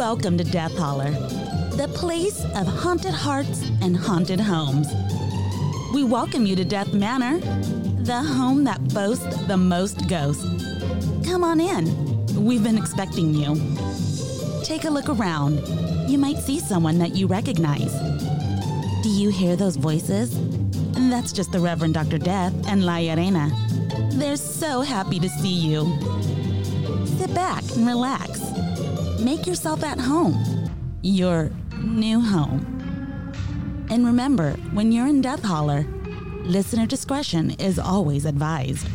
Welcome 0.00 0.38
to 0.38 0.44
Death 0.44 0.78
Holler, 0.78 1.10
the 1.76 1.86
place 1.94 2.42
of 2.56 2.66
haunted 2.66 3.12
hearts 3.12 3.70
and 3.82 3.94
haunted 3.94 4.40
homes. 4.40 4.88
We 5.92 6.04
welcome 6.04 6.46
you 6.46 6.56
to 6.56 6.64
Death 6.64 6.94
Manor, 6.94 7.38
the 8.02 8.22
home 8.22 8.64
that 8.64 8.82
boasts 8.94 9.36
the 9.42 9.58
most 9.58 10.08
ghosts. 10.08 10.42
Come 11.26 11.44
on 11.44 11.60
in. 11.60 11.84
We've 12.34 12.64
been 12.64 12.78
expecting 12.78 13.34
you. 13.34 13.56
Take 14.64 14.84
a 14.84 14.90
look 14.90 15.10
around. 15.10 15.58
You 16.08 16.16
might 16.16 16.38
see 16.38 16.60
someone 16.60 16.96
that 16.96 17.14
you 17.14 17.26
recognize. 17.26 17.92
Do 19.02 19.10
you 19.10 19.28
hear 19.28 19.54
those 19.54 19.76
voices? 19.76 20.34
That's 21.10 21.30
just 21.30 21.52
the 21.52 21.60
Reverend 21.60 21.92
Dr. 21.92 22.16
Death 22.16 22.54
and 22.66 22.86
La 22.86 22.96
Arena. 22.96 23.50
They're 24.12 24.36
so 24.36 24.80
happy 24.80 25.20
to 25.20 25.28
see 25.28 25.52
you. 25.52 25.84
Sit 27.18 27.34
back 27.34 27.62
and 27.76 27.86
relax. 27.86 28.39
Make 29.20 29.46
yourself 29.46 29.84
at 29.84 30.00
home. 30.00 30.70
Your 31.02 31.50
new 31.82 32.20
home. 32.22 32.64
And 33.90 34.06
remember, 34.06 34.52
when 34.72 34.92
you're 34.92 35.08
in 35.08 35.20
Death 35.20 35.42
Holler, 35.42 35.84
listener 36.44 36.86
discretion 36.86 37.50
is 37.58 37.78
always 37.78 38.24
advised. 38.24 38.88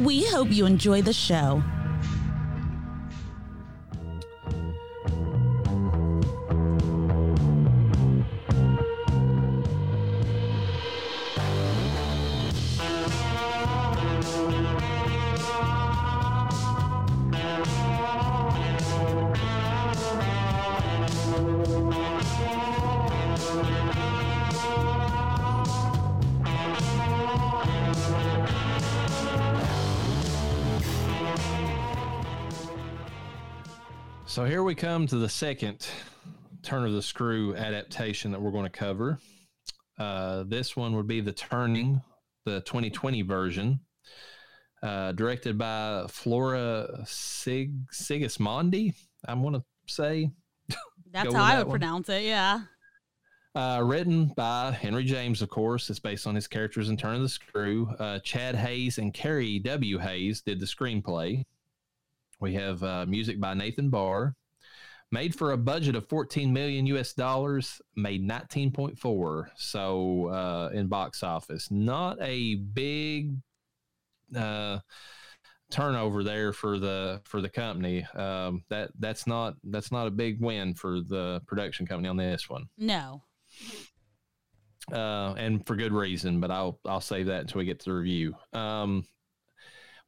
We 0.00 0.26
hope 0.26 0.50
you 0.50 0.66
enjoy 0.66 1.02
the 1.02 1.12
show. 1.12 1.62
So 34.42 34.48
here 34.48 34.64
we 34.64 34.74
come 34.74 35.06
to 35.06 35.18
the 35.18 35.28
second 35.28 35.86
Turn 36.64 36.84
of 36.84 36.92
the 36.92 37.00
Screw 37.00 37.54
adaptation 37.54 38.32
that 38.32 38.42
we're 38.42 38.50
going 38.50 38.64
to 38.64 38.70
cover. 38.70 39.20
Uh, 40.00 40.42
this 40.48 40.76
one 40.76 40.96
would 40.96 41.06
be 41.06 41.20
The 41.20 41.30
Turning, 41.30 42.02
the 42.44 42.60
2020 42.62 43.22
version, 43.22 43.78
uh, 44.82 45.12
directed 45.12 45.56
by 45.58 46.06
Flora 46.08 47.04
Sig 47.06 47.86
Sigismondi. 47.92 48.94
I'm 49.28 49.42
going 49.42 49.54
to 49.54 49.64
say. 49.86 50.32
That's 51.12 51.32
how 51.32 51.40
I 51.40 51.50
that 51.54 51.58
would 51.58 51.68
one. 51.68 51.78
pronounce 51.78 52.08
it, 52.08 52.24
yeah. 52.24 52.62
Uh, 53.54 53.80
written 53.84 54.32
by 54.36 54.72
Henry 54.72 55.04
James, 55.04 55.40
of 55.40 55.50
course. 55.50 55.88
It's 55.88 56.00
based 56.00 56.26
on 56.26 56.34
his 56.34 56.48
characters 56.48 56.88
in 56.88 56.96
Turn 56.96 57.14
of 57.14 57.22
the 57.22 57.28
Screw. 57.28 57.94
Uh, 57.96 58.18
Chad 58.18 58.56
Hayes 58.56 58.98
and 58.98 59.14
Carey 59.14 59.60
W. 59.60 59.98
Hayes 59.98 60.40
did 60.40 60.58
the 60.58 60.66
screenplay. 60.66 61.44
We 62.42 62.54
have 62.54 62.82
uh, 62.82 63.06
music 63.06 63.40
by 63.40 63.54
Nathan 63.54 63.88
Barr. 63.88 64.34
Made 65.12 65.32
for 65.34 65.52
a 65.52 65.56
budget 65.56 65.94
of 65.94 66.08
14 66.08 66.52
million 66.52 66.86
US 66.86 67.12
dollars, 67.12 67.80
made 67.94 68.26
19.4. 68.26 69.46
So 69.56 70.26
uh, 70.28 70.70
in 70.74 70.88
box 70.88 71.22
office, 71.22 71.70
not 71.70 72.16
a 72.20 72.56
big 72.56 73.36
uh, 74.34 74.78
turnover 75.70 76.24
there 76.24 76.52
for 76.52 76.78
the 76.80 77.20
for 77.24 77.40
the 77.40 77.48
company. 77.48 78.04
Um, 78.14 78.64
that 78.70 78.90
that's 78.98 79.26
not 79.26 79.54
that's 79.64 79.92
not 79.92 80.06
a 80.08 80.10
big 80.10 80.40
win 80.40 80.74
for 80.74 81.00
the 81.00 81.42
production 81.46 81.86
company 81.86 82.08
on 82.08 82.16
this 82.16 82.48
one 82.50 82.64
No. 82.76 83.22
uh, 84.90 85.34
and 85.36 85.64
for 85.66 85.76
good 85.76 85.92
reason. 85.92 86.40
But 86.40 86.50
I'll 86.50 86.80
I'll 86.86 87.00
save 87.02 87.26
that 87.26 87.42
until 87.42 87.58
we 87.60 87.66
get 87.66 87.78
to 87.80 87.90
the 87.90 87.94
review. 87.96 88.34
Um, 88.52 89.04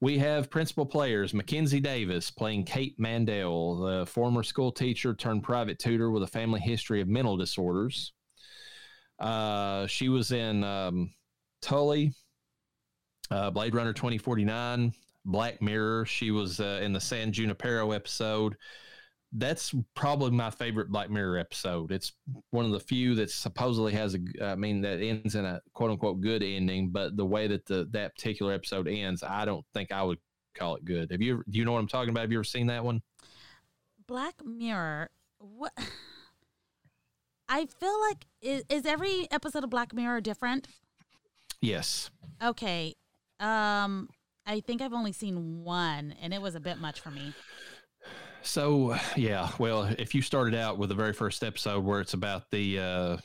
we 0.05 0.19
have 0.19 0.51
principal 0.51 0.85
players 0.85 1.33
Mackenzie 1.33 1.81
Davis 1.81 2.31
playing 2.31 2.65
Kate 2.65 2.95
Mandell, 3.01 4.01
the 4.01 4.05
former 4.05 4.43
school 4.43 4.71
teacher 4.71 5.15
turned 5.15 5.43
private 5.43 5.79
tutor 5.79 6.11
with 6.11 6.23
a 6.23 6.27
family 6.27 6.61
history 6.61 7.01
of 7.01 7.09
mental 7.09 7.39
disorders. 7.39 8.13
Uh, 9.19 9.87
she 9.87 10.11
was 10.11 10.31
in 10.31 10.63
um, 10.63 11.15
Tully, 11.63 12.13
uh, 13.31 13.51
Blade 13.51 13.75
Runner 13.75 13.95
2049, 13.95 14.93
Black 15.25 15.63
Mirror. 15.63 16.05
She 16.05 16.31
was 16.31 16.61
uh, 16.61 16.81
in 16.83 16.93
the 16.93 17.01
San 17.01 17.33
Junipero 17.33 17.93
episode 17.93 18.57
that's 19.35 19.75
probably 19.95 20.31
my 20.31 20.51
favorite 20.51 20.91
Black 20.91 21.11
Mirror 21.11 21.39
episode. 21.39 21.91
It's 21.91 22.13
one 22.51 22.65
of 22.65 22.71
the 22.71 22.81
few 22.81 23.15
that 23.17 23.31
supposedly 23.31 23.93
has 23.93 24.15
a, 24.15 24.45
I 24.45 24.55
mean, 24.55 24.81
that 24.83 25.01
ends 25.01 25.35
in 25.35 25.45
a 25.45 25.61
quote 25.75 25.91
unquote 25.91 26.21
good 26.21 26.43
ending, 26.43 26.91
but 26.91 27.17
the 27.17 27.27
way 27.27 27.49
that 27.49 27.67
the 27.67 27.89
that 27.91 28.15
particular 28.15 28.53
episode 28.53 28.89
ends, 28.89 29.23
I 29.23 29.45
don't 29.45 29.65
think 29.75 29.91
I 29.93 30.03
would 30.03 30.19
call 30.55 30.77
it 30.77 30.85
good. 30.85 31.11
Have 31.11 31.21
you? 31.21 31.43
Do 31.51 31.59
you 31.59 31.65
know 31.65 31.73
what 31.73 31.81
I'm 31.81 31.89
talking 31.89 32.11
about? 32.11 32.23
Have 32.23 32.33
you 32.33 32.39
ever 32.39 32.45
seen 32.45 32.69
that 32.69 32.85
one? 32.85 33.03
Black 34.07 34.45
Mirror. 34.45 35.11
What? 35.39 35.73
I 37.49 37.67
feel 37.67 38.01
like 38.09 38.27
is, 38.41 38.65
is 38.69 38.87
every 38.87 39.29
episode 39.31 39.65
of 39.65 39.71
Black 39.71 39.93
Mirror 39.93 40.21
different? 40.21 40.69
Yes. 41.61 42.11
Okay. 42.43 42.95
Um 43.41 44.09
I 44.47 44.61
think 44.61 44.83
I've 44.83 44.93
only 44.93 45.13
seen 45.13 45.65
one 45.65 46.15
and 46.23 46.33
it 46.33 46.41
was 46.41 46.55
a 46.55 46.61
bit 46.61 46.79
much 46.79 47.01
for 47.01 47.11
me. 47.11 47.35
So 48.45 48.97
yeah, 49.17 49.49
well, 49.59 49.85
if 49.99 50.15
you 50.15 50.23
started 50.23 50.55
out 50.55 50.79
with 50.79 50.91
the 50.91 50.95
very 50.95 51.13
first 51.13 51.43
episode 51.43 51.83
where 51.85 52.01
it's 52.01 52.15
about 52.15 52.51
the 52.51 52.79
uh, 52.79 53.17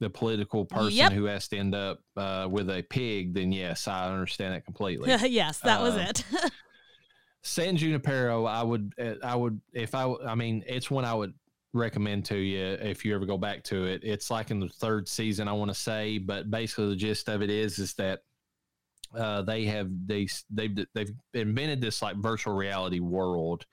the 0.00 0.10
political 0.10 0.64
person 0.64 0.92
Yep. 0.96 1.12
who 1.12 1.24
has 1.26 1.46
to 1.48 1.58
end 1.58 1.74
up 1.74 2.00
uh, 2.16 2.48
with 2.50 2.68
a 2.70 2.82
pig, 2.82 3.34
then 3.34 3.52
yes, 3.52 3.86
I 3.86 4.10
understand 4.10 4.54
that 4.54 4.64
completely. 4.64 5.14
yes, 5.30 5.58
that 5.60 5.80
was 5.80 5.94
Uh, 5.94 6.06
it. 6.08 6.24
San 7.42 7.76
Junipero, 7.76 8.46
I 8.46 8.62
would, 8.62 8.92
uh, 8.98 9.14
I 9.22 9.36
would, 9.36 9.60
if 9.74 9.94
I, 9.94 10.10
I 10.26 10.34
mean, 10.34 10.64
it's 10.66 10.90
one 10.90 11.04
I 11.04 11.12
would 11.12 11.34
recommend 11.74 12.24
to 12.26 12.36
you 12.38 12.64
if 12.80 13.04
you 13.04 13.14
ever 13.14 13.26
go 13.26 13.36
back 13.36 13.62
to 13.64 13.84
it. 13.84 14.00
It's 14.02 14.30
like 14.30 14.50
in 14.50 14.60
the 14.60 14.68
third 14.68 15.06
season, 15.08 15.46
I 15.46 15.52
want 15.52 15.70
to 15.70 15.74
say, 15.74 16.16
but 16.18 16.50
basically 16.50 16.88
the 16.88 16.96
gist 16.96 17.28
of 17.28 17.42
it 17.42 17.50
is, 17.50 17.78
is 17.78 17.92
that 17.94 18.20
uh, 19.14 19.42
they 19.42 19.64
have 19.66 19.88
these, 20.06 20.44
they've, 20.50 20.74
they've 20.94 21.12
invented 21.34 21.82
this 21.82 22.00
like 22.00 22.16
virtual 22.16 22.54
reality 22.54 23.00
world 23.00 23.66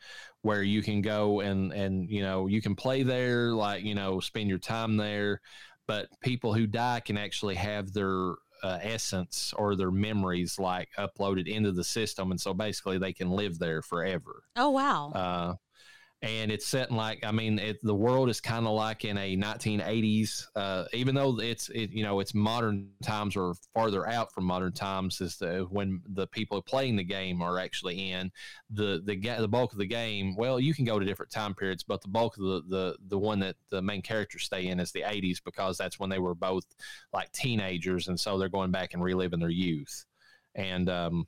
where 0.44 0.64
you 0.64 0.82
can 0.82 1.02
go 1.02 1.42
and, 1.42 1.72
and, 1.72 2.10
you 2.10 2.22
know, 2.22 2.48
you 2.48 2.62
can 2.62 2.76
play 2.76 3.04
there, 3.04 3.54
like, 3.54 3.84
you 3.84 3.96
know, 3.96 4.20
spend 4.20 4.50
your 4.50 4.60
time 4.60 4.98
there, 4.98 5.40
but 5.88 6.08
people 6.22 6.54
who 6.54 6.66
die 6.66 7.00
can 7.00 7.18
actually 7.18 7.56
have 7.56 7.94
their 7.94 8.34
uh, 8.64 8.80
essence 8.82 9.54
or 9.58 9.76
their 9.76 9.92
memories 9.92 10.60
like 10.60 10.90
uploaded 10.98 11.48
into 11.48 11.72
the 11.72 11.84
system. 11.84 12.32
And 12.32 12.40
so 12.40 12.54
basically 12.54 12.98
they 12.98 13.14
can 13.14 13.30
live 13.30 13.60
there 13.60 13.82
forever. 13.82 14.44
Oh 14.56 14.70
wow. 14.70 15.12
uh, 15.12 15.54
and 16.24 16.52
it's 16.52 16.68
set 16.68 16.90
in 16.90 16.96
like 16.96 17.24
i 17.26 17.32
mean 17.32 17.58
it, 17.58 17.80
the 17.84 17.96
world 17.96 18.30
is 18.30 18.40
kind 18.40 18.68
of 18.68 18.74
like 18.74 19.06
in 19.06 19.18
a 19.18 19.36
1980s 19.36 20.46
uh, 20.56 20.86
even 20.94 21.16
though 21.16 21.40
it's 21.40 21.70
it, 21.70 21.92
you 21.92 22.04
know 22.04 22.20
it's 22.20 22.34
modern 22.34 22.90
times 23.04 23.36
or 23.36 23.54
farther 23.74 24.08
out 24.08 24.32
from 24.32 24.44
modern 24.44 24.72
times 24.72 25.20
is 25.22 25.38
the, 25.38 25.66
when 25.70 26.02
the 26.14 26.28
people 26.28 26.62
playing 26.62 26.96
the 26.96 27.04
game 27.04 27.42
are 27.42 27.60
actually 27.60 28.12
in. 28.12 28.32
The 28.72 29.02
the 29.04 29.16
the 29.40 29.48
bulk 29.48 29.72
of 29.72 29.80
the 29.80 29.86
game 29.86 30.36
well 30.36 30.60
you 30.60 30.74
can 30.74 30.86
go 30.86 31.00
to 31.00 31.06
different 31.06 31.32
time 31.32 31.54
periods 31.56 31.84
but 31.84 32.02
the 32.02 32.08
bulk 32.08 32.38
of 32.38 32.44
the 32.44 32.62
the, 32.68 32.96
the 33.08 33.18
one 33.18 33.40
that 33.40 33.56
the 33.70 33.82
main 33.82 34.02
characters 34.02 34.44
stay 34.44 34.68
in 34.68 34.80
is 34.80 34.92
the 34.92 35.02
80s 35.02 35.42
because 35.44 35.78
that's 35.78 36.00
when 36.00 36.10
they 36.10 36.20
were 36.20 36.36
both 36.36 36.66
like 37.14 37.32
teenagers 37.32 38.08
and 38.08 38.20
so 38.20 38.38
they're 38.38 38.50
going 38.50 38.72
back 38.72 38.94
and 38.94 39.04
reliving 39.04 39.40
their 39.40 39.50
youth. 39.50 40.06
And 40.56 40.90
um 40.90 41.28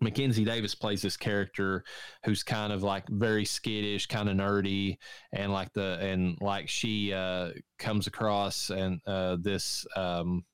Mackenzie 0.00 0.44
Davis 0.44 0.74
plays 0.74 1.02
this 1.02 1.16
character 1.16 1.84
who's 2.24 2.42
kind 2.42 2.72
of 2.72 2.82
like 2.82 3.08
very 3.08 3.44
skittish, 3.44 4.06
kind 4.06 4.28
of 4.28 4.36
nerdy, 4.36 4.96
and 5.32 5.52
like 5.52 5.72
the 5.72 5.98
and 6.00 6.38
like 6.40 6.68
she 6.68 7.12
uh, 7.12 7.50
comes 7.78 8.06
across 8.06 8.70
and 8.70 9.00
uh, 9.06 9.36
this 9.40 9.86
um, 9.96 10.44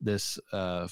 this 0.00 0.38
uh, 0.52 0.88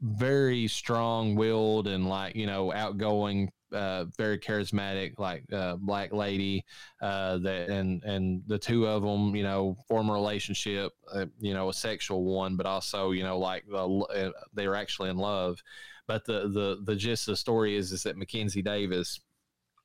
very 0.00 0.66
strong-willed 0.66 1.86
and 1.86 2.08
like 2.08 2.34
you 2.34 2.46
know 2.46 2.72
outgoing, 2.72 3.50
uh, 3.72 4.04
very 4.18 4.38
charismatic 4.38 5.18
like 5.18 5.44
uh, 5.52 5.76
black 5.76 6.12
lady 6.12 6.64
uh, 7.00 7.38
that 7.38 7.68
and 7.70 8.02
and 8.04 8.42
the 8.46 8.58
two 8.58 8.86
of 8.86 9.02
them 9.02 9.34
you 9.36 9.42
know 9.42 9.76
form 9.88 10.10
a 10.10 10.12
relationship, 10.12 10.92
uh, 11.12 11.26
you 11.38 11.54
know 11.54 11.68
a 11.68 11.74
sexual 11.74 12.24
one, 12.24 12.56
but 12.56 12.66
also 12.66 13.12
you 13.12 13.22
know 13.22 13.38
like 13.38 13.64
the, 13.68 13.86
uh, 13.86 14.30
they're 14.54 14.74
actually 14.74 15.10
in 15.10 15.16
love. 15.16 15.62
But 16.06 16.24
the 16.24 16.48
the 16.48 16.80
the 16.84 16.96
gist 16.96 17.28
of 17.28 17.32
the 17.32 17.36
story 17.36 17.76
is 17.76 17.92
is 17.92 18.02
that 18.02 18.16
Mackenzie 18.16 18.62
Davis 18.62 19.20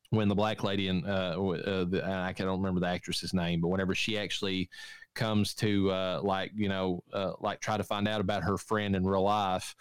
when 0.10 0.30
the 0.30 0.36
black 0.36 0.64
lady 0.64 0.88
and 0.88 1.06
uh, 1.06 1.36
uh, 1.38 1.86
the, 1.86 2.02
I 2.06 2.34
can't 2.34 2.50
remember 2.50 2.80
the 2.80 2.88
actress's 2.88 3.34
name, 3.34 3.60
but 3.62 3.68
whenever 3.68 3.94
she 3.94 4.18
actually 4.18 4.70
comes 5.16 5.54
to 5.56 5.92
uh, 5.92 6.22
like 6.24 6.52
you 6.56 6.70
know 6.70 7.04
uh, 7.14 7.34
like 7.40 7.60
try 7.60 7.78
to 7.78 7.84
find 7.84 8.08
out 8.08 8.22
about 8.22 8.44
her 8.44 8.58
friend 8.58 8.96
in 8.96 9.06
real 9.06 9.24
life, 9.24 9.76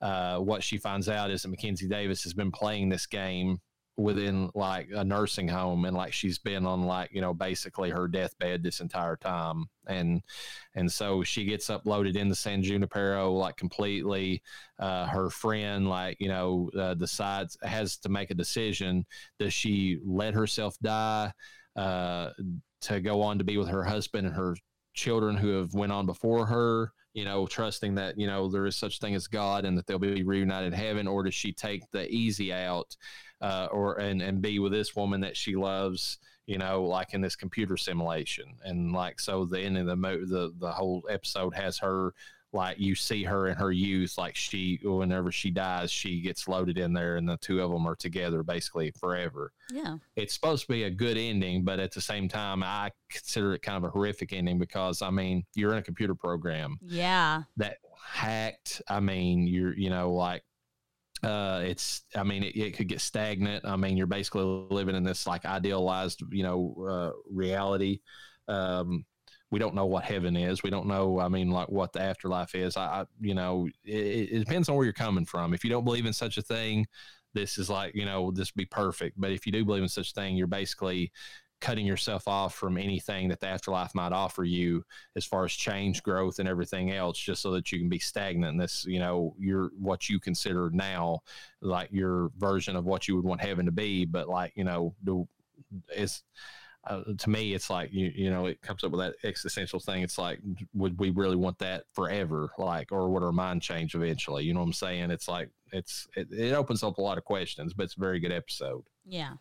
uh, 0.00 0.38
what 0.38 0.62
she 0.62 0.76
finds 0.76 1.08
out 1.08 1.30
is 1.30 1.42
that 1.42 1.48
Mackenzie 1.48 1.88
Davis 1.88 2.22
has 2.24 2.34
been 2.34 2.50
playing 2.50 2.88
this 2.88 3.06
game 3.06 3.60
within 4.02 4.50
like 4.54 4.88
a 4.94 5.04
nursing 5.04 5.48
home 5.48 5.84
and 5.84 5.96
like 5.96 6.12
she's 6.12 6.38
been 6.38 6.66
on 6.66 6.82
like 6.82 7.10
you 7.12 7.20
know 7.20 7.34
basically 7.34 7.90
her 7.90 8.08
deathbed 8.08 8.62
this 8.62 8.80
entire 8.80 9.16
time. 9.16 9.66
And 9.86 10.22
and 10.74 10.90
so 10.90 11.22
she 11.22 11.44
gets 11.44 11.68
uploaded 11.68 12.16
into 12.16 12.34
san 12.34 12.62
junipero 12.62 13.32
like 13.32 13.56
completely 13.56 14.42
uh, 14.78 15.06
her 15.06 15.30
friend 15.30 15.88
like 15.88 16.16
you 16.20 16.28
know 16.28 16.70
uh, 16.78 16.94
decides 16.94 17.56
has 17.62 17.96
to 17.98 18.08
make 18.08 18.30
a 18.30 18.34
decision. 18.34 19.04
Does 19.38 19.52
she 19.52 19.98
let 20.04 20.34
herself 20.34 20.76
die 20.82 21.32
uh, 21.76 22.30
to 22.82 23.00
go 23.00 23.22
on 23.22 23.38
to 23.38 23.44
be 23.44 23.58
with 23.58 23.68
her 23.68 23.84
husband 23.84 24.26
and 24.26 24.36
her 24.36 24.56
children 24.94 25.36
who 25.36 25.50
have 25.58 25.74
went 25.74 25.92
on 25.92 26.06
before 26.06 26.46
her 26.46 26.92
you 27.12 27.24
know, 27.24 27.46
trusting 27.46 27.96
that, 27.96 28.16
you 28.18 28.26
know, 28.26 28.48
there 28.48 28.66
is 28.66 28.76
such 28.76 29.00
thing 29.00 29.14
as 29.14 29.26
God 29.26 29.64
and 29.64 29.76
that 29.76 29.86
they'll 29.86 29.98
be 29.98 30.22
reunited 30.22 30.72
in 30.72 30.78
heaven, 30.78 31.08
or 31.08 31.24
does 31.24 31.34
she 31.34 31.52
take 31.52 31.82
the 31.90 32.08
easy 32.08 32.52
out 32.52 32.96
uh, 33.40 33.68
or 33.70 33.98
and, 33.98 34.22
and 34.22 34.42
be 34.42 34.58
with 34.58 34.72
this 34.72 34.94
woman 34.94 35.20
that 35.20 35.36
she 35.36 35.56
loves, 35.56 36.18
you 36.46 36.58
know, 36.58 36.84
like 36.84 37.14
in 37.14 37.20
this 37.20 37.36
computer 37.36 37.76
simulation? 37.76 38.46
And 38.64 38.92
like 38.92 39.20
so 39.20 39.44
the 39.44 39.60
end 39.60 39.78
of 39.78 39.86
the 39.86 39.96
mo- 39.96 40.24
the 40.24 40.52
the 40.58 40.70
whole 40.70 41.04
episode 41.08 41.54
has 41.54 41.78
her 41.78 42.14
like 42.52 42.78
you 42.78 42.94
see 42.94 43.22
her 43.22 43.46
in 43.46 43.56
her 43.56 43.70
youth 43.70 44.18
like 44.18 44.34
she 44.34 44.80
whenever 44.82 45.30
she 45.30 45.50
dies 45.50 45.90
she 45.90 46.20
gets 46.20 46.48
loaded 46.48 46.78
in 46.78 46.92
there 46.92 47.16
and 47.16 47.28
the 47.28 47.36
two 47.36 47.60
of 47.60 47.70
them 47.70 47.86
are 47.86 47.94
together 47.94 48.42
basically 48.42 48.90
forever. 48.98 49.52
Yeah. 49.70 49.98
It's 50.16 50.34
supposed 50.34 50.66
to 50.66 50.72
be 50.72 50.84
a 50.84 50.90
good 50.90 51.16
ending 51.16 51.64
but 51.64 51.78
at 51.78 51.92
the 51.92 52.00
same 52.00 52.28
time 52.28 52.62
i 52.62 52.90
consider 53.08 53.54
it 53.54 53.62
kind 53.62 53.76
of 53.76 53.84
a 53.84 53.90
horrific 53.90 54.32
ending 54.32 54.58
because 54.58 55.02
i 55.02 55.10
mean 55.10 55.44
you're 55.54 55.72
in 55.72 55.78
a 55.78 55.82
computer 55.82 56.14
program 56.14 56.78
yeah. 56.82 57.42
that 57.56 57.78
hacked 58.02 58.82
i 58.88 58.98
mean 58.98 59.46
you're 59.46 59.76
you 59.76 59.90
know 59.90 60.12
like 60.12 60.42
uh 61.22 61.60
it's 61.62 62.02
i 62.16 62.22
mean 62.22 62.42
it, 62.42 62.56
it 62.56 62.76
could 62.76 62.88
get 62.88 63.00
stagnant 63.00 63.64
i 63.66 63.76
mean 63.76 63.96
you're 63.96 64.06
basically 64.06 64.44
living 64.70 64.94
in 64.94 65.04
this 65.04 65.26
like 65.26 65.44
idealized 65.44 66.22
you 66.30 66.42
know 66.42 66.74
uh 66.88 67.10
reality 67.30 68.00
um 68.48 69.04
we 69.50 69.58
don't 69.58 69.74
know 69.74 69.86
what 69.86 70.04
heaven 70.04 70.36
is. 70.36 70.62
We 70.62 70.70
don't 70.70 70.86
know, 70.86 71.18
I 71.18 71.28
mean, 71.28 71.50
like 71.50 71.68
what 71.68 71.92
the 71.92 72.00
afterlife 72.00 72.54
is. 72.54 72.76
I, 72.76 72.84
I 72.84 73.04
you 73.20 73.34
know, 73.34 73.68
it, 73.84 73.94
it, 74.32 74.38
depends 74.38 74.68
on 74.68 74.76
where 74.76 74.84
you're 74.84 74.92
coming 74.92 75.24
from. 75.24 75.52
If 75.54 75.64
you 75.64 75.70
don't 75.70 75.84
believe 75.84 76.06
in 76.06 76.12
such 76.12 76.38
a 76.38 76.42
thing, 76.42 76.86
this 77.34 77.58
is 77.58 77.68
like, 77.68 77.94
you 77.94 78.04
know, 78.04 78.30
this 78.30 78.50
be 78.52 78.64
perfect. 78.64 79.20
But 79.20 79.32
if 79.32 79.46
you 79.46 79.52
do 79.52 79.64
believe 79.64 79.82
in 79.82 79.88
such 79.88 80.10
a 80.10 80.14
thing, 80.14 80.36
you're 80.36 80.46
basically 80.46 81.10
cutting 81.60 81.86
yourself 81.86 82.26
off 82.26 82.54
from 82.54 82.78
anything 82.78 83.28
that 83.28 83.40
the 83.40 83.46
afterlife 83.46 83.94
might 83.94 84.12
offer 84.12 84.44
you 84.44 84.84
as 85.16 85.24
far 85.24 85.44
as 85.44 85.52
change, 85.52 86.02
growth, 86.02 86.38
and 86.38 86.48
everything 86.48 86.92
else, 86.92 87.18
just 87.18 87.42
so 87.42 87.50
that 87.50 87.70
you 87.70 87.78
can 87.78 87.88
be 87.88 87.98
stagnant. 87.98 88.52
And 88.52 88.60
this, 88.60 88.84
you 88.86 88.98
know, 88.98 89.34
you're 89.38 89.70
what 89.78 90.08
you 90.08 90.18
consider 90.18 90.70
now, 90.72 91.20
like 91.60 91.90
your 91.92 92.30
version 92.38 92.76
of 92.76 92.86
what 92.86 93.08
you 93.08 93.16
would 93.16 93.24
want 93.24 93.40
heaven 93.40 93.66
to 93.66 93.72
be. 93.72 94.04
But 94.04 94.28
like, 94.28 94.52
you 94.56 94.64
know, 94.64 94.94
the, 95.04 95.26
it's, 95.88 96.22
uh, 96.84 97.02
to 97.18 97.28
me, 97.28 97.52
it's 97.52 97.68
like 97.68 97.92
you 97.92 98.10
you 98.14 98.30
know 98.30 98.46
it 98.46 98.62
comes 98.62 98.82
up 98.84 98.90
with 98.90 99.00
that 99.00 99.14
existential 99.22 99.78
thing. 99.78 100.02
It's 100.02 100.16
like, 100.16 100.40
would 100.72 100.98
we 100.98 101.10
really 101.10 101.36
want 101.36 101.58
that 101.58 101.84
forever? 101.92 102.50
Like, 102.56 102.90
or 102.90 103.10
would 103.10 103.22
our 103.22 103.32
mind 103.32 103.60
change 103.60 103.94
eventually? 103.94 104.44
You 104.44 104.54
know 104.54 104.60
what 104.60 104.66
I'm 104.66 104.72
saying? 104.72 105.10
It's 105.10 105.28
like 105.28 105.50
it's 105.72 106.08
it, 106.16 106.28
it 106.32 106.54
opens 106.54 106.82
up 106.82 106.96
a 106.96 107.02
lot 107.02 107.18
of 107.18 107.24
questions, 107.24 107.74
but 107.74 107.84
it's 107.84 107.96
a 107.96 108.00
very 108.00 108.18
good 108.18 108.32
episode. 108.32 108.84
Yeah. 109.06 109.34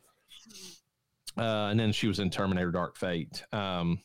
Uh, 1.39 1.69
and 1.71 1.79
then 1.79 1.91
she 1.91 2.07
was 2.07 2.19
in 2.19 2.29
Terminator 2.29 2.71
Dark 2.71 2.97
Fate. 2.97 3.43
Um, 3.53 3.99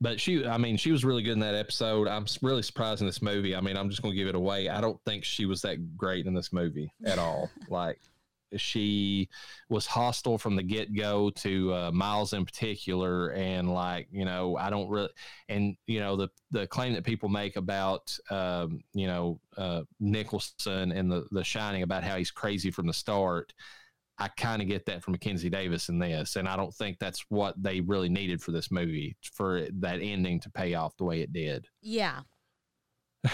but 0.00 0.20
she, 0.20 0.46
I 0.46 0.56
mean, 0.56 0.76
she 0.76 0.92
was 0.92 1.04
really 1.04 1.22
good 1.22 1.32
in 1.32 1.40
that 1.40 1.54
episode. 1.54 2.08
I'm 2.08 2.24
really 2.42 2.62
surprised 2.62 3.00
in 3.00 3.06
this 3.06 3.20
movie. 3.20 3.54
I 3.54 3.60
mean, 3.60 3.76
I'm 3.76 3.90
just 3.90 4.00
going 4.02 4.12
to 4.12 4.16
give 4.16 4.28
it 4.28 4.34
away. 4.34 4.68
I 4.68 4.80
don't 4.80 5.00
think 5.04 5.24
she 5.24 5.44
was 5.44 5.60
that 5.62 5.96
great 5.96 6.26
in 6.26 6.32
this 6.32 6.52
movie 6.52 6.92
at 7.04 7.18
all. 7.18 7.50
like, 7.68 7.98
she 8.56 9.28
was 9.68 9.86
hostile 9.86 10.38
from 10.38 10.56
the 10.56 10.62
get 10.62 10.94
go 10.94 11.30
to 11.30 11.72
uh, 11.74 11.90
Miles 11.92 12.32
in 12.32 12.44
particular, 12.44 13.28
and 13.32 13.72
like 13.72 14.08
you 14.10 14.24
know, 14.24 14.56
I 14.56 14.70
don't 14.70 14.88
really, 14.88 15.10
and 15.48 15.76
you 15.86 16.00
know, 16.00 16.16
the 16.16 16.28
the 16.50 16.66
claim 16.66 16.94
that 16.94 17.04
people 17.04 17.28
make 17.28 17.56
about 17.56 18.16
um, 18.30 18.82
you 18.92 19.06
know 19.06 19.40
uh, 19.56 19.82
Nicholson 20.00 20.92
and 20.92 21.10
the 21.10 21.26
the 21.30 21.44
Shining 21.44 21.82
about 21.82 22.04
how 22.04 22.16
he's 22.16 22.30
crazy 22.30 22.70
from 22.70 22.86
the 22.86 22.92
start. 22.92 23.52
I 24.20 24.28
kind 24.28 24.60
of 24.60 24.68
get 24.68 24.84
that 24.86 25.02
from 25.02 25.12
Mackenzie 25.12 25.50
Davis 25.50 25.88
in 25.88 25.98
this, 25.98 26.36
and 26.36 26.46
I 26.46 26.56
don't 26.56 26.74
think 26.74 26.98
that's 26.98 27.24
what 27.30 27.54
they 27.60 27.80
really 27.80 28.10
needed 28.10 28.42
for 28.42 28.52
this 28.52 28.70
movie 28.70 29.16
for 29.32 29.66
that 29.80 30.00
ending 30.02 30.40
to 30.40 30.50
pay 30.50 30.74
off 30.74 30.96
the 30.98 31.04
way 31.04 31.22
it 31.22 31.32
did. 31.32 31.66
Yeah. 31.82 32.20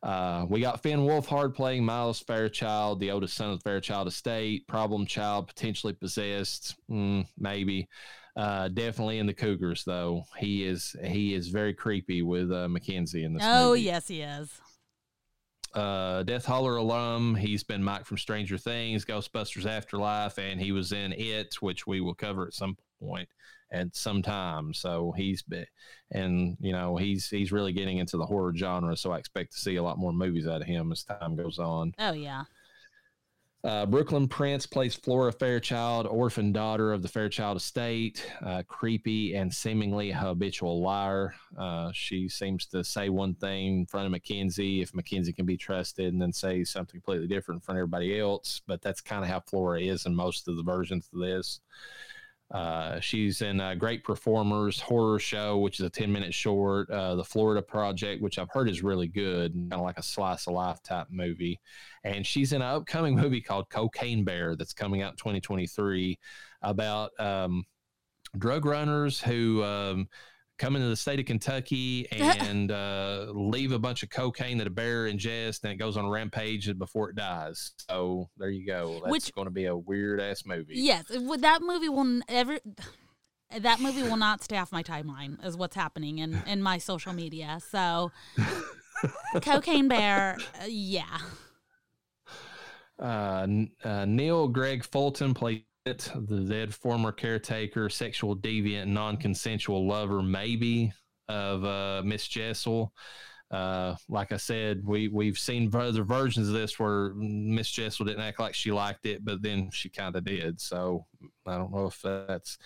Uh, 0.00 0.46
we 0.48 0.60
got 0.60 0.80
Finn 0.80 1.00
Wolfhard 1.00 1.54
playing 1.54 1.84
Miles 1.84 2.20
Fairchild, 2.20 3.00
the 3.00 3.10
oldest 3.10 3.34
son 3.34 3.50
of 3.50 3.58
the 3.58 3.68
Fairchild 3.68 4.06
Estate, 4.06 4.66
problem 4.68 5.06
child, 5.06 5.48
potentially 5.48 5.92
possessed, 5.92 6.76
mm, 6.88 7.26
maybe. 7.36 7.88
Uh, 8.36 8.68
definitely 8.68 9.18
in 9.18 9.26
the 9.26 9.34
Cougars, 9.34 9.82
though. 9.84 10.22
He 10.36 10.64
is 10.64 10.94
he 11.02 11.34
is 11.34 11.48
very 11.48 11.74
creepy 11.74 12.22
with 12.22 12.52
uh, 12.52 12.68
Mackenzie 12.68 13.24
in 13.24 13.32
this. 13.32 13.42
Oh 13.44 13.70
movie. 13.70 13.82
yes, 13.82 14.06
he 14.06 14.22
is. 14.22 14.60
Uh, 15.78 16.24
Death 16.24 16.44
Holler 16.44 16.76
alum. 16.76 17.36
He's 17.36 17.62
been 17.62 17.84
Mike 17.84 18.04
from 18.04 18.18
Stranger 18.18 18.58
Things, 18.58 19.04
Ghostbusters 19.04 19.64
Afterlife, 19.64 20.36
and 20.36 20.60
he 20.60 20.72
was 20.72 20.90
in 20.90 21.12
It, 21.12 21.54
which 21.60 21.86
we 21.86 22.00
will 22.00 22.16
cover 22.16 22.48
at 22.48 22.54
some 22.54 22.76
point 23.00 23.28
at 23.70 23.94
some 23.94 24.20
time. 24.20 24.74
So 24.74 25.14
he's 25.16 25.42
been, 25.42 25.66
and 26.10 26.56
you 26.58 26.72
know, 26.72 26.96
he's 26.96 27.28
he's 27.28 27.52
really 27.52 27.72
getting 27.72 27.98
into 27.98 28.16
the 28.16 28.26
horror 28.26 28.52
genre. 28.56 28.96
So 28.96 29.12
I 29.12 29.18
expect 29.18 29.52
to 29.52 29.60
see 29.60 29.76
a 29.76 29.82
lot 29.82 29.98
more 29.98 30.12
movies 30.12 30.48
out 30.48 30.62
of 30.62 30.66
him 30.66 30.90
as 30.90 31.04
time 31.04 31.36
goes 31.36 31.60
on. 31.60 31.92
Oh 32.00 32.12
yeah. 32.12 32.42
Uh, 33.64 33.84
Brooklynn 33.84 34.28
Prince 34.28 34.66
plays 34.66 34.94
Flora 34.94 35.32
Fairchild, 35.32 36.06
orphan 36.06 36.52
daughter 36.52 36.92
of 36.92 37.02
the 37.02 37.08
Fairchild 37.08 37.56
estate, 37.56 38.24
uh, 38.40 38.62
creepy 38.68 39.34
and 39.34 39.52
seemingly 39.52 40.12
habitual 40.12 40.80
liar. 40.80 41.34
Uh, 41.58 41.90
she 41.92 42.28
seems 42.28 42.66
to 42.66 42.84
say 42.84 43.08
one 43.08 43.34
thing 43.34 43.80
in 43.80 43.86
front 43.86 44.06
of 44.06 44.12
Mackenzie 44.12 44.80
if 44.80 44.94
Mackenzie 44.94 45.32
can 45.32 45.44
be 45.44 45.56
trusted, 45.56 46.12
and 46.12 46.22
then 46.22 46.32
say 46.32 46.62
something 46.62 47.00
completely 47.00 47.26
different 47.26 47.56
in 47.56 47.60
front 47.62 47.78
of 47.78 47.80
everybody 47.80 48.20
else. 48.20 48.62
But 48.64 48.80
that's 48.80 49.00
kind 49.00 49.24
of 49.24 49.30
how 49.30 49.40
Flora 49.40 49.80
is 49.80 50.06
in 50.06 50.14
most 50.14 50.46
of 50.46 50.56
the 50.56 50.62
versions 50.62 51.08
of 51.12 51.18
this. 51.18 51.60
Uh, 52.50 52.98
she's 53.00 53.42
in 53.42 53.60
uh, 53.60 53.74
Great 53.74 54.02
Performers 54.02 54.80
Horror 54.80 55.18
Show, 55.18 55.58
which 55.58 55.80
is 55.80 55.86
a 55.86 55.90
10 55.90 56.10
minute 56.10 56.32
short. 56.32 56.90
Uh, 56.90 57.14
the 57.14 57.24
Florida 57.24 57.60
Project, 57.60 58.22
which 58.22 58.38
I've 58.38 58.50
heard 58.50 58.70
is 58.70 58.82
really 58.82 59.08
good, 59.08 59.52
kind 59.52 59.74
of 59.74 59.82
like 59.82 59.98
a 59.98 60.02
slice 60.02 60.46
of 60.46 60.54
life 60.54 60.82
type 60.82 61.08
movie. 61.10 61.60
And 62.04 62.26
she's 62.26 62.52
in 62.52 62.62
an 62.62 62.68
upcoming 62.68 63.16
movie 63.20 63.42
called 63.42 63.68
Cocaine 63.68 64.24
Bear 64.24 64.56
that's 64.56 64.72
coming 64.72 65.02
out 65.02 65.12
in 65.12 65.16
2023 65.18 66.18
about 66.62 67.10
um, 67.20 67.64
drug 68.38 68.64
runners 68.64 69.20
who 69.20 69.62
um, 69.62 70.08
come 70.58 70.76
into 70.76 70.88
the 70.88 70.96
state 70.96 71.20
of 71.20 71.26
Kentucky 71.26 72.06
and 72.12 72.70
uh, 72.70 73.26
leave 73.32 73.72
a 73.72 73.78
bunch 73.78 74.02
of 74.02 74.10
cocaine 74.10 74.58
that 74.58 74.66
a 74.66 74.70
bear 74.70 75.04
ingests, 75.04 75.62
and 75.62 75.72
it 75.72 75.76
goes 75.76 75.96
on 75.96 76.04
a 76.04 76.10
rampage 76.10 76.76
before 76.78 77.10
it 77.10 77.16
dies. 77.16 77.72
So 77.88 78.28
there 78.36 78.50
you 78.50 78.66
go. 78.66 79.00
That's 79.02 79.10
Which- 79.10 79.34
going 79.34 79.46
to 79.46 79.52
be 79.52 79.66
a 79.66 79.76
weird 79.76 80.20
ass 80.20 80.44
movie. 80.44 80.74
Yes, 80.74 81.04
that 81.08 81.60
movie 81.62 81.88
will 81.88 82.20
ever. 82.28 82.58
That 83.60 83.80
movie 83.80 84.02
will 84.02 84.18
not 84.18 84.44
stay 84.44 84.58
off 84.58 84.72
my 84.72 84.82
timeline, 84.82 85.42
is 85.42 85.56
what's 85.56 85.74
happening 85.74 86.18
in, 86.18 86.38
in 86.46 86.60
my 86.60 86.76
social 86.76 87.14
media. 87.14 87.60
So, 87.70 88.12
Cocaine 89.40 89.88
Bear, 89.88 90.36
uh, 90.60 90.66
yeah. 90.68 91.16
Uh, 92.98 93.46
uh, 93.82 94.04
Niall 94.04 94.48
Greig 94.48 94.84
Fulton 94.84 95.32
plays 95.32 95.62
the 95.84 96.46
dead 96.48 96.74
former 96.74 97.12
caretaker, 97.12 97.88
sexual 97.88 98.36
deviant, 98.36 98.88
non-consensual 98.88 99.86
lover, 99.86 100.22
maybe 100.22 100.92
of 101.28 101.64
uh, 101.64 102.02
Miss 102.04 102.26
Jessel. 102.26 102.92
Uh, 103.50 103.96
like 104.08 104.30
I 104.30 104.36
said, 104.36 104.82
we 104.84 105.08
we've 105.08 105.38
seen 105.38 105.74
other 105.74 106.04
versions 106.04 106.48
of 106.48 106.54
this 106.54 106.78
where 106.78 107.14
Miss 107.14 107.70
Jessel 107.70 108.04
didn't 108.04 108.22
act 108.22 108.40
like 108.40 108.54
she 108.54 108.70
liked 108.72 109.06
it, 109.06 109.24
but 109.24 109.42
then 109.42 109.70
she 109.70 109.88
kind 109.88 110.14
of 110.16 110.24
did. 110.24 110.60
So 110.60 111.06
I 111.46 111.56
don't 111.56 111.72
know 111.72 111.86
if 111.86 112.00
that's. 112.02 112.58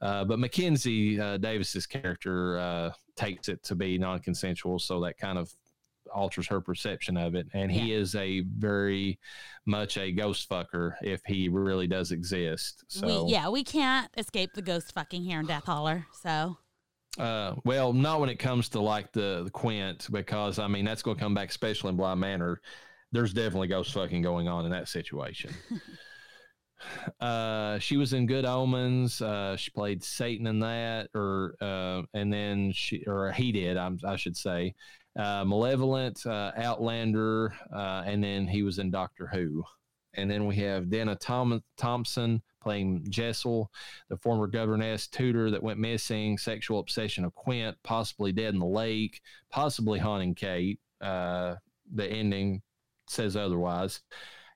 Uh, 0.00 0.24
but 0.24 0.40
Mackenzie 0.40 1.20
uh, 1.20 1.36
Davis's 1.36 1.86
character 1.86 2.58
uh, 2.58 2.90
takes 3.16 3.48
it 3.48 3.62
to 3.62 3.76
be 3.76 3.96
non-consensual, 3.96 4.80
so 4.80 5.00
that 5.00 5.16
kind 5.18 5.38
of 5.38 5.52
alters 6.12 6.46
her 6.48 6.60
perception 6.60 7.16
of 7.16 7.34
it. 7.34 7.46
And 7.52 7.70
he 7.70 7.92
is 7.92 8.14
a 8.14 8.40
very 8.40 9.18
much 9.66 9.96
a 9.96 10.12
ghost 10.12 10.48
fucker 10.48 10.94
if 11.02 11.22
he 11.26 11.48
really 11.48 11.86
does 11.86 12.12
exist. 12.12 12.84
So 12.88 13.24
We, 13.24 13.32
yeah, 13.32 13.48
we 13.48 13.64
can't 13.64 14.10
escape 14.16 14.50
the 14.54 14.62
ghost 14.62 14.92
fucking 14.92 15.22
here 15.22 15.40
in 15.40 15.46
Death 15.46 15.64
Holler. 15.64 16.06
So, 16.22 16.58
Uh, 17.18 17.54
well, 17.64 17.92
not 17.92 18.20
when 18.20 18.28
it 18.28 18.38
comes 18.38 18.68
to 18.70 18.80
like 18.80 19.12
the, 19.12 19.42
the 19.44 19.50
Quint, 19.50 20.08
because 20.10 20.58
I 20.58 20.66
mean 20.66 20.84
that's 20.84 21.02
going 21.02 21.16
to 21.16 21.22
come 21.22 21.34
back, 21.34 21.50
especially 21.50 21.90
in 21.90 21.96
Bly 21.96 22.14
Manor. 22.14 22.60
There's 23.12 23.32
definitely 23.32 23.68
ghost 23.68 23.92
fucking 23.94 24.22
going 24.22 24.48
on 24.48 24.64
in 24.64 24.72
that 24.72 24.88
situation. 24.88 25.54
uh, 27.20 27.78
she 27.78 27.96
was 27.96 28.12
in 28.12 28.26
Good 28.26 28.44
Omens. 28.44 29.20
Uh, 29.20 29.56
she 29.56 29.70
played 29.70 30.02
Satan 30.02 30.46
in 30.46 30.58
that, 30.60 31.08
or 31.14 31.54
uh, 31.60 32.02
and 32.12 32.32
then 32.32 32.72
she 32.72 33.04
or 33.06 33.30
he 33.32 33.52
did. 33.52 33.76
I'm, 33.76 33.98
I 34.04 34.16
should 34.16 34.36
say, 34.36 34.74
uh, 35.16 35.44
Malevolent, 35.44 36.24
uh, 36.26 36.52
Outlander, 36.56 37.54
uh, 37.72 38.02
and 38.06 38.22
then 38.22 38.46
he 38.46 38.62
was 38.62 38.78
in 38.78 38.90
Doctor 38.90 39.26
Who 39.26 39.64
and 40.16 40.30
then 40.30 40.46
we 40.46 40.56
have 40.56 40.90
Denna 40.90 41.16
Thomsen 41.16 42.40
playing 42.62 43.06
Jessel, 43.08 43.70
the 44.08 44.16
former 44.16 44.46
governess 44.46 45.06
tutor 45.06 45.50
that 45.50 45.62
went 45.62 45.78
missing, 45.78 46.38
sexual 46.38 46.78
obsession 46.78 47.24
of 47.24 47.34
Quint, 47.34 47.76
possibly 47.82 48.32
dead 48.32 48.54
in 48.54 48.60
the 48.60 48.66
lake, 48.66 49.20
possibly 49.50 49.98
haunting 49.98 50.34
Kate. 50.34 50.80
Uh, 51.00 51.56
the 51.92 52.06
ending 52.06 52.62
says 53.08 53.36
otherwise. 53.36 54.00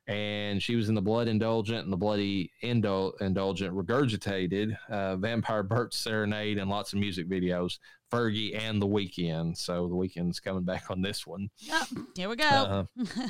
And 0.07 0.62
she 0.62 0.75
was 0.75 0.88
in 0.88 0.95
the 0.95 1.03
Blood 1.03 1.29
Indulgent 1.29 1.85
and 1.85 1.93
the 1.93 1.99
Bloody 1.99 2.50
Indul- 2.62 3.21
Indulgent 3.21 3.75
Regurgitated, 3.75 4.75
uh, 4.88 5.17
Vampire 5.17 5.62
Burt 5.62 5.93
Serenade, 5.93 6.57
and 6.57 6.71
lots 6.71 6.95
of 6.95 6.99
music 6.99 7.29
videos. 7.29 7.79
Fergie 8.11 8.59
and 8.59 8.81
The 8.81 8.87
Weeknd. 8.87 9.57
So 9.57 9.88
The 9.88 9.95
Weeknd's 9.95 10.41
coming 10.41 10.65
back 10.65 10.91
on 10.91 11.03
this 11.03 11.27
one. 11.27 11.50
Oh, 11.71 11.87
here 12.17 12.29
we 12.29 12.37
go. 12.37 12.45
Uh, 12.45 12.85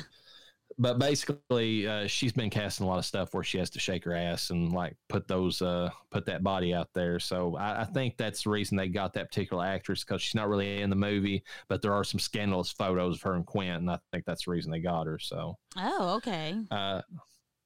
but 0.77 0.99
basically, 0.99 1.87
uh, 1.87 2.07
she's 2.07 2.31
been 2.31 2.49
casting 2.49 2.85
a 2.85 2.89
lot 2.89 2.99
of 2.99 3.05
stuff 3.05 3.33
where 3.33 3.43
she 3.43 3.57
has 3.57 3.69
to 3.71 3.79
shake 3.79 4.05
her 4.05 4.13
ass 4.13 4.49
and 4.49 4.71
like 4.71 4.95
put 5.09 5.27
those, 5.27 5.61
uh, 5.61 5.89
put 6.11 6.25
that 6.25 6.43
body 6.43 6.73
out 6.73 6.89
there. 6.93 7.19
So 7.19 7.55
I, 7.57 7.81
I 7.81 7.85
think 7.85 8.17
that's 8.17 8.43
the 8.43 8.49
reason 8.49 8.77
they 8.77 8.87
got 8.87 9.13
that 9.13 9.29
particular 9.29 9.65
actress 9.65 10.03
because 10.03 10.21
she's 10.21 10.35
not 10.35 10.49
really 10.49 10.81
in 10.81 10.89
the 10.89 10.95
movie, 10.95 11.43
but 11.67 11.81
there 11.81 11.93
are 11.93 12.03
some 12.03 12.19
scandalous 12.19 12.71
photos 12.71 13.15
of 13.15 13.21
her 13.23 13.33
and 13.33 13.45
Quint, 13.45 13.81
and 13.81 13.91
I 13.91 13.99
think 14.11 14.25
that's 14.25 14.45
the 14.45 14.51
reason 14.51 14.71
they 14.71 14.79
got 14.79 15.07
her. 15.07 15.19
So 15.19 15.57
oh, 15.77 16.15
okay. 16.17 16.55
uh, 16.71 17.01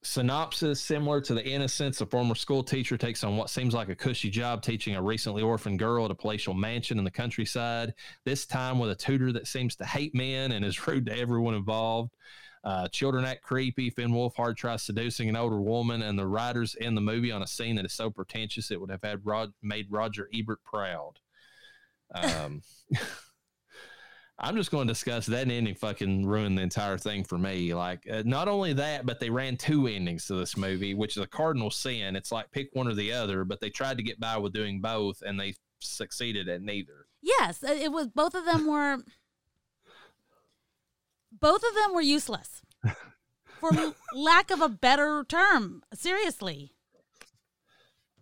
synopsis 0.04 0.82
similar 0.82 1.22
to 1.22 1.34
the 1.34 1.46
innocents 1.46 2.02
a 2.02 2.06
former 2.06 2.36
school 2.36 2.64
teacher 2.64 2.98
takes 2.98 3.24
on 3.24 3.38
what 3.38 3.50
seems 3.50 3.74
like 3.74 3.90
a 3.90 3.96
cushy 3.96 4.30
job 4.30 4.62
teaching 4.62 4.96
a 4.96 5.02
recently 5.02 5.42
orphaned 5.42 5.80
girl 5.80 6.06
at 6.06 6.12
a 6.12 6.16
palatial 6.16 6.54
mansion 6.54 6.98
in 6.98 7.04
the 7.04 7.12
countryside 7.12 7.94
this 8.26 8.46
time 8.46 8.80
with 8.80 8.92
a 8.92 8.96
tutor 8.96 9.32
that 9.32 9.48
seems 9.48 9.76
to 9.76 9.86
hate 9.86 10.14
men 10.14 10.52
and 10.52 10.66
is 10.66 10.88
rude 10.88 11.06
to 11.06 11.18
everyone 11.18 11.54
involved. 11.54 12.12
Uh, 12.64 12.88
children 12.88 13.26
act 13.26 13.42
creepy. 13.42 13.90
Finn 13.90 14.12
wolfhard 14.12 14.56
tries 14.56 14.84
seducing 14.84 15.28
an 15.28 15.36
older 15.36 15.62
woman 15.62 16.02
and 16.02 16.18
the 16.18 16.26
writers 16.26 16.76
in 16.76 16.96
the 16.96 17.02
movie 17.02 17.32
on 17.32 17.44
a 17.44 17.48
scene 17.48 17.76
that 17.76 17.86
is 17.86 17.94
so 17.94 18.10
pretentious 18.10 18.72
it 18.72 18.80
would 18.80 18.90
have 18.90 19.04
had 19.04 19.26
Rod- 19.26 19.54
made 19.62 19.88
roger 19.90 20.30
ebert 20.34 20.64
proud. 20.64 21.20
Um, 22.14 22.62
I'm 24.44 24.58
just 24.58 24.72
going 24.72 24.86
to 24.86 24.94
discuss 24.94 25.26
that 25.28 25.50
ending 25.50 25.74
fucking 25.74 26.26
ruined 26.26 26.58
the 26.58 26.64
entire 26.64 26.98
thing 26.98 27.24
for 27.24 27.38
me. 27.38 27.74
Like, 27.74 28.06
uh, 28.12 28.24
not 28.26 28.50
only 28.50 28.74
that, 28.74 29.06
but 29.06 29.22
they 29.22 29.30
ran 29.30 29.56
two 29.56 29.88
endings 29.88 30.28
to 30.28 30.36
this 30.36 30.58
movie, 30.58 30.94
which 30.94 31.16
is 31.16 31.24
a 31.24 31.28
cardinal 31.28 31.72
sin. 31.72 32.18
It's 32.18 32.30
like 32.30 32.52
pick 32.52 32.68
one 32.74 32.90
or 32.90 32.94
the 32.94 33.14
other, 33.14 33.46
but 33.46 33.62
they 33.62 33.70
tried 33.70 33.96
to 33.98 34.04
get 34.04 34.20
by 34.20 34.38
with 34.38 34.52
doing 34.52 34.82
both 34.82 35.22
and 35.26 35.40
they 35.40 35.54
succeeded 35.80 36.50
at 36.50 36.62
neither. 36.62 37.08
Yes, 37.22 37.64
uh, 37.64 37.72
it 37.72 37.94
was 37.94 38.08
both 38.08 38.36
of 38.36 38.44
them 38.44 38.68
were 38.68 38.98
both 41.40 41.64
of 41.64 41.76
them 41.76 41.94
were 41.96 42.02
useless. 42.02 42.62
For 43.62 43.72
lack 44.14 44.52
of 44.52 44.60
a 44.60 44.68
better 44.68 45.24
term. 45.24 45.84
Seriously. 45.94 46.74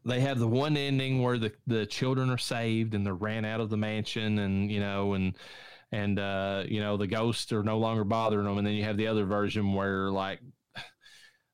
They 0.06 0.20
have 0.20 0.38
the 0.38 0.48
one 0.48 0.78
ending 0.78 1.24
where 1.24 1.40
the, 1.40 1.52
the 1.66 1.88
children 1.88 2.30
are 2.30 2.38
saved 2.38 2.94
and 2.94 3.04
they're 3.04 3.16
ran 3.16 3.44
out 3.44 3.60
of 3.60 3.72
the 3.72 3.78
mansion 3.78 4.38
and, 4.38 4.72
you 4.72 4.80
know, 4.80 5.14
and, 5.14 5.36
and, 5.92 6.20
uh, 6.20 6.64
you 6.68 6.80
know, 6.80 6.98
the 6.98 7.08
ghosts 7.08 7.52
are 7.52 7.64
no 7.64 7.78
longer 7.78 8.04
bothering 8.04 8.46
them. 8.46 8.58
And 8.58 8.66
then 8.66 8.74
you 8.74 8.84
have 8.84 8.98
the 8.98 9.08
other 9.08 9.26
version 9.26 9.74
where, 9.74 10.10
like, 10.10 10.40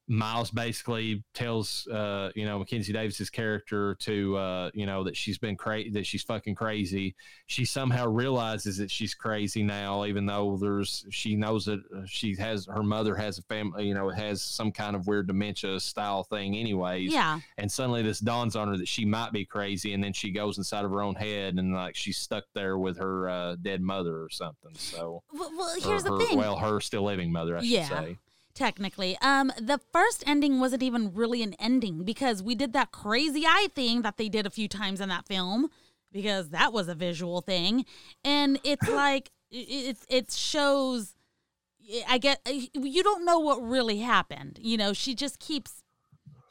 Miles 0.10 0.52
basically 0.52 1.22
tells, 1.34 1.86
uh, 1.88 2.32
you 2.34 2.46
know, 2.46 2.60
Mackenzie 2.60 2.94
Davis's 2.94 3.30
character 3.30 3.96
to, 3.96 4.38
uh, 4.38 4.72
you 4.74 4.86
know, 4.86 5.04
that 5.04 5.18
she's 5.18 5.38
been 5.38 5.58
crazy, 5.58 5.90
that 5.90 6.06
she's 6.06 6.24
fucking 6.24 6.56
crazy. 6.56 7.14
She 7.48 7.66
somehow 7.66 8.08
realizes 8.08 8.78
that 8.78 8.90
she's 8.90 9.14
crazy 9.14 9.64
now, 9.64 10.06
even 10.06 10.26
though 10.26 10.58
there's, 10.62 11.06
she 11.10 11.36
knows 11.36 11.66
that 11.66 11.82
uh, 11.94 12.04
she 12.06 12.36
has, 12.38 12.66
her 12.68 12.84
mother 12.84 13.16
has 13.16 13.38
a 13.38 13.42
family, 13.44 13.86
you 13.86 13.94
know, 13.94 14.10
has 14.10 14.42
some 14.42 14.72
kind 14.72 14.96
of 14.96 15.08
weird 15.08 15.28
dementia 15.28 15.78
style 15.82 16.24
thing, 16.24 16.56
anyways. 16.56 17.12
Yeah. 17.12 17.42
And 17.58 17.70
suddenly 17.70 18.02
this 18.02 18.20
dawns 18.20 18.56
on 18.56 18.70
her 18.70 18.78
that 18.78 18.88
she 18.88 19.04
might 19.04 19.34
be 19.34 19.44
crazy. 19.44 19.94
And 19.94 20.02
then 20.02 20.14
she 20.14 20.32
goes 20.32 20.58
inside 20.58 20.86
of 20.86 20.92
her 20.92 21.02
own 21.02 21.16
head 21.16 21.56
and 21.56 21.74
like 21.74 21.98
she's 21.98 22.18
stuck 22.18 22.46
there 22.54 22.78
with 22.78 22.98
her 22.98 23.28
uh, 23.30 23.56
dead 23.62 23.82
mother 23.82 24.22
or 24.24 24.30
something. 24.30 24.72
So, 24.76 25.22
Well, 25.34 25.52
well 25.58 25.74
here's 25.82 26.06
or 26.06 26.12
the 26.12 26.12
her- 26.12 26.26
thing. 26.28 26.38
Well, 26.38 26.56
her 26.56 26.80
still 26.80 27.04
living 27.04 27.30
mother, 27.32 27.58
I 27.58 27.60
should 27.60 27.68
Yeah. 27.70 27.90
say. 27.90 28.18
Technically. 28.58 29.18
Um, 29.22 29.52
the 29.62 29.80
first 29.94 30.24
ending 30.28 30.60
wasn't 30.60 30.84
even 30.84 31.14
really 31.14 31.44
an 31.44 31.54
ending 31.60 32.04
because 32.04 32.42
we 32.42 32.56
did 32.56 32.74
that 32.74 32.92
crazy 32.92 33.46
eye 33.46 33.68
thing 33.74 34.02
that 34.02 34.18
they 34.18 34.28
did 34.28 34.46
a 34.46 34.50
few 34.50 34.68
times 34.68 35.00
in 35.00 35.08
that 35.10 35.28
film 35.28 35.70
because 36.12 36.50
that 36.50 36.74
was 36.74 36.88
a 36.88 36.96
visual 36.96 37.42
thing, 37.42 37.86
and 38.24 38.60
it's 38.64 38.88
like 38.92 39.30
it 39.52 39.58
it, 39.70 39.98
it 40.10 40.32
shows. 40.32 41.14
I 42.10 42.18
get 42.18 42.42
you 42.74 43.02
don't 43.04 43.24
know 43.24 43.40
what 43.40 43.62
really 43.62 44.00
happened. 44.00 44.60
You 44.62 44.76
know, 44.76 44.92
she 44.92 45.16
just 45.16 45.40
keeps 45.40 45.84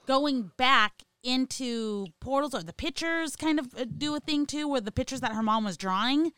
going 0.06 0.52
back 0.56 1.02
into 1.22 2.06
portals 2.20 2.54
or 2.54 2.62
the 2.62 2.72
pictures 2.72 3.34
kind 3.36 3.58
of 3.58 3.74
uh, 3.74 3.84
do 3.84 4.14
a 4.14 4.20
thing 4.20 4.46
too 4.46 4.68
where 4.68 4.80
the 4.80 4.92
pictures 4.92 5.20
that 5.20 5.32
her 5.32 5.42
mom 5.42 5.64
was 5.64 5.76
drawing 5.76 6.30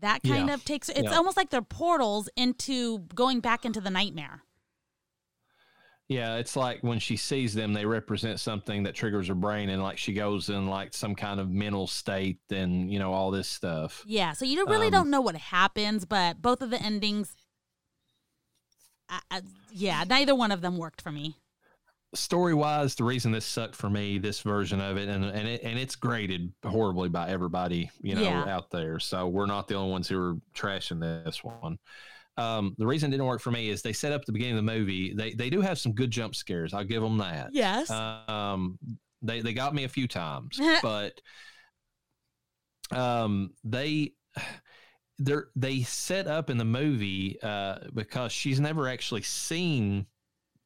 that 0.00 0.22
kind 0.22 0.48
Yeah. 0.48 0.54
of 0.54 0.62
takes 0.64 0.90
it's 0.90 1.04
Yeah. 1.04 1.16
almost 1.16 1.38
like 1.38 1.48
they're 1.48 1.62
portals 1.62 2.28
into 2.36 2.98
going 3.14 3.40
back 3.40 3.64
into 3.64 3.80
the 3.80 3.88
nightmare 3.88 4.42
Yeah, 6.08 6.36
it's 6.36 6.54
like 6.54 6.82
when 6.82 6.98
she 6.98 7.16
sees 7.16 7.54
them, 7.54 7.72
they 7.72 7.86
represent 7.86 8.38
something 8.38 8.82
that 8.82 8.94
triggers 8.94 9.28
her 9.28 9.34
brain, 9.34 9.70
and 9.70 9.82
like 9.82 9.96
she 9.96 10.12
goes 10.12 10.50
in 10.50 10.66
like 10.66 10.92
some 10.92 11.14
kind 11.14 11.40
of 11.40 11.50
mental 11.50 11.86
state, 11.86 12.40
and 12.50 12.92
you 12.92 12.98
know 12.98 13.12
all 13.12 13.30
this 13.30 13.48
stuff. 13.48 14.06
Yeah, 14.06 14.32
so 14.32 14.44
you 14.44 14.66
really 14.66 14.86
Um, 14.88 14.92
don't 14.92 15.10
know 15.10 15.20
what 15.20 15.36
happens, 15.36 16.04
but 16.04 16.42
both 16.42 16.60
of 16.62 16.70
the 16.70 16.80
endings, 16.80 17.34
I, 19.08 19.20
I, 19.30 19.42
yeah, 19.72 20.04
neither 20.04 20.34
one 20.34 20.52
of 20.52 20.60
them 20.60 20.76
worked 20.76 21.00
for 21.02 21.12
me. 21.12 21.36
Story 22.14 22.54
wise, 22.54 22.94
the 22.94 23.02
reason 23.02 23.32
this 23.32 23.44
sucked 23.44 23.74
for 23.74 23.90
me, 23.90 24.18
this 24.18 24.40
version 24.40 24.80
of 24.80 24.96
it, 24.96 25.08
and 25.08 25.24
and 25.24 25.48
it 25.48 25.62
and 25.64 25.76
it's 25.76 25.96
graded 25.96 26.52
horribly 26.64 27.08
by 27.08 27.28
everybody, 27.28 27.90
you 28.02 28.14
know, 28.14 28.22
Yeah. 28.22 28.44
out 28.44 28.70
there. 28.70 29.00
So 29.00 29.26
we're 29.26 29.46
not 29.46 29.66
the 29.66 29.74
only 29.74 29.90
ones 29.90 30.06
who 30.08 30.20
are 30.20 30.36
trashing 30.54 31.00
this 31.00 31.42
one. 31.42 31.78
Um, 32.36 32.74
the 32.78 32.86
reason 32.86 33.10
it 33.10 33.12
didn't 33.12 33.26
work 33.26 33.40
for 33.40 33.50
me 33.50 33.68
is 33.68 33.82
they 33.82 33.92
set 33.92 34.12
up 34.12 34.24
the 34.24 34.32
beginning 34.32 34.58
of 34.58 34.64
the 34.64 34.72
movie. 34.72 35.14
They 35.14 35.34
they 35.34 35.50
do 35.50 35.60
have 35.60 35.78
some 35.78 35.92
good 35.92 36.10
jump 36.10 36.34
scares. 36.34 36.74
I'll 36.74 36.84
give 36.84 37.02
them 37.02 37.18
that. 37.18 37.50
Yes. 37.52 37.90
Um, 37.90 38.78
they 39.22 39.40
they 39.40 39.54
got 39.54 39.74
me 39.74 39.84
a 39.84 39.88
few 39.88 40.08
times, 40.08 40.60
but 40.82 41.20
um, 42.90 43.50
they 43.62 44.12
they 45.18 45.34
they 45.54 45.82
set 45.82 46.26
up 46.26 46.50
in 46.50 46.58
the 46.58 46.64
movie 46.64 47.38
uh, 47.42 47.78
because 47.94 48.32
she's 48.32 48.60
never 48.60 48.88
actually 48.88 49.22
seen 49.22 50.06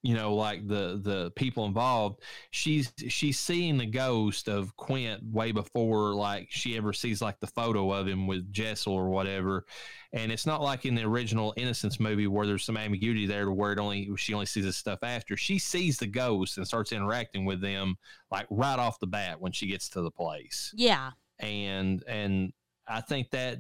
you 0.03 0.15
know 0.15 0.35
like 0.35 0.67
the 0.69 1.01
the 1.03 1.33
people 1.35 1.65
involved 1.65 2.21
she's 2.51 2.93
she's 3.09 3.39
seeing 3.39 3.77
the 3.77 3.87
ghost 3.87 4.49
of 4.49 4.77
quint 4.77 5.21
way 5.33 5.51
before 5.51 6.15
like 6.15 6.47
she 6.51 6.77
ever 6.77 6.93
sees 6.93 7.21
like 7.21 7.39
the 7.41 7.47
photo 7.49 7.91
of 7.93 8.07
him 8.07 8.27
with 8.27 8.53
jessel 8.53 8.93
or 8.93 9.09
whatever. 9.09 9.65
And 10.13 10.33
it's 10.33 10.47
not 10.47 10.63
like 10.63 10.87
in 10.87 10.95
the 10.95 11.03
original 11.03 11.53
innocents 11.57 12.01
movie 12.01 12.27
where 12.27 12.47
there's 12.47 12.65
some 12.65 12.77
ambiguity 12.77 13.27
there 13.27 13.45
to 13.45 13.53
where 13.53 13.73
it 13.73 13.79
only 13.79 14.09
she 14.17 14.35
only 14.35 14.47
sees 14.47 14.65
this 14.65 14.77
stuff 14.77 15.01
after. 15.03 15.37
She 15.37 15.59
sees 15.59 15.99
the 15.99 16.07
ghost 16.07 16.57
and 16.57 16.67
starts 16.67 16.93
interacting 16.93 17.45
with 17.45 17.61
them 17.61 17.97
like 18.31 18.47
right 18.51 18.79
off 18.79 19.01
the 19.01 19.07
bat 19.07 19.41
when 19.41 19.53
she 19.53 19.67
gets 19.67 19.89
to 19.91 20.01
the 20.03 20.11
place. 20.11 20.73
Yeah. 20.77 21.11
and 21.41 22.03
and 22.07 22.53
I 22.87 23.01
think 23.03 23.31
that 23.31 23.59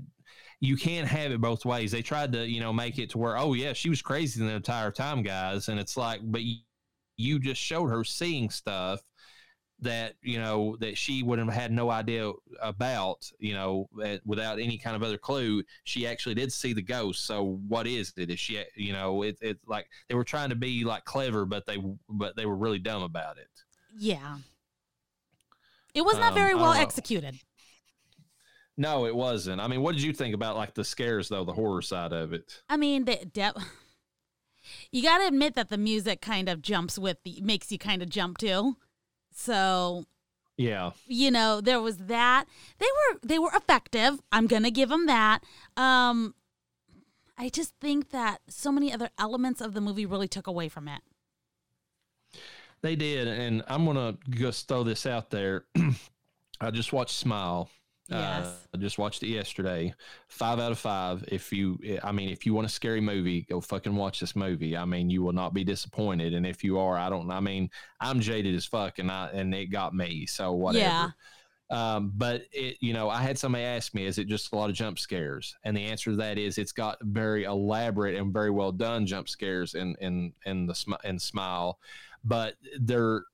you 0.60 0.76
can't 0.76 1.06
have 1.08 1.30
it 1.30 1.40
both 1.40 1.64
ways. 1.64 1.92
They 1.92 2.02
tried 2.02 2.32
to 2.32 2.46
you 2.46 2.60
know 2.60 2.72
make 2.72 2.98
it 2.98 3.10
to 3.10 3.18
where 3.18 3.38
oh 3.38 3.54
yeah 3.54 3.72
she 3.72 3.88
was 3.90 4.02
crazy 4.02 4.44
the 4.44 4.50
entire 4.52 4.90
time, 4.90 5.22
guys, 5.22 5.68
and 5.68 5.78
it's 5.78 5.96
like 5.96 6.20
but 6.24 6.42
you, 6.42 6.56
you 7.16 7.38
just 7.38 7.60
showed 7.60 7.88
her 7.88 8.04
seeing 8.04 8.50
stuff 8.50 9.00
that 9.80 10.14
you 10.22 10.38
know 10.40 10.76
that 10.80 10.98
she 10.98 11.22
would 11.22 11.38
have 11.38 11.48
had 11.48 11.70
no 11.70 11.88
idea 11.88 12.32
about 12.60 13.30
you 13.38 13.54
know 13.54 13.88
eh, 14.04 14.18
without 14.24 14.58
any 14.58 14.76
kind 14.76 14.96
of 14.96 15.04
other 15.04 15.16
clue 15.16 15.62
she 15.84 16.04
actually 16.04 16.34
did 16.34 16.52
see 16.52 16.72
the 16.72 16.82
ghost 16.82 17.24
so 17.24 17.60
what 17.68 17.86
is 17.86 18.12
it 18.16 18.28
is 18.28 18.40
she 18.40 18.60
you 18.74 18.92
know 18.92 19.22
it, 19.22 19.38
it's 19.40 19.64
like 19.68 19.86
they 20.08 20.16
were 20.16 20.24
trying 20.24 20.48
to 20.48 20.56
be 20.56 20.82
like 20.82 21.04
clever 21.04 21.44
but 21.44 21.64
they 21.64 21.78
but 22.08 22.34
they 22.34 22.44
were 22.44 22.56
really 22.56 22.80
dumb 22.80 23.04
about 23.04 23.38
it 23.38 23.46
Yeah. 23.96 24.38
It 25.94 26.04
was 26.04 26.18
not 26.18 26.28
Um, 26.28 26.34
very 26.34 26.54
well 26.54 26.72
executed. 26.72 27.36
No 28.78 29.04
it 29.04 29.14
wasn't. 29.14 29.60
I 29.60 29.68
mean 29.68 29.82
what 29.82 29.94
did 29.94 30.02
you 30.02 30.12
think 30.14 30.34
about 30.34 30.56
like 30.56 30.74
the 30.74 30.84
scares 30.84 31.28
though 31.28 31.44
the 31.44 31.52
horror 31.52 31.82
side 31.82 32.12
of 32.12 32.32
it? 32.32 32.62
I 32.68 32.78
mean, 32.78 33.04
the, 33.04 33.16
de- 33.30 33.54
you 34.90 35.02
got 35.02 35.18
to 35.18 35.26
admit 35.26 35.54
that 35.54 35.68
the 35.68 35.78
music 35.78 36.20
kind 36.20 36.48
of 36.48 36.62
jumps 36.62 36.98
with 36.98 37.18
the 37.24 37.40
makes 37.42 37.70
you 37.70 37.78
kind 37.78 38.02
of 38.02 38.08
jump 38.08 38.38
too. 38.38 38.76
So 39.32 40.06
yeah. 40.56 40.92
you 41.06 41.30
know 41.30 41.60
there 41.60 41.80
was 41.80 41.98
that. 41.98 42.46
They 42.78 42.86
were 42.86 43.20
they 43.22 43.38
were 43.38 43.52
effective. 43.54 44.20
I'm 44.32 44.46
gonna 44.46 44.70
give 44.70 44.88
them 44.88 45.06
that. 45.06 45.40
Um 45.76 46.34
i 47.40 47.48
just 47.48 47.72
think 47.80 48.10
that 48.10 48.40
so 48.48 48.72
many 48.72 48.92
other 48.92 49.10
elements 49.16 49.60
of 49.60 49.72
the 49.72 49.80
movie 49.80 50.04
really 50.04 50.26
took 50.26 50.46
away 50.46 50.68
from 50.68 50.88
it. 50.88 51.02
They 52.80 52.94
did, 52.94 53.26
and 53.26 53.62
I'm 53.66 53.84
gonna 53.84 54.16
just 54.30 54.68
throw 54.68 54.84
this 54.84 55.06
out 55.06 55.30
there. 55.30 55.64
I 56.60 56.70
just 56.70 56.92
watched 56.92 57.14
Smile, 57.14 57.70
Yes. 58.08 58.46
Uh, 58.46 58.52
I 58.74 58.78
just 58.78 58.98
watched 58.98 59.22
it 59.22 59.28
yesterday. 59.28 59.94
Five 60.28 60.58
out 60.60 60.72
of 60.72 60.78
five. 60.78 61.24
If 61.28 61.52
you, 61.52 61.78
I 62.02 62.10
mean, 62.10 62.30
if 62.30 62.46
you 62.46 62.54
want 62.54 62.66
a 62.66 62.70
scary 62.70 63.02
movie, 63.02 63.42
go 63.42 63.60
fucking 63.60 63.94
watch 63.94 64.20
this 64.20 64.34
movie. 64.34 64.76
I 64.76 64.86
mean, 64.86 65.10
you 65.10 65.22
will 65.22 65.32
not 65.32 65.52
be 65.52 65.62
disappointed. 65.62 66.32
And 66.32 66.46
if 66.46 66.64
you 66.64 66.78
are, 66.78 66.96
I 66.96 67.10
don't. 67.10 67.30
I 67.30 67.40
mean, 67.40 67.68
I'm 68.00 68.20
jaded 68.20 68.54
as 68.54 68.64
fuck, 68.64 68.98
and 68.98 69.10
I 69.10 69.28
and 69.28 69.54
it 69.54 69.66
got 69.66 69.94
me. 69.94 70.24
So 70.26 70.52
whatever. 70.52 70.84
Yeah. 70.84 71.10
Um, 71.70 72.12
but 72.16 72.44
it, 72.50 72.78
you 72.80 72.94
know, 72.94 73.10
I 73.10 73.20
had 73.20 73.38
somebody 73.38 73.64
ask 73.64 73.92
me, 73.92 74.06
is 74.06 74.16
it 74.16 74.26
just 74.26 74.52
a 74.52 74.56
lot 74.56 74.70
of 74.70 74.76
jump 74.76 74.98
scares? 74.98 75.54
And 75.64 75.76
the 75.76 75.84
answer 75.84 76.10
to 76.12 76.16
that 76.16 76.38
is, 76.38 76.56
it's 76.56 76.72
got 76.72 76.96
very 77.02 77.44
elaborate 77.44 78.16
and 78.16 78.32
very 78.32 78.50
well 78.50 78.72
done 78.72 79.04
jump 79.04 79.28
scares 79.28 79.74
in 79.74 79.94
in 80.00 80.32
in 80.46 80.66
the 80.66 80.74
sm- 80.74 80.94
in 81.04 81.18
Smile, 81.18 81.78
but 82.24 82.54
they're 82.80 83.24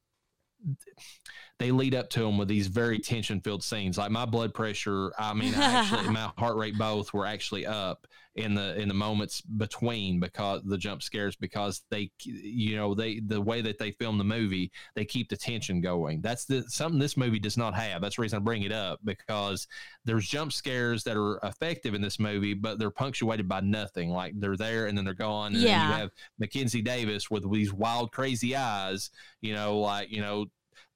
they 1.58 1.70
lead 1.70 1.94
up 1.94 2.10
to 2.10 2.20
them 2.20 2.36
with 2.36 2.48
these 2.48 2.66
very 2.66 2.98
tension 2.98 3.40
filled 3.40 3.62
scenes. 3.62 3.96
Like 3.96 4.10
my 4.10 4.24
blood 4.24 4.52
pressure, 4.52 5.12
I 5.18 5.32
mean, 5.34 5.54
I 5.54 5.64
actually 5.72 6.08
my 6.12 6.30
heart 6.36 6.56
rate 6.56 6.76
both 6.76 7.12
were 7.14 7.26
actually 7.26 7.64
up 7.66 8.06
in 8.36 8.52
the 8.52 8.74
in 8.80 8.88
the 8.88 8.94
moments 8.94 9.40
between 9.42 10.18
because 10.18 10.60
the 10.64 10.76
jump 10.76 11.00
scares 11.04 11.36
because 11.36 11.82
they 11.88 12.10
you 12.24 12.74
know 12.74 12.92
they 12.92 13.20
the 13.20 13.40
way 13.40 13.60
that 13.60 13.78
they 13.78 13.92
film 13.92 14.18
the 14.18 14.24
movie 14.24 14.72
they 14.96 15.04
keep 15.04 15.28
the 15.28 15.36
tension 15.36 15.80
going. 15.80 16.20
That's 16.20 16.44
the 16.44 16.64
something 16.66 16.98
this 16.98 17.16
movie 17.16 17.38
does 17.38 17.56
not 17.56 17.74
have. 17.74 18.02
That's 18.02 18.16
the 18.16 18.22
reason 18.22 18.38
I 18.38 18.40
bring 18.42 18.64
it 18.64 18.72
up 18.72 18.98
because 19.04 19.68
there's 20.04 20.26
jump 20.26 20.52
scares 20.52 21.04
that 21.04 21.16
are 21.16 21.38
effective 21.44 21.94
in 21.94 22.02
this 22.02 22.18
movie, 22.18 22.54
but 22.54 22.80
they're 22.80 22.90
punctuated 22.90 23.46
by 23.48 23.60
nothing. 23.60 24.10
Like 24.10 24.32
they're 24.40 24.56
there 24.56 24.86
and 24.88 24.98
then 24.98 25.04
they're 25.04 25.14
gone. 25.14 25.54
And 25.54 25.62
then 25.62 25.70
Yeah. 25.70 25.86
you 25.86 25.94
have 25.94 26.10
Mackenzie 26.40 26.82
Davis 26.82 27.30
with 27.30 27.48
these 27.52 27.72
wild, 27.72 28.10
crazy 28.10 28.56
eyes. 28.56 29.10
You 29.42 29.54
know, 29.54 29.78
like 29.78 30.10
you 30.10 30.20
know 30.20 30.46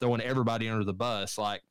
throwing 0.00 0.20
everybody 0.20 0.68
under 0.68 0.84
the 0.84 0.92
bus. 0.92 1.38
Like 1.38 1.62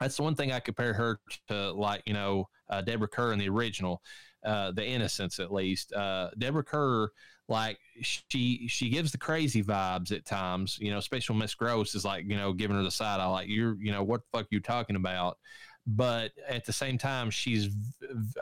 that's 0.00 0.16
the 0.16 0.22
one 0.22 0.34
thing 0.34 0.52
I 0.52 0.60
compare 0.60 0.92
her 0.94 1.18
to, 1.48 1.72
like 1.72 2.02
you 2.06 2.14
know, 2.14 2.48
uh, 2.70 2.80
Deborah 2.82 3.08
Kerr 3.08 3.32
in 3.32 3.38
the 3.38 3.48
original, 3.48 4.02
uh, 4.44 4.72
The 4.72 4.86
Innocents 4.86 5.40
at 5.40 5.52
least. 5.52 5.92
Uh, 5.92 6.30
Deborah 6.38 6.64
Kerr, 6.64 7.10
like 7.48 7.78
she 8.02 8.68
she 8.68 8.90
gives 8.90 9.10
the 9.10 9.18
crazy 9.18 9.62
vibes 9.62 10.12
at 10.12 10.24
times. 10.24 10.78
You 10.80 10.90
know, 10.90 10.98
especially 10.98 11.34
when 11.34 11.40
Miss 11.40 11.54
Gross 11.54 11.94
is 11.94 12.04
like 12.04 12.24
you 12.26 12.36
know 12.36 12.52
giving 12.52 12.76
her 12.76 12.82
the 12.82 12.90
side 12.90 13.20
eye, 13.20 13.26
like 13.26 13.48
you're 13.48 13.76
you 13.80 13.92
know 13.92 14.02
what 14.02 14.20
the 14.20 14.38
fuck 14.38 14.46
you 14.50 14.60
talking 14.60 14.96
about. 14.96 15.38
But 15.86 16.32
at 16.46 16.66
the 16.66 16.72
same 16.72 16.98
time, 16.98 17.30
she's 17.30 17.70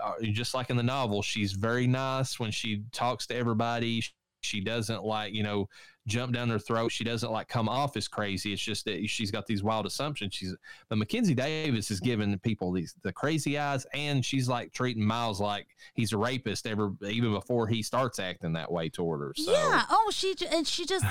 uh, 0.02 0.14
just 0.22 0.52
like 0.52 0.68
in 0.68 0.76
the 0.76 0.82
novel. 0.82 1.22
She's 1.22 1.52
very 1.52 1.86
nice 1.86 2.40
when 2.40 2.50
she 2.50 2.82
talks 2.90 3.26
to 3.28 3.36
everybody. 3.36 4.02
She 4.40 4.60
doesn't 4.60 5.04
like 5.04 5.32
you 5.32 5.44
know 5.44 5.68
jump 6.06 6.32
down 6.32 6.48
their 6.48 6.58
throat. 6.58 6.92
She 6.92 7.04
doesn't 7.04 7.30
like 7.30 7.48
come 7.48 7.68
off 7.68 7.96
as 7.96 8.08
crazy. 8.08 8.52
It's 8.52 8.62
just 8.62 8.84
that 8.84 9.08
she's 9.08 9.30
got 9.30 9.46
these 9.46 9.62
wild 9.62 9.86
assumptions. 9.86 10.34
She's 10.34 10.54
but 10.88 10.98
Mackenzie 10.98 11.34
Davis 11.34 11.90
is 11.90 12.00
giving 12.00 12.38
people 12.38 12.72
these 12.72 12.94
the 13.02 13.12
crazy 13.12 13.58
eyes, 13.58 13.86
and 13.92 14.24
she's 14.24 14.48
like 14.48 14.72
treating 14.72 15.04
Miles 15.04 15.40
like 15.40 15.66
he's 15.94 16.12
a 16.12 16.18
rapist 16.18 16.66
ever 16.66 16.92
even 17.02 17.32
before 17.32 17.66
he 17.66 17.82
starts 17.82 18.18
acting 18.18 18.52
that 18.54 18.70
way 18.70 18.88
toward 18.88 19.20
her. 19.20 19.32
So 19.36 19.52
Yeah. 19.52 19.82
Oh, 19.90 20.10
she 20.12 20.34
and 20.50 20.66
she 20.66 20.86
just 20.86 21.04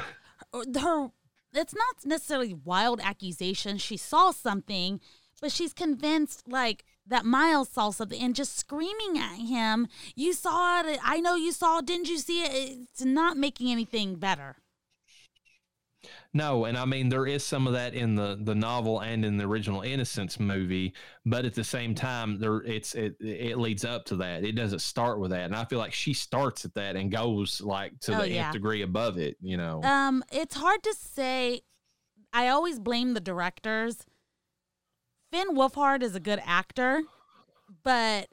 her. 0.54 1.08
It's 1.54 1.76
not 1.76 1.96
necessarily 2.04 2.54
wild 2.54 3.00
accusation. 3.02 3.78
She 3.78 3.96
saw 3.98 4.32
something, 4.32 5.00
but 5.42 5.52
she's 5.52 5.74
convinced 5.74 6.48
like 6.48 6.84
that 7.08 7.24
Miles 7.24 7.70
saw 7.70 7.92
something 7.92 8.22
and 8.22 8.36
just 8.36 8.58
screaming 8.58 9.18
at 9.18 9.38
him. 9.38 9.88
You 10.16 10.34
saw 10.34 10.82
it. 10.82 11.00
I 11.04 11.20
know 11.20 11.36
you 11.36 11.52
saw 11.52 11.80
it. 11.80 11.86
Didn't 11.86 12.10
you 12.10 12.18
see 12.18 12.44
it? 12.44 12.78
It's 12.92 13.06
not 13.06 13.38
making 13.38 13.72
anything 13.72 14.16
better. 14.16 14.58
No, 16.36 16.66
and 16.66 16.78
I 16.78 16.84
mean 16.84 17.08
there 17.08 17.26
is 17.26 17.46
some 17.46 17.66
of 17.66 17.72
that 17.74 17.94
in 17.94 18.16
the 18.16 18.38
the 18.42 18.54
novel 18.54 19.00
and 19.00 19.24
in 19.24 19.38
the 19.38 19.46
original 19.46 19.82
Innocents 19.82 20.38
movie, 20.38 20.94
but 21.26 21.46
at 21.46 21.54
the 21.54 21.64
same 21.64 21.96
time, 21.96 22.40
there 22.40 22.58
it's 22.64 22.94
it 22.94 23.16
it 23.22 23.58
leads 23.58 23.86
up 23.86 24.04
to 24.08 24.18
that. 24.18 24.44
It 24.44 24.52
doesn't 24.52 24.80
start 24.82 25.22
with 25.22 25.32
that, 25.32 25.46
and 25.46 25.56
I 25.56 25.64
feel 25.64 25.80
like 25.80 25.94
she 25.94 26.14
starts 26.14 26.66
at 26.66 26.74
that 26.74 26.98
and 26.98 27.10
goes 27.10 27.62
like 27.62 27.98
to 28.02 28.18
Oh, 28.18 28.22
the 28.24 28.32
yeah. 28.32 28.48
nth 28.48 28.54
degree 28.54 28.82
above 28.82 29.18
it. 29.18 29.38
You 29.42 29.56
know, 29.56 29.82
Um, 29.84 30.26
it's 30.30 30.56
hard 30.56 30.84
to 30.84 30.94
say. 30.94 31.62
I 32.34 32.50
always 32.50 32.80
blame 32.82 33.14
the 33.14 33.22
directors. 33.22 34.06
Finn 35.32 35.56
Wolfhard 35.56 36.04
is 36.04 36.16
a 36.16 36.20
good 36.20 36.42
actor, 36.46 37.04
but 37.82 38.28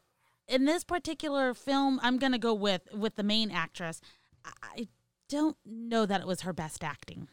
in 0.49 0.65
this 0.65 0.83
particular 0.83 1.55
film, 1.55 2.01
I'm 2.03 2.19
gonna 2.19 2.37
go 2.39 2.53
with 2.53 2.83
with 2.93 3.15
the 3.15 3.23
main 3.23 3.53
actress. 3.53 4.01
I- 4.45 4.51
I 4.63 4.89
don't 5.29 5.57
know 5.65 6.05
that 6.05 6.21
it 6.21 6.27
was 6.27 6.41
her 6.41 6.53
best 6.53 6.83
acting. 6.83 7.29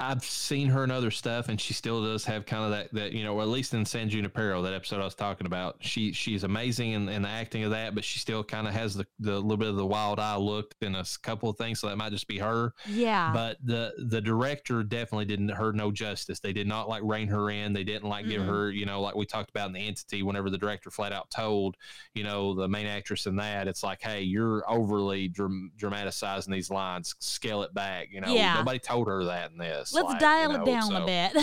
I've 0.00 0.24
seen 0.24 0.68
her 0.70 0.82
in 0.82 0.90
other 0.90 1.12
stuff, 1.12 1.48
and 1.48 1.58
she 1.60 1.72
still 1.72 2.02
does 2.02 2.24
have 2.24 2.44
kind 2.46 2.64
of 2.64 2.70
that 2.72 2.92
that 2.94 3.12
you 3.12 3.22
know, 3.22 3.36
or 3.36 3.42
at 3.42 3.48
least 3.48 3.74
in 3.74 3.84
San 3.84 4.08
Junipero, 4.10 4.60
that 4.62 4.74
episode 4.74 5.00
I 5.00 5.04
was 5.04 5.14
talking 5.14 5.46
about. 5.46 5.76
She 5.80 6.12
she's 6.12 6.42
amazing 6.42 6.92
in, 6.92 7.08
in 7.08 7.22
the 7.22 7.28
acting 7.28 7.62
of 7.62 7.70
that, 7.70 7.94
but 7.94 8.02
she 8.02 8.18
still 8.18 8.42
kind 8.42 8.66
of 8.66 8.74
has 8.74 8.94
the 8.94 9.06
the 9.20 9.34
little 9.38 9.56
bit 9.56 9.68
of 9.68 9.76
the 9.76 9.86
wild 9.86 10.18
eye 10.18 10.36
look 10.36 10.74
in 10.80 10.96
a 10.96 11.04
couple 11.22 11.48
of 11.48 11.56
things, 11.56 11.78
so 11.78 11.86
that 11.88 11.96
might 11.96 12.10
just 12.10 12.26
be 12.26 12.38
her. 12.38 12.72
Yeah, 12.88 13.32
But 13.32 13.58
the 13.62 13.92
the 14.08 14.20
director 14.20 14.82
definitely 14.82 15.26
didn't 15.26 15.50
her 15.50 15.72
no 15.72 15.92
justice. 15.92 16.40
They 16.40 16.52
did 16.52 16.66
not 16.66 16.88
like 16.88 17.02
rein 17.04 17.28
her 17.28 17.50
in. 17.50 17.72
They 17.72 17.84
didn't 17.84 18.08
like 18.08 18.26
give 18.28 18.42
Mm-mm. 18.42 18.48
her, 18.48 18.70
you 18.72 18.86
know, 18.86 19.00
like 19.00 19.14
we 19.14 19.24
talked 19.26 19.50
about 19.50 19.68
in 19.68 19.74
the 19.74 19.86
entity. 19.86 20.24
Whenever 20.24 20.50
the 20.50 20.58
director 20.58 20.90
flat 20.90 21.12
out 21.12 21.30
told, 21.30 21.76
you 22.14 22.24
know, 22.24 22.52
the 22.52 22.66
main 22.66 22.86
actress 22.86 23.26
in 23.26 23.36
that, 23.36 23.68
it's 23.68 23.84
like, 23.84 24.02
hey, 24.02 24.22
you're 24.22 24.64
overly 24.68 25.28
dram- 25.28 25.70
dramatizing 25.76 26.52
these 26.52 26.68
lines. 26.68 27.14
Scale 27.20 27.62
it 27.62 27.72
back. 27.74 28.08
You 28.10 28.20
know, 28.22 28.34
Yeah. 28.34 28.54
nobody 28.54 28.80
told 28.80 29.06
her 29.06 29.24
that 29.26 29.52
in 29.52 29.56
this. 29.58 29.83
Let's 29.92 30.14
dial 30.20 30.52
you 30.52 30.58
know, 30.58 30.62
it 30.62 30.66
down 30.66 30.90
so- 30.90 31.02
a 31.02 31.06
bit. 31.06 31.36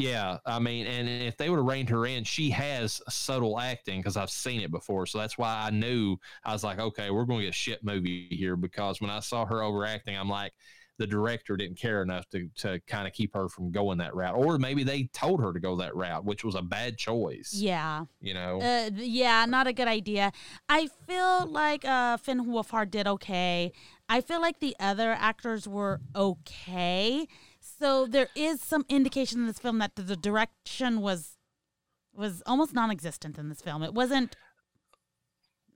Yeah, 0.00 0.38
I 0.46 0.60
mean, 0.60 0.86
and 0.86 1.08
if 1.08 1.36
they 1.36 1.50
would 1.50 1.56
have 1.56 1.66
reined 1.66 1.90
her 1.90 2.06
in, 2.06 2.22
she 2.22 2.50
has 2.50 3.02
subtle 3.08 3.58
acting 3.58 3.98
because 3.98 4.16
I've 4.16 4.30
seen 4.30 4.60
it 4.60 4.70
before. 4.70 5.06
So 5.06 5.18
that's 5.18 5.36
why 5.36 5.64
I 5.66 5.70
knew 5.70 6.16
I 6.44 6.52
was 6.52 6.62
like, 6.62 6.78
okay, 6.78 7.10
we're 7.10 7.24
going 7.24 7.40
to 7.40 7.46
get 7.46 7.50
a 7.50 7.52
shit 7.52 7.82
movie 7.82 8.28
here 8.30 8.54
because 8.54 9.00
when 9.00 9.10
I 9.10 9.18
saw 9.18 9.44
her 9.44 9.60
overacting, 9.60 10.16
I'm 10.16 10.28
like, 10.28 10.52
the 10.98 11.06
director 11.06 11.56
didn't 11.56 11.78
care 11.78 12.02
enough 12.02 12.28
to 12.30 12.48
to 12.56 12.80
kind 12.86 13.06
of 13.06 13.12
keep 13.12 13.34
her 13.34 13.48
from 13.48 13.70
going 13.70 13.98
that 13.98 14.14
route, 14.14 14.34
or 14.34 14.58
maybe 14.58 14.82
they 14.82 15.04
told 15.12 15.40
her 15.40 15.52
to 15.52 15.60
go 15.60 15.76
that 15.76 15.94
route, 15.94 16.24
which 16.24 16.44
was 16.44 16.54
a 16.54 16.62
bad 16.62 16.98
choice. 16.98 17.54
yeah, 17.54 18.04
You 18.20 18.34
know, 18.34 18.60
uh, 18.60 18.90
yeah, 18.94 19.44
not 19.46 19.66
a 19.66 19.72
good 19.72 19.88
idea. 19.88 20.32
I 20.68 20.88
feel 21.06 21.46
like 21.46 21.84
uh, 21.84 22.16
Finn 22.16 22.46
Wolfhard 22.46 22.90
did 22.90 23.06
okay. 23.06 23.72
I 24.08 24.20
feel 24.20 24.40
like 24.40 24.58
the 24.60 24.74
other 24.80 25.12
actors 25.12 25.68
were 25.68 26.00
okay. 26.14 27.26
So 27.60 28.06
there 28.06 28.28
is 28.34 28.60
some 28.60 28.84
indication 28.88 29.40
in 29.40 29.46
this 29.46 29.58
film 29.58 29.78
that 29.78 29.94
the, 29.96 30.02
the 30.02 30.16
direction 30.16 31.00
was 31.00 31.36
was 32.12 32.42
almost 32.46 32.74
non-existent 32.74 33.38
in 33.38 33.48
this 33.48 33.60
film. 33.60 33.82
It 33.82 33.94
wasn't. 33.94 34.34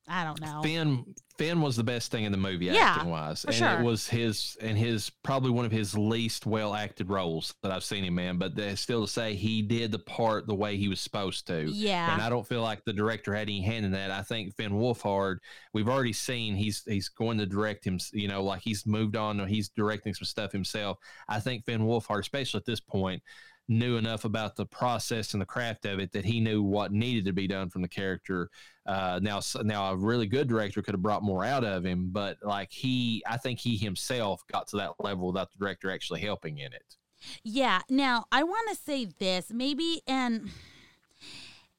I 0.09 0.25
don't 0.25 0.41
know. 0.41 0.61
Finn 0.63 1.15
Finn 1.39 1.61
was 1.61 1.77
the 1.77 1.85
best 1.85 2.11
thing 2.11 2.25
in 2.25 2.33
the 2.33 2.39
movie 2.39 2.67
Yeah, 2.67 2.95
acting 2.97 3.09
wise, 3.11 3.45
and 3.45 3.55
sure. 3.55 3.81
it 3.81 3.83
was 3.83 4.07
his 4.09 4.57
and 4.61 4.77
his 4.77 5.11
probably 5.23 5.51
one 5.51 5.65
of 5.65 5.73
his 5.73 5.97
least 5.97 6.45
well 6.45 6.75
acted 6.75 7.09
roles 7.09 7.55
that 7.63 7.73
I've 7.73 7.85
seen 7.85 8.05
him 8.05 8.19
in. 8.19 8.37
But 8.37 8.53
still 8.79 9.07
to 9.07 9.11
say 9.11 9.35
he 9.35 9.63
did 9.63 9.93
the 9.93 9.99
part 10.01 10.47
the 10.47 10.55
way 10.55 10.77
he 10.77 10.89
was 10.89 11.01
supposed 11.01 11.47
to. 11.47 11.71
Yeah. 11.71 12.13
and 12.13 12.21
I 12.21 12.29
don't 12.29 12.47
feel 12.47 12.63
like 12.63 12.85
the 12.85 12.93
director 12.93 13.33
had 13.35 13.43
any 13.49 13.63
hand 13.63 13.87
in 13.87 13.93
that. 13.93 14.11
I 14.11 14.23
think 14.23 14.55
Finn 14.57 14.73
Wolfhard, 14.73 15.39
we've 15.73 15.89
already 15.89 16.13
seen 16.13 16.55
he's 16.57 16.83
he's 16.87 17.09
going 17.09 17.39
to 17.39 17.47
direct 17.47 17.85
him. 17.85 17.99
You 18.13 18.29
know, 18.29 18.43
like 18.43 18.61
he's 18.63 18.87
moved 18.87 19.17
on. 19.17 19.41
or 19.41 19.47
He's 19.47 19.69
directing 19.71 20.15
some 20.15 20.27
stuff 20.27 20.53
himself. 20.53 20.99
I 21.29 21.41
think 21.41 21.65
Finn 21.65 21.83
Wolfhard, 21.83 22.21
especially 22.21 22.59
at 22.59 22.67
this 22.67 22.81
point, 22.81 23.23
knew 23.69 23.97
enough 23.97 24.25
about 24.25 24.57
the 24.57 24.67
process 24.67 25.33
and 25.35 25.41
the 25.41 25.47
craft 25.47 25.85
of 25.87 25.99
it 25.99 26.13
that 26.13 26.25
he 26.25 26.41
knew 26.41 26.63
what 26.63 26.93
needed 26.93 27.25
to 27.25 27.33
be 27.33 27.47
done 27.47 27.71
from 27.71 27.83
the 27.83 27.89
character. 27.89 28.51
Uh, 28.87 29.21
now, 29.23 29.41
now 29.63 29.93
a 29.93 29.97
really 29.97 30.27
good 30.27 30.49
director 30.49 30.83
could 30.83 30.95
have 30.95 31.03
brought 31.03 31.23
more 31.23 31.45
out 31.45 31.65
of 31.65 31.85
him, 31.85 32.11
but 32.11 32.37
like 32.43 32.71
he, 32.71 33.23
I 33.27 33.37
think 33.37 33.59
he 33.61 33.77
himself 33.77 34.43
got 34.51 34.69
to 34.69 34.77
that 34.79 34.93
level 34.99 35.29
without 35.29 35.51
the 35.53 35.59
director 35.59 35.91
actually 35.91 36.21
helping 36.21 36.59
in 36.59 36.73
it. 36.73 36.97
Yeah. 37.45 37.81
Now, 37.89 38.25
I 38.33 38.43
want 38.43 38.69
to 38.71 38.77
say 38.77 39.07
this, 39.19 39.47
maybe, 39.51 40.03
and 40.07 40.51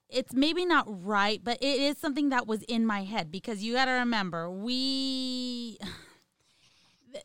it's 0.10 0.34
maybe 0.34 0.66
not 0.66 0.86
right, 0.88 1.42
but 1.44 1.58
it 1.62 1.82
is 1.82 1.98
something 1.98 2.30
that 2.30 2.48
was 2.48 2.62
in 2.64 2.86
my 2.86 3.04
head 3.04 3.32
because 3.32 3.64
you 3.64 3.74
got 3.74 3.86
to 3.86 3.92
remember, 3.92 4.50
we, 4.50 5.78
the, 7.14 7.22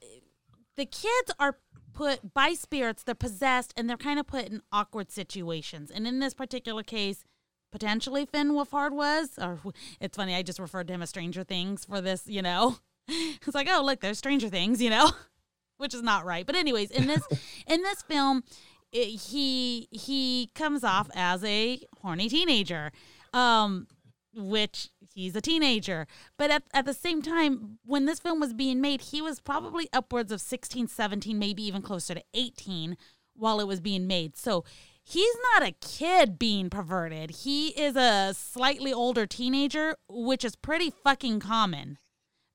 the 0.77 0.87
kids 0.87 1.33
are 1.39 1.59
put 1.99 2.33
by 2.33 2.53
spirits, 2.53 3.03
they're 3.03 3.15
possessed, 3.17 3.75
and 3.77 3.91
they're 3.91 3.97
kind 3.97 4.21
of 4.21 4.27
put 4.29 4.47
in 4.47 4.63
awkward 4.71 5.11
situations. 5.11 5.91
And 5.91 6.07
in 6.07 6.21
this 6.21 6.33
particular 6.33 6.85
case, 6.85 7.25
potentially 7.73 8.25
Finn 8.25 8.53
Wolfhard 8.53 8.93
was, 8.93 9.31
or 9.37 9.59
it's 10.01 10.17
funny, 10.17 10.37
I 10.37 10.43
just 10.43 10.61
referred 10.61 10.87
to 10.87 10.95
him 10.95 11.03
as 11.03 11.09
Stranger 11.09 11.43
Things 11.43 11.85
for 11.85 12.01
this, 12.01 12.27
you 12.27 12.43
know. 12.43 12.79
It's 13.11 13.55
like, 13.55 13.69
oh, 13.71 13.83
look, 13.83 14.01
there's 14.01 14.19
Stranger 14.19 14.51
Things, 14.51 14.83
you 14.83 14.91
know. 14.91 15.11
which 15.79 15.95
is 15.95 16.03
not 16.03 16.27
right. 16.27 16.45
But 16.45 16.57
anyways, 16.57 16.91
in 16.91 17.07
this 17.07 17.23
in 17.67 17.83
this 17.83 18.03
film, 18.03 18.45
it, 18.93 19.07
he 19.07 19.89
he 19.91 20.51
comes 20.55 20.85
off 20.85 21.09
as 21.15 21.43
a 21.43 21.81
horny 22.03 22.29
teenager, 22.29 22.93
um, 23.33 23.87
which 24.35 24.91
he's 25.15 25.35
a 25.37 25.41
teenager. 25.41 26.07
But 26.37 26.51
at, 26.51 26.63
at 26.73 26.87
the 26.87 26.95
same 26.95 27.23
time, 27.23 27.79
when 27.85 28.07
this 28.07 28.21
film 28.21 28.41
was 28.41 28.55
being 28.55 28.81
made, 28.81 29.01
he 29.01 29.23
was 29.23 29.41
probably 29.41 29.89
upwards 29.93 30.33
of 30.33 30.41
16, 30.41 30.89
17, 30.89 31.39
maybe 31.39 31.63
even 31.65 31.83
closer 31.83 32.15
to 32.15 32.23
18 32.35 32.97
while 33.35 33.61
it 33.61 33.67
was 33.67 33.81
being 33.81 34.07
made. 34.07 34.37
So 34.37 34.65
he's 35.03 35.37
not 35.53 35.69
a 35.69 35.75
kid 35.81 36.39
being 36.39 36.71
perverted. 36.71 37.31
He 37.31 37.69
is 37.69 37.97
a 37.97 38.35
slightly 38.35 38.93
older 38.93 39.27
teenager, 39.27 39.97
which 40.09 40.45
is 40.45 40.57
pretty 40.57 40.91
fucking 40.91 41.41
common 41.41 41.99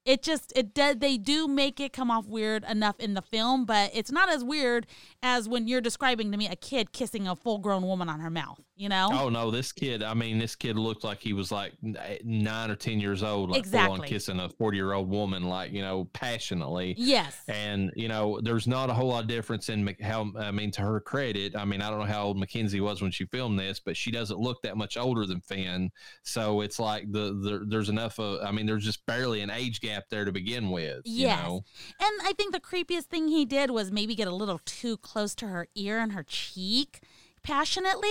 it 0.05 0.21
just 0.21 0.51
it 0.55 0.73
does 0.73 0.97
they 0.97 1.17
do 1.17 1.47
make 1.47 1.79
it 1.79 1.93
come 1.93 2.11
off 2.11 2.27
weird 2.27 2.63
enough 2.69 2.99
in 2.99 3.13
the 3.13 3.21
film 3.21 3.65
but 3.65 3.89
it's 3.93 4.11
not 4.11 4.29
as 4.29 4.43
weird 4.43 4.85
as 5.21 5.47
when 5.47 5.67
you're 5.67 5.81
describing 5.81 6.31
to 6.31 6.37
me 6.37 6.47
a 6.47 6.55
kid 6.55 6.91
kissing 6.91 7.27
a 7.27 7.35
full 7.35 7.57
grown 7.57 7.83
woman 7.83 8.09
on 8.09 8.19
her 8.19 8.29
mouth 8.29 8.59
you 8.75 8.89
know 8.89 9.09
oh 9.11 9.29
no 9.29 9.49
this 9.49 9.71
kid 9.71 10.03
i 10.03 10.13
mean 10.13 10.37
this 10.37 10.55
kid 10.55 10.77
looked 10.77 11.03
like 11.03 11.19
he 11.19 11.33
was 11.33 11.51
like 11.51 11.73
eh, 11.97 12.17
nine 12.23 12.69
or 12.69 12.75
ten 12.75 12.99
years 12.99 13.23
old 13.23 13.51
like 13.51 13.59
exactly 13.59 14.07
kissing 14.07 14.39
a 14.39 14.49
40 14.49 14.77
year 14.77 14.93
old 14.93 15.09
woman 15.09 15.43
like 15.43 15.71
you 15.71 15.81
know 15.81 16.09
passionately 16.13 16.95
yes 16.97 17.41
and 17.47 17.91
you 17.95 18.07
know 18.07 18.39
there's 18.43 18.67
not 18.67 18.89
a 18.89 18.93
whole 18.93 19.07
lot 19.07 19.23
of 19.23 19.27
difference 19.27 19.69
in 19.69 19.95
how 20.01 20.31
i 20.37 20.51
mean 20.51 20.71
to 20.71 20.81
her 20.81 20.99
credit 20.99 21.55
i 21.55 21.63
mean 21.63 21.81
i 21.81 21.89
don't 21.89 21.99
know 21.99 22.05
how 22.05 22.23
old 22.23 22.37
mackenzie 22.37 22.81
was 22.81 23.01
when 23.01 23.11
she 23.11 23.25
filmed 23.25 23.57
this 23.57 23.79
but 23.79 23.95
she 23.95 24.11
doesn't 24.11 24.39
look 24.39 24.61
that 24.63 24.75
much 24.75 24.97
older 24.97 25.25
than 25.25 25.39
finn 25.39 25.89
so 26.23 26.61
it's 26.61 26.79
like 26.79 27.11
the, 27.11 27.33
the 27.41 27.65
there's 27.67 27.89
enough 27.89 28.19
of 28.19 28.41
i 28.43 28.51
mean 28.51 28.65
there's 28.65 28.83
just 28.83 29.05
barely 29.05 29.41
an 29.41 29.49
age 29.49 29.79
gap 29.79 29.93
gap 29.93 30.09
there 30.09 30.25
to 30.25 30.31
begin 30.31 30.69
with. 30.69 31.01
Yes. 31.05 31.37
You 31.37 31.43
know? 31.43 31.63
And 31.99 32.21
I 32.23 32.33
think 32.33 32.53
the 32.53 32.59
creepiest 32.59 33.05
thing 33.05 33.27
he 33.27 33.45
did 33.45 33.71
was 33.71 33.91
maybe 33.91 34.15
get 34.15 34.27
a 34.27 34.35
little 34.35 34.59
too 34.65 34.97
close 34.97 35.35
to 35.35 35.47
her 35.47 35.67
ear 35.75 35.99
and 35.99 36.13
her 36.13 36.23
cheek 36.23 37.01
passionately, 37.43 38.09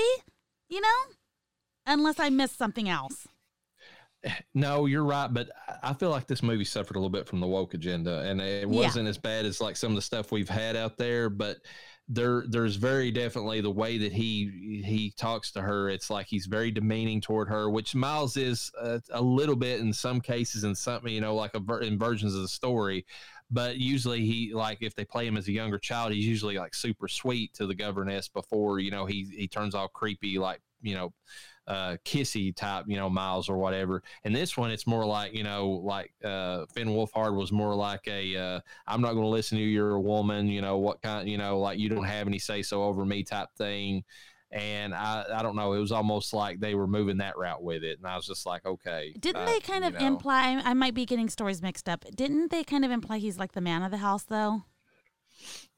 you 0.73 0.81
know? 0.81 1.15
Unless 1.87 2.19
I 2.19 2.31
missed 2.31 2.57
something 2.57 2.89
else. 2.89 3.27
No, 4.55 4.87
you're 4.87 5.05
right, 5.05 5.27
but 5.33 5.51
I 5.83 5.95
feel 5.95 6.11
like 6.11 6.29
this 6.29 6.45
movie 6.45 6.65
suffered 6.65 6.95
a 6.95 7.01
little 7.01 7.11
bit 7.11 7.27
from 7.27 7.41
the 7.41 7.47
woke 7.47 7.75
agenda, 7.75 8.21
and 8.21 8.41
it 8.41 8.69
wasn't 8.69 9.05
yeah. 9.05 9.11
as 9.11 9.19
bad 9.19 9.45
as 9.45 9.61
like 9.61 9.77
some 9.77 9.91
of 9.91 9.97
the 9.97 10.03
stuff 10.03 10.31
we've 10.31 10.49
had 10.49 10.77
out 10.77 10.97
there. 10.97 11.29
But 11.29 11.59
there 12.09 12.45
there's 12.49 12.77
very 12.77 13.11
definitely 13.11 13.61
the 13.61 13.71
way 13.71 13.97
that 13.97 14.13
he 14.13 14.83
he 14.85 15.13
talks 15.17 15.53
to 15.53 15.63
her 15.63 15.89
it's 15.89 16.11
like 16.11 16.27
he's 16.27 16.47
very 16.47 16.71
demeaning 16.71 17.21
toward 17.21 17.49
her 17.49 17.71
which 17.71 17.95
miles 17.95 18.37
is 18.37 18.73
a, 18.81 19.01
a 19.13 19.23
little 19.23 19.55
bit 19.55 19.81
in 19.81 19.93
some 19.93 20.21
cases 20.21 20.65
in 20.65 20.75
some 20.75 21.07
you 21.07 21.21
know 21.21 21.35
like 21.35 21.55
a, 21.55 21.79
in 21.79 21.99
versions 21.99 22.35
of 22.35 22.43
the 22.43 22.49
story 22.49 23.07
but 23.53 23.77
usually 23.77 24.25
he 24.25 24.53
like 24.55 24.79
if 24.81 24.95
they 24.95 25.05
play 25.05 25.27
him 25.27 25.37
as 25.37 25.47
a 25.47 25.53
younger 25.53 25.79
child 25.79 26.13
he's 26.13 26.27
usually 26.27 26.57
like 26.57 26.75
super 26.75 27.07
sweet 27.07 27.53
to 27.55 27.67
the 27.67 27.75
governess 27.75 28.29
before 28.29 28.79
you 28.79 28.91
know 28.91 29.07
he 29.07 29.27
he 29.37 29.47
turns 29.47 29.75
all 29.75 29.89
creepy 29.89 30.39
like 30.39 30.61
you 30.81 30.95
know 30.95 31.13
uh, 31.67 31.97
kissy 32.05 32.55
type, 32.55 32.85
you 32.89 32.97
know, 32.97 33.09
Miles 33.09 33.49
or 33.49 33.57
whatever. 33.57 34.03
And 34.25 34.35
this 34.35 34.57
one, 34.57 34.71
it's 34.71 34.87
more 34.87 35.05
like, 35.05 35.33
you 35.33 35.45
know, 35.45 35.69
like 35.69 36.13
uh, 36.25 36.67
Finn 36.75 36.89
Wolfhard 36.89 37.37
was 37.37 37.53
more 37.53 37.75
like 37.75 38.07
a, 38.09 38.37
uh, 38.37 38.61
I'm 38.87 39.01
not 39.01 39.13
going 39.13 39.25
to 39.25 39.29
listen 39.29 39.59
to 39.59 39.65
you, 39.65 39.71
you're 39.71 39.95
a 39.95 40.01
woman, 40.01 40.49
you 40.49 40.61
know, 40.61 40.79
what 40.79 41.01
kind, 41.03 41.29
you 41.29 41.39
know, 41.39 41.59
like 41.61 41.79
you 41.79 41.89
don't 41.89 42.05
have 42.05 42.27
any 42.27 42.39
say 42.39 42.63
so 42.63 42.83
over 42.83 43.05
me 43.05 43.23
type 43.23 43.49
thing. 43.57 44.05
And 44.53 44.95
I, 44.95 45.25
I 45.35 45.43
don't 45.43 45.57
know, 45.57 45.73
it 45.73 45.79
was 45.79 45.93
almost 45.93 46.35
like 46.35 46.61
they 46.61 46.75
were 46.75 46.87
moving 46.87 47.17
that 47.19 47.39
route 47.39 47.63
with 47.63 47.83
it. 47.83 47.99
And 47.99 48.07
I 48.07 48.17
was 48.17 48.27
just 48.27 48.45
like, 48.45 48.67
okay. 48.67 49.15
Didn't 49.19 49.47
they 49.47 49.61
kind 49.61 49.85
of 49.85 49.95
know. 49.95 50.07
imply, 50.07 50.61
I 50.63 50.75
might 50.75 50.95
be 50.95 51.07
getting 51.07 51.31
stories 51.31 51.63
mixed 51.63 51.89
up. 51.89 52.05
Didn't 52.15 52.51
they 52.51 52.63
kind 52.63 52.85
of 52.85 52.91
imply 52.91 53.19
he's 53.19 53.39
like 53.39 53.53
the 53.53 53.63
man 53.63 53.83
of 53.83 53.91
the 53.91 53.97
house 53.97 54.25
though? 54.25 54.65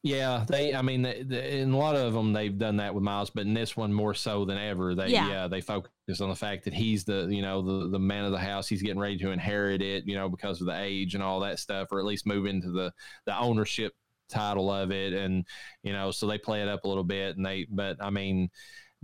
Yeah, 0.02 0.44
they. 0.46 0.74
I 0.74 0.82
mean, 0.82 1.00
they, 1.00 1.22
they, 1.22 1.60
in 1.60 1.72
a 1.72 1.78
lot 1.78 1.96
of 1.96 2.12
them, 2.12 2.34
they've 2.34 2.56
done 2.56 2.76
that 2.76 2.94
with 2.94 3.02
Miles, 3.02 3.30
but 3.30 3.46
in 3.46 3.54
this 3.54 3.74
one 3.74 3.90
more 3.90 4.12
so 4.12 4.44
than 4.44 4.58
ever, 4.58 4.94
they 4.94 5.08
yeah, 5.08 5.28
yeah 5.28 5.48
they 5.48 5.62
focus 5.62 6.20
on 6.20 6.28
the 6.28 6.34
fact 6.34 6.64
that 6.64 6.74
he's 6.74 7.04
the 7.04 7.26
you 7.30 7.40
know 7.40 7.62
the 7.62 7.88
the 7.88 7.98
man 7.98 8.26
of 8.26 8.32
the 8.32 8.38
house. 8.38 8.68
He's 8.68 8.82
getting 8.82 9.00
ready 9.00 9.16
to 9.16 9.30
inherit 9.30 9.80
it, 9.80 10.06
you 10.06 10.14
know, 10.14 10.28
because 10.28 10.60
of 10.60 10.66
the 10.66 10.78
age 10.78 11.14
and 11.14 11.24
all 11.24 11.40
that 11.40 11.58
stuff, 11.58 11.88
or 11.90 12.00
at 12.00 12.04
least 12.04 12.26
move 12.26 12.44
into 12.44 12.70
the 12.70 12.92
the 13.24 13.38
ownership 13.38 13.94
title 14.28 14.70
of 14.70 14.90
it, 14.90 15.12
and 15.12 15.44
you 15.82 15.92
know, 15.92 16.10
so 16.10 16.26
they 16.26 16.38
play 16.38 16.62
it 16.62 16.68
up 16.68 16.84
a 16.84 16.88
little 16.88 17.04
bit, 17.04 17.37
and 17.37 17.44
they. 17.44 17.66
But 17.70 17.96
I 18.00 18.10
mean, 18.10 18.50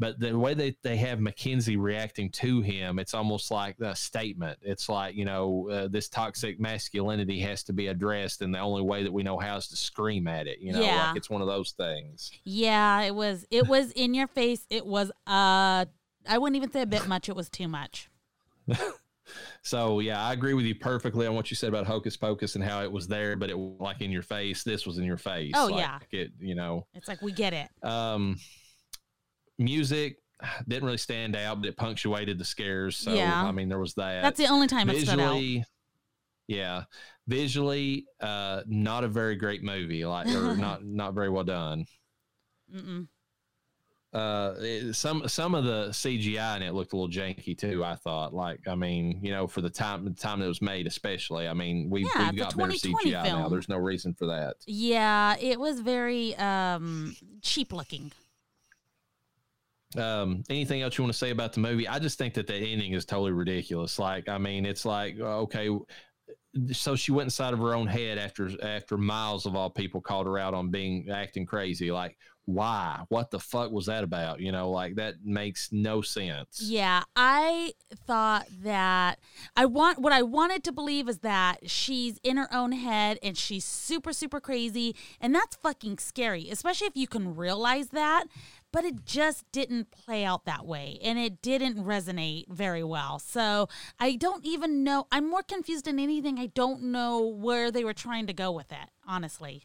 but 0.01 0.19
the 0.19 0.37
way 0.37 0.55
they, 0.55 0.75
they 0.83 0.97
have 0.97 1.21
Mackenzie 1.21 1.77
reacting 1.77 2.31
to 2.31 2.63
him, 2.63 2.99
it's 2.99 3.13
almost 3.13 3.51
like 3.51 3.79
a 3.81 3.95
statement. 3.95 4.59
It's 4.63 4.89
like, 4.89 5.15
you 5.15 5.27
know, 5.27 5.69
uh, 5.71 5.89
this 5.89 6.09
toxic 6.09 6.59
masculinity 6.59 7.39
has 7.41 7.63
to 7.65 7.75
be 7.75 7.89
addressed, 7.89 8.41
and 8.41 8.55
the 8.55 8.61
only 8.61 8.81
way 8.81 9.03
that 9.03 9.13
we 9.13 9.23
know 9.23 9.39
how 9.39 9.59
is 9.59 9.69
to 9.69 9.77
scream 9.77 10.27
at 10.27 10.47
it. 10.47 10.59
You 10.59 10.73
know, 10.73 10.81
yeah. 10.81 11.09
like 11.09 11.19
it's 11.19 11.29
one 11.29 11.43
of 11.43 11.49
those 11.49 11.73
things. 11.73 12.33
Yeah, 12.45 13.03
it 13.03 13.15
was. 13.15 13.45
It 13.51 13.69
was 13.69 13.93
in 13.93 14.15
your 14.15 14.27
face. 14.27 14.67
It 14.71 14.87
was. 14.87 15.11
Uh, 15.27 15.85
I 16.27 16.39
wouldn't 16.39 16.57
even 16.57 16.73
say 16.73 16.81
a 16.81 16.87
bit 16.87 17.07
much. 17.07 17.29
It 17.29 17.37
was 17.37 17.51
too 17.51 17.69
much. 17.69 18.09
so 19.63 20.01
yeah, 20.01 20.23
I 20.25 20.33
agree 20.33 20.55
with 20.55 20.65
you 20.65 20.75
perfectly 20.75 21.27
on 21.27 21.35
what 21.35 21.51
you 21.51 21.57
said 21.57 21.69
about 21.69 21.87
Hocus 21.87 22.17
Pocus 22.17 22.55
and 22.55 22.65
how 22.65 22.83
it 22.83 22.91
was 22.91 23.07
there, 23.07 23.37
but 23.37 23.51
it 23.51 23.57
like 23.57 24.01
in 24.01 24.11
your 24.11 24.23
face. 24.23 24.63
This 24.63 24.87
was 24.87 24.99
in 24.99 25.05
your 25.05 25.17
face. 25.17 25.53
Oh 25.55 25.67
like 25.67 25.81
yeah, 25.81 25.99
it. 26.11 26.33
You 26.39 26.55
know, 26.55 26.87
it's 26.95 27.09
like 27.09 27.23
we 27.23 27.33
get 27.33 27.53
it. 27.53 27.69
Um 27.83 28.37
music 29.59 30.17
didn't 30.69 30.85
really 30.85 30.99
stand 30.99 31.37
out, 31.37 31.61
but 31.61 31.69
it 31.69 31.77
punctuated 31.77 32.39
the 32.39 32.45
scares. 32.45 32.97
So 32.97 33.13
yeah. 33.13 33.45
I 33.45 33.53
mean, 33.53 33.69
there 33.69 33.79
was 33.79 33.95
that. 33.95 34.23
That's 34.23 34.39
the 34.39 34.47
only 34.47 34.67
time 34.67 34.89
Visually, 34.89 35.03
it 35.03 35.07
stood 35.07 35.21
out. 35.21 35.67
Yeah, 36.49 36.83
visually, 37.29 38.07
uh, 38.21 38.63
not 38.67 39.05
a 39.05 39.09
very 39.09 39.37
great 39.37 39.63
movie. 39.63 40.05
Like, 40.05 40.27
or 40.29 40.57
not 40.57 40.85
not 40.85 41.15
very 41.15 41.29
well 41.29 41.45
done. 41.45 41.85
Mm-mm. 42.75 43.09
Uh, 44.13 44.55
it, 44.59 44.95
some 44.95 45.29
some 45.29 45.55
of 45.55 45.65
the 45.65 45.89
CGI 45.91 46.57
in 46.57 46.63
it 46.63 46.75
looked 46.75 46.93
a 46.93 46.97
little 46.97 47.09
janky 47.09 47.57
too. 47.57 47.85
I 47.85 47.95
thought, 47.95 48.35
like, 48.35 48.67
I 48.67 48.75
mean, 48.75 49.21
you 49.23 49.31
know, 49.31 49.47
for 49.47 49.61
the 49.61 49.71
time 49.71 50.05
the 50.05 50.11
time 50.11 50.43
it 50.43 50.49
was 50.49 50.61
made, 50.61 50.89
especially. 50.89 51.47
I 51.47 51.55
mean, 51.55 51.89
we 51.89 52.05
yeah, 52.05 52.31
we've 52.31 52.41
got 52.41 52.57
better 52.57 52.73
CGI 52.73 53.25
film. 53.25 53.43
now. 53.43 53.49
There's 53.49 53.69
no 53.69 53.77
reason 53.79 54.15
for 54.15 54.27
that. 54.27 54.57
Yeah, 54.67 55.37
it 55.41 55.61
was 55.61 55.81
very 55.81 56.35
um 56.37 57.15
cheap 57.41 57.73
looking. 57.73 58.11
Um, 59.97 60.45
anything 60.51 60.83
else 60.83 60.97
you 60.99 61.05
want 61.05 61.13
to 61.13 61.19
say 61.19 61.31
about 61.31 61.53
the 61.53 61.61
movie? 61.61 61.87
I 61.87 61.99
just 61.99 62.19
think 62.19 62.35
that 62.35 62.47
the 62.47 62.55
ending 62.55 62.93
is 62.93 63.05
totally 63.05 63.33
ridiculous. 63.33 63.99
Like, 63.99 64.29
I 64.29 64.39
mean, 64.39 64.65
it's 64.65 64.85
like, 64.85 65.19
okay, 65.19 65.69
so 66.73 66.97
she 66.97 67.13
went 67.13 67.27
inside 67.27 67.53
of 67.53 67.61
her 67.61 67.75
own 67.75 67.87
head 67.87 68.19
after 68.19 68.51
after 68.65 68.97
Miles 68.97 69.47
of 69.47 69.55
all 69.55 69.71
people 69.71 70.01
called 70.01 70.27
her 70.27 70.39
out 70.39 70.55
on 70.55 70.71
being 70.71 71.09
acting 71.11 71.47
crazy. 71.47 71.91
Like, 71.93 72.17
why? 72.55 73.05
What 73.09 73.31
the 73.31 73.39
fuck 73.39 73.71
was 73.71 73.87
that 73.87 74.05
about? 74.05 74.41
You 74.41 74.53
know, 74.53 74.71
like 74.71 74.97
that 74.97 75.25
makes 75.25 75.71
no 75.73 76.03
sense. 76.03 76.63
Yeah, 76.63 77.03
I 77.17 77.73
thought 78.07 78.47
that 78.63 79.19
I 79.57 79.67
want 79.67 79.99
what 79.99 80.13
I 80.13 80.23
wanted 80.23 80.65
to 80.65 80.73
believe 80.73 81.09
is 81.09 81.19
that 81.19 81.71
she's 81.71 82.19
in 82.23 82.37
her 82.37 82.53
own 82.53 82.73
head 82.73 83.19
and 83.23 83.37
she's 83.37 83.65
super 83.65 84.13
super 84.13 84.41
crazy, 84.41 84.95
and 85.21 85.35
that's 85.35 85.57
fucking 85.57 85.99
scary, 85.99 86.49
especially 86.51 86.87
if 86.87 86.97
you 86.97 87.07
can 87.07 87.35
realize 87.37 87.89
that 87.89 88.27
but 88.73 88.85
it 88.85 89.05
just 89.05 89.51
didn't 89.53 89.91
play 89.91 90.25
out 90.25 90.45
that 90.45 90.67
way 90.67 90.99
and 91.03 91.19
it 91.19 91.43
didn't 91.43 91.77
resonate 91.77 92.49
very 92.49 92.85
well. 92.85 93.19
So 93.19 93.69
I 93.99 94.17
don't 94.17 94.45
even 94.45 94.85
know. 94.85 95.07
I'm 95.11 95.29
more 95.29 95.43
confused 95.43 95.87
than 95.87 95.99
anything. 95.99 96.39
I 96.39 96.47
don't 96.47 96.85
know 96.85 97.21
where 97.27 97.71
they 97.71 97.85
were 97.85 97.95
trying 97.95 98.27
to 98.29 98.33
go 98.33 98.53
with 98.53 98.71
it, 98.73 98.89
honestly. 99.07 99.63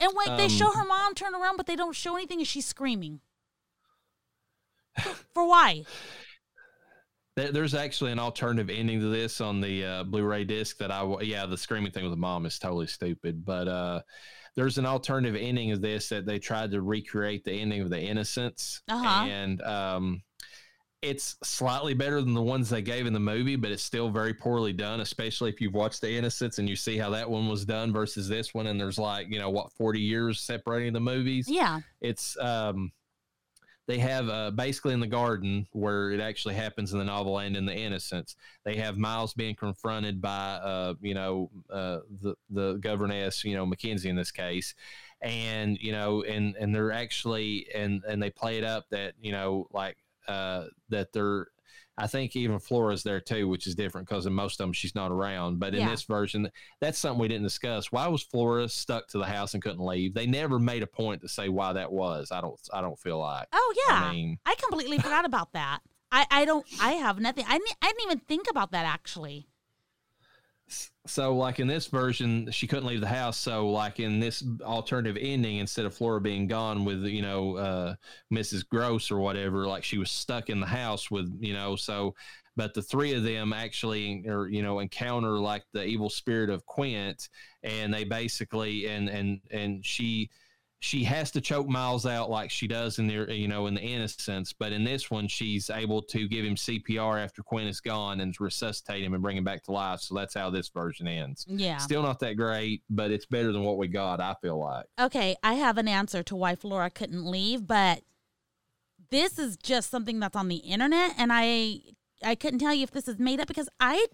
And 0.00 0.12
wait, 0.14 0.28
um, 0.28 0.36
they 0.36 0.48
show 0.48 0.70
her 0.70 0.84
mom 0.84 1.14
turn 1.14 1.34
around, 1.34 1.56
but 1.56 1.66
they 1.66 1.76
don't 1.76 1.94
show 1.94 2.16
anything 2.16 2.38
and 2.38 2.46
she's 2.46 2.66
screaming. 2.66 3.20
For 5.34 5.46
why? 5.46 5.84
There's 7.36 7.74
actually 7.74 8.12
an 8.12 8.18
alternative 8.18 8.68
ending 8.68 9.00
to 9.00 9.08
this 9.08 9.40
on 9.40 9.60
the 9.60 9.84
uh, 9.84 10.04
Blu-ray 10.04 10.44
disc 10.44 10.76
that 10.78 10.90
I 10.90 11.06
yeah 11.22 11.46
the 11.46 11.56
screaming 11.56 11.90
thing 11.90 12.02
with 12.02 12.12
the 12.12 12.18
mom 12.18 12.44
is 12.44 12.58
totally 12.58 12.86
stupid, 12.86 13.44
but 13.44 13.66
uh, 13.66 14.02
there's 14.56 14.78
an 14.78 14.84
alternative 14.84 15.40
ending 15.40 15.72
of 15.72 15.80
this 15.80 16.08
that 16.08 16.26
they 16.26 16.38
tried 16.38 16.70
to 16.72 16.82
recreate 16.82 17.44
the 17.44 17.52
ending 17.52 17.80
of 17.80 17.88
the 17.88 18.00
Innocents, 18.00 18.82
uh-huh. 18.88 19.26
and 19.26 19.62
um, 19.62 20.22
it's 21.02 21.36
slightly 21.42 21.94
better 21.94 22.20
than 22.20 22.34
the 22.34 22.42
ones 22.42 22.68
they 22.68 22.82
gave 22.82 23.06
in 23.06 23.12
the 23.12 23.20
movie, 23.20 23.56
but 23.56 23.70
it's 23.70 23.82
still 23.82 24.10
very 24.10 24.34
poorly 24.34 24.72
done. 24.72 25.00
Especially 25.00 25.50
if 25.50 25.60
you've 25.60 25.74
watched 25.74 26.00
the 26.00 26.10
Innocents 26.10 26.58
and 26.58 26.68
you 26.68 26.76
see 26.76 26.98
how 26.98 27.10
that 27.10 27.28
one 27.28 27.48
was 27.48 27.64
done 27.64 27.92
versus 27.92 28.28
this 28.28 28.52
one, 28.52 28.66
and 28.66 28.78
there's 28.78 28.98
like 28.98 29.28
you 29.30 29.38
know 29.38 29.50
what 29.50 29.72
40 29.72 30.00
years 30.00 30.40
separating 30.40 30.92
the 30.92 31.00
movies. 31.00 31.48
Yeah, 31.48 31.80
it's 32.00 32.36
um, 32.38 32.92
they 33.90 33.98
have 33.98 34.28
uh, 34.28 34.50
basically 34.52 34.92
in 34.92 35.00
the 35.00 35.06
garden 35.06 35.66
where 35.72 36.12
it 36.12 36.20
actually 36.20 36.54
happens 36.54 36.92
in 36.92 36.98
the 36.98 37.04
novel 37.04 37.38
and 37.38 37.56
in 37.56 37.66
the 37.66 37.74
innocents 37.74 38.36
they 38.64 38.76
have 38.76 38.96
miles 38.96 39.34
being 39.34 39.56
confronted 39.56 40.20
by 40.20 40.54
uh, 40.62 40.94
you 41.00 41.14
know 41.14 41.50
uh, 41.70 41.98
the 42.22 42.36
the 42.50 42.74
governess 42.74 43.42
you 43.42 43.56
know 43.56 43.66
mackenzie 43.66 44.08
in 44.08 44.14
this 44.14 44.30
case 44.30 44.76
and 45.22 45.76
you 45.80 45.90
know 45.90 46.22
and 46.22 46.54
and 46.54 46.72
they're 46.72 46.92
actually 46.92 47.66
and 47.74 48.04
and 48.04 48.22
they 48.22 48.30
play 48.30 48.58
it 48.58 48.64
up 48.64 48.88
that 48.90 49.14
you 49.20 49.32
know 49.32 49.66
like 49.72 49.96
uh 50.28 50.64
that 50.88 51.12
they're 51.12 51.48
I 52.00 52.06
think 52.06 52.34
even 52.34 52.58
Flora's 52.58 53.02
there 53.02 53.20
too, 53.20 53.46
which 53.46 53.66
is 53.66 53.74
different 53.74 54.08
because 54.08 54.24
in 54.24 54.32
most 54.32 54.54
of 54.54 54.64
them 54.64 54.72
she's 54.72 54.94
not 54.94 55.12
around. 55.12 55.58
But 55.58 55.74
in 55.74 55.80
yeah. 55.80 55.90
this 55.90 56.04
version, 56.04 56.50
that's 56.80 56.98
something 56.98 57.20
we 57.20 57.28
didn't 57.28 57.42
discuss. 57.42 57.92
Why 57.92 58.08
was 58.08 58.22
Flora 58.22 58.68
stuck 58.70 59.06
to 59.08 59.18
the 59.18 59.26
house 59.26 59.52
and 59.52 59.62
couldn't 59.62 59.84
leave? 59.84 60.14
They 60.14 60.26
never 60.26 60.58
made 60.58 60.82
a 60.82 60.86
point 60.86 61.20
to 61.20 61.28
say 61.28 61.50
why 61.50 61.74
that 61.74 61.92
was. 61.92 62.32
I 62.32 62.40
don't. 62.40 62.58
I 62.72 62.80
don't 62.80 62.98
feel 62.98 63.18
like. 63.18 63.48
Oh 63.52 63.74
yeah, 63.86 63.94
I, 63.96 64.12
mean, 64.12 64.38
I 64.46 64.54
completely 64.54 64.96
forgot 64.98 65.26
about 65.26 65.52
that. 65.52 65.80
I, 66.10 66.26
I 66.30 66.44
don't. 66.46 66.66
I 66.80 66.92
have 66.92 67.20
nothing. 67.20 67.44
I 67.46 67.58
I 67.82 67.86
didn't 67.88 68.02
even 68.04 68.18
think 68.20 68.46
about 68.50 68.72
that 68.72 68.86
actually. 68.86 69.49
So, 71.06 71.34
like 71.34 71.58
in 71.58 71.66
this 71.66 71.86
version, 71.86 72.50
she 72.50 72.66
couldn't 72.66 72.86
leave 72.86 73.00
the 73.00 73.06
house. 73.06 73.36
So, 73.36 73.68
like 73.70 74.00
in 74.00 74.20
this 74.20 74.44
alternative 74.62 75.16
ending, 75.20 75.58
instead 75.58 75.86
of 75.86 75.94
Flora 75.94 76.20
being 76.20 76.46
gone 76.46 76.84
with 76.84 77.04
you 77.04 77.22
know 77.22 77.56
uh, 77.56 77.94
Mrs. 78.32 78.68
Gross 78.68 79.10
or 79.10 79.18
whatever, 79.18 79.66
like 79.66 79.84
she 79.84 79.98
was 79.98 80.10
stuck 80.10 80.50
in 80.50 80.60
the 80.60 80.66
house 80.66 81.10
with 81.10 81.34
you 81.40 81.52
know. 81.54 81.76
So, 81.76 82.14
but 82.56 82.74
the 82.74 82.82
three 82.82 83.14
of 83.14 83.22
them 83.22 83.52
actually, 83.52 84.24
or 84.28 84.48
you 84.48 84.62
know, 84.62 84.78
encounter 84.80 85.38
like 85.38 85.64
the 85.72 85.84
evil 85.84 86.10
spirit 86.10 86.50
of 86.50 86.66
Quint, 86.66 87.28
and 87.62 87.92
they 87.92 88.04
basically 88.04 88.86
and 88.86 89.08
and 89.08 89.40
and 89.50 89.84
she 89.84 90.30
she 90.80 91.04
has 91.04 91.30
to 91.30 91.42
choke 91.42 91.68
Miles 91.68 92.06
out 92.06 92.30
like 92.30 92.50
she 92.50 92.66
does 92.66 92.98
in 92.98 93.06
the 93.06 93.34
you 93.34 93.48
know 93.48 93.66
in 93.66 93.74
the 93.74 93.82
Innocents, 93.82 94.52
but 94.52 94.72
in 94.72 94.82
this 94.82 95.10
one 95.10 95.28
she's 95.28 95.68
able 95.68 96.00
to 96.02 96.26
give 96.26 96.44
him 96.44 96.54
CPR 96.54 97.22
after 97.22 97.42
Quint 97.42 97.68
is 97.68 97.80
gone 97.80 98.20
and 98.20 98.34
resuscitate 98.40 99.04
him 99.04 99.12
and 99.12 99.22
bring 99.22 99.36
him 99.36 99.44
back 99.44 99.62
to 99.64 99.72
life. 99.72 100.00
So 100.00 100.14
that's 100.14 100.34
how 100.34 100.48
this 100.48 100.70
version 100.70 101.06
ends. 101.06 101.44
Yeah. 101.48 101.76
Still 101.76 102.02
not 102.02 102.18
that 102.20 102.34
great, 102.34 102.82
but 102.88 103.10
it's 103.10 103.26
better 103.26 103.52
than 103.52 103.62
what 103.62 103.76
we 103.76 103.88
got. 103.88 104.20
I 104.20 104.34
feel 104.40 104.58
like. 104.58 104.86
Okay, 104.98 105.36
I 105.42 105.54
have 105.54 105.76
an 105.76 105.86
answer 105.86 106.22
to 106.24 106.34
why 106.34 106.54
Flora 106.54 106.88
couldn't 106.88 107.26
leave, 107.26 107.66
but 107.66 108.00
this 109.10 109.38
is 109.38 109.58
just 109.58 109.90
something 109.90 110.18
that's 110.18 110.36
on 110.36 110.48
the 110.48 110.56
internet, 110.56 111.14
and 111.18 111.30
I 111.32 111.80
I 112.24 112.34
couldn't 112.34 112.60
tell 112.60 112.74
you 112.74 112.84
if 112.84 112.90
this 112.90 113.06
is 113.06 113.18
made 113.18 113.40
up 113.40 113.48
because 113.48 113.68
I 113.78 114.06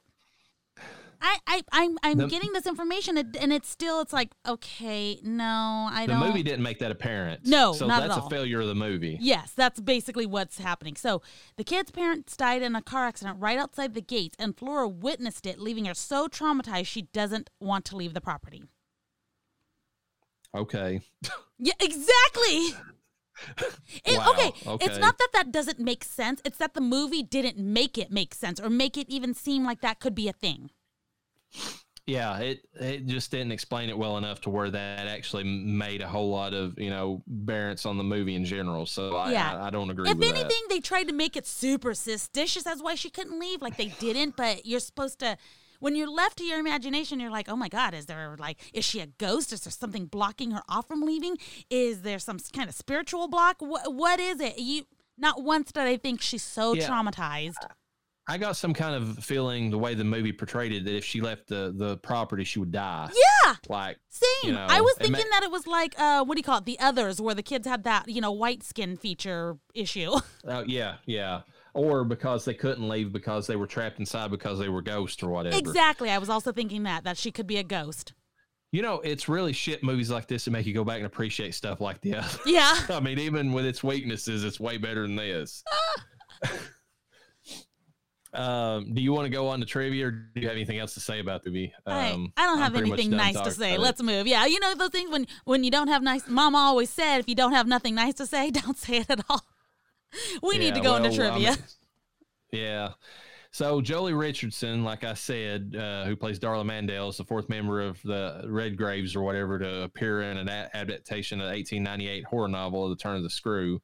I, 1.21 1.39
I 1.47 1.63
I'm 1.73 1.99
I'm 2.03 2.19
the, 2.19 2.27
getting 2.27 2.53
this 2.53 2.67
information 2.67 3.17
and 3.19 3.53
it's 3.53 3.69
still 3.69 4.01
it's 4.01 4.13
like 4.13 4.31
okay 4.47 5.21
no 5.23 5.89
I 5.91 6.07
the 6.07 6.13
don't. 6.13 6.21
The 6.21 6.27
movie 6.27 6.43
didn't 6.43 6.63
make 6.63 6.79
that 6.81 6.91
apparent. 6.91 7.47
No, 7.47 7.73
so 7.73 7.87
not 7.87 8.01
that's 8.01 8.15
at 8.15 8.21
all. 8.21 8.27
a 8.27 8.31
failure 8.31 8.61
of 8.61 8.69
the 8.69 8.75
movie. 8.75 9.19
Yes, 9.21 9.53
that's 9.55 9.81
basically 9.81 10.27
what's 10.27 10.59
happening. 10.59 10.97
So 10.97 11.23
the 11.57 11.65
kid's 11.65 11.91
parents 11.91 12.37
died 12.37 12.63
in 12.63 12.75
a 12.77 12.83
car 12.83 13.07
accident 13.07 13.39
right 13.41 13.59
outside 13.59 13.95
the 13.95 14.01
gates, 14.03 14.37
and 14.39 14.57
Flora 14.57 14.89
witnessed 14.89 15.47
it, 15.47 15.59
leaving 15.59 15.85
her 15.87 15.95
so 15.95 16.29
traumatized 16.29 16.87
she 16.87 17.03
doesn't 17.03 17.51
want 17.61 17.85
to 17.87 17.97
leave 17.97 18.15
the 18.15 18.21
property. 18.21 18.65
Okay. 20.55 21.01
Yeah, 21.59 21.75
exactly. 21.81 22.75
It, 24.05 24.17
wow. 24.17 24.31
okay. 24.31 24.53
okay, 24.67 24.87
it's 24.87 24.99
not 24.99 25.19
that 25.19 25.29
that 25.35 25.53
doesn't 25.53 25.79
make 25.79 26.05
sense. 26.05 26.41
It's 26.45 26.57
that 26.59 26.73
the 26.75 26.81
movie 26.81 27.23
didn't 27.23 27.59
make 27.59 27.99
it 27.99 28.11
make 28.11 28.35
sense 28.35 28.59
or 28.59 28.71
make 28.71 28.97
it 28.97 29.11
even 29.11 29.35
seem 29.35 29.65
like 29.65 29.83
that 29.83 30.01
could 30.01 30.15
be 30.15 30.27
a 30.29 30.33
thing. 30.33 30.71
Yeah, 32.07 32.39
it 32.39 32.61
it 32.75 33.07
just 33.07 33.33
didn't 33.33 33.51
explain 33.51 33.89
it 33.89 33.99
well 33.99 34.17
enough 34.17 34.41
to 34.43 34.51
where 34.51 34.71
that 34.71 35.09
actually 35.09 35.43
made 35.43 36.03
a 36.03 36.07
whole 36.07 36.31
lot 36.31 36.55
of 36.55 36.79
you 36.79 36.89
know 36.89 37.25
bearance 37.27 37.85
on 37.85 37.99
the 37.99 38.05
movie 38.05 38.37
in 38.37 38.45
general. 38.45 38.87
So 38.87 39.17
I, 39.17 39.33
yeah. 39.33 39.57
I, 39.57 39.67
I 39.67 39.71
don't 39.71 39.91
agree. 39.91 40.09
With 40.09 40.19
that. 40.19 40.25
If 40.25 40.31
anything, 40.31 40.63
that. 40.69 40.75
they 40.75 40.81
tried 40.81 41.09
to 41.09 41.13
make 41.13 41.37
it 41.37 41.47
super 41.47 41.95
suspicious. 41.95 42.63
That's 42.63 42.81
why 42.81 42.95
she 42.95 43.11
couldn't 43.11 43.41
leave. 43.41 43.61
Like 43.61 43.77
they 43.77 43.89
didn't, 43.99 44.37
but 44.37 44.65
you're 44.65 44.81
supposed 44.81 45.19
to. 45.21 45.37
When 45.79 45.95
you're 45.95 46.09
left 46.09 46.39
to 46.39 46.45
your 46.45 46.59
imagination, 46.59 47.21
you're 47.21 47.31
like, 47.31 47.51
oh 47.51 47.57
my 47.57 47.69
God, 47.69 47.93
is 47.93 48.07
there 48.07 48.35
like, 48.39 48.59
is 48.73 48.83
she 48.83 49.01
a 49.01 49.07
ghost? 49.07 49.53
Is 49.53 49.63
there 49.63 49.71
something 49.71 50.07
blocking 50.07 50.53
her 50.53 50.63
off 50.71 50.89
from 50.89 51.03
leaving? 51.03 51.37
Is 51.69 52.01
there 52.01 52.19
some 52.19 52.39
kind 52.55 52.69
of 52.71 52.75
spiritual 52.75 53.29
block? 53.29 53.57
What, 53.59 53.93
what 53.93 54.19
is 54.19 54.41
it? 54.41 54.59
You 54.59 54.85
not 55.19 55.43
once 55.43 55.73
did 55.73 55.83
I 55.83 55.99
think 55.99 56.23
she's 56.23 56.43
so 56.43 56.73
Yeah. 56.73 56.89
traumatized. 56.89 57.57
I 58.29 58.39
got 58.39 58.57
some 58.57 58.75
kind 58.75 58.95
of 58.97 59.19
feeling 59.23 59.71
the 59.71 59.79
way 59.79 59.95
the 59.95 60.03
movie 60.03 60.33
portrayed 60.33 60.73
it 60.73 60.85
that 60.85 60.97
if 60.97 61.05
she 61.05 61.21
left 61.21 61.47
the 61.49 61.73
the 61.77 61.97
property, 61.99 62.43
she 62.45 62.59
would 62.59 62.73
die. 62.73 63.09
Yeah, 63.45 63.55
Like 63.69 63.99
same. 64.09 64.29
You 64.45 64.53
know, 64.53 64.67
I 64.69 64.81
was 64.81 64.95
ma- 64.99 65.05
thinking 65.05 65.27
that 65.31 65.43
it 65.45 65.51
was 65.51 65.67
like, 65.67 65.95
uh, 65.99 66.25
what 66.25 66.35
do 66.35 66.41
you 66.41 66.43
call 66.45 66.59
it? 66.59 66.65
The 66.65 66.79
others, 66.81 67.21
where 67.21 67.35
the 67.37 67.43
kids 67.43 67.67
had 67.67 67.85
that, 67.85 68.09
you 68.09 68.21
know, 68.21 68.33
white 68.33 68.63
skin 68.65 68.97
feature 68.97 69.59
issue. 69.75 70.13
Oh 70.49 70.65
yeah, 70.67 70.97
yeah. 71.07 71.41
Or 71.75 72.05
because 72.05 72.45
they 72.45 72.55
couldn't 72.55 72.89
leave 72.89 73.13
because 73.13 73.47
they 73.47 73.57
were 73.57 73.67
trapped 73.67 73.99
inside 74.01 74.31
because 74.31 74.59
they 74.59 74.69
were 74.69 74.81
ghosts 74.83 75.23
or 75.23 75.29
whatever. 75.31 75.57
exactly. 75.57 76.09
I 76.11 76.19
was 76.19 76.29
also 76.31 76.53
thinking 76.53 76.85
that 76.85 77.05
that 77.05 77.17
she 77.19 77.31
could 77.33 77.47
be 77.47 77.57
a 77.59 77.63
ghost. 77.65 78.13
You 78.73 78.83
know, 78.83 79.01
it's 79.01 79.29
really 79.29 79.53
shit 79.53 79.83
movies 79.85 80.11
like 80.11 80.27
this 80.27 80.45
that 80.47 80.51
make 80.51 80.67
you 80.67 80.75
go 80.75 80.85
back 80.85 80.97
and 80.99 81.07
appreciate 81.07 81.55
stuff 81.55 81.81
like 81.81 82.01
the 82.01 82.17
other. 82.17 82.39
Yeah. 82.47 82.77
I 82.89 83.01
mean, 83.01 83.19
even 83.19 83.53
with 83.53 83.65
its 83.67 83.83
weaknesses, 83.85 84.43
it's 84.45 84.59
way 84.61 84.77
better 84.79 85.03
than 85.03 85.17
this. 85.17 85.63
um, 88.37 88.93
do 88.95 89.01
you 89.01 89.13
want 89.13 89.25
to 89.27 89.31
go 89.31 89.49
on 89.49 89.61
to 89.61 89.67
trivia, 89.67 90.07
or 90.07 90.11
do 90.11 90.41
you 90.41 90.47
have 90.49 90.57
anything 90.57 90.79
else 90.79 90.95
to 90.95 91.01
say 91.01 91.21
about 91.21 91.43
the 91.45 91.51
movie? 91.51 91.73
I- 91.87 92.11
Um, 92.13 92.33
I, 92.37 92.45
don't 92.45 92.59
have 92.59 92.75
anything 92.77 93.11
nice 93.11 93.41
to 93.41 93.51
say. 93.51 93.79
Let's 93.79 94.03
move. 94.03 94.27
Yeah, 94.27 94.47
you 94.47 94.61
know 94.61 94.75
those 94.75 94.91
things 94.91 95.11
when 95.11 95.27
when 95.45 95.65
you 95.65 95.71
don't 95.71 95.89
have 95.89 96.03
nice. 96.03 96.29
Mama 96.29 96.59
always 96.59 96.91
said, 96.91 97.19
if 97.19 97.29
you 97.29 97.35
don't 97.35 97.53
have 97.53 97.67
nothing 97.67 97.95
nice 97.95 98.15
to 98.15 98.27
say, 98.27 98.51
don't 98.63 98.77
say 98.77 98.99
it 98.99 99.11
at 99.11 99.21
all. 99.29 99.43
We 100.43 100.59
need 100.59 100.75
to 100.75 100.81
Yeah, 100.81 100.85
go 100.85 100.97
into 100.97 101.11
well, 101.19 101.33
I 101.33 101.35
trivia. 101.35 101.57
yeah. 102.53 102.89
So 103.53 103.81
Joely 103.81 104.19
Richardson, 104.19 104.85
like 104.85 105.03
I 105.03 105.15
said, 105.15 105.75
uh, 105.79 106.05
who 106.05 106.15
plays 106.15 106.39
Darla 106.39 106.63
Mandell, 106.65 107.09
is 107.09 107.17
the 107.17 107.25
fourth 107.25 107.49
member 107.49 107.81
of 107.81 108.01
the 108.03 108.43
Redgraves 108.47 109.17
or 109.17 109.23
whatever 109.23 109.59
to 109.59 109.83
appear 109.85 110.23
in 110.23 110.37
an 110.37 110.49
a- 110.49 110.69
adaptation 110.75 111.41
of 111.41 111.47
the 111.47 111.53
1898 111.55 112.25
horror 112.25 112.49
novel, 112.49 112.89
The 112.91 112.97
Turn 112.97 113.17
of 113.17 113.23
the 113.23 113.31
Screw. 113.31 113.81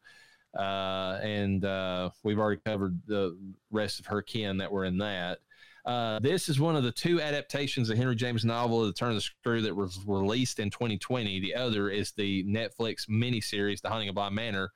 Uh, 0.59 1.19
and 1.23 1.65
uh, 1.65 2.11
we've 2.23 2.39
already 2.39 2.61
covered 2.65 3.01
the 3.07 3.37
rest 3.71 4.01
of 4.01 4.07
her 4.07 4.23
kin 4.23 4.59
that 4.59 4.71
were 4.71 4.85
in 4.85 4.99
that. 4.99 5.39
Uh, 5.85 6.21
this 6.21 6.49
is 6.49 6.61
one 6.61 6.77
of 6.77 6.85
the 6.85 6.93
two 6.93 7.21
adaptations 7.21 7.91
of 7.91 7.97
Henry 7.97 8.15
James' 8.15 8.45
novel, 8.45 8.87
The 8.87 8.93
Turn 8.93 9.11
of 9.11 9.17
the 9.17 9.21
Screw, 9.21 9.63
that 9.63 9.75
was 9.75 9.99
released 10.07 10.61
in 10.61 10.71
2020. 10.71 11.41
The 11.41 11.55
other 11.55 11.89
is 11.89 12.13
the 12.13 12.45
Netflix 12.45 13.09
miniseries, 13.09 13.81
The 13.81 13.89
Haunting 13.89 14.09
of 14.09 14.15
Bly 14.15 14.31
Manor, 14.31 14.71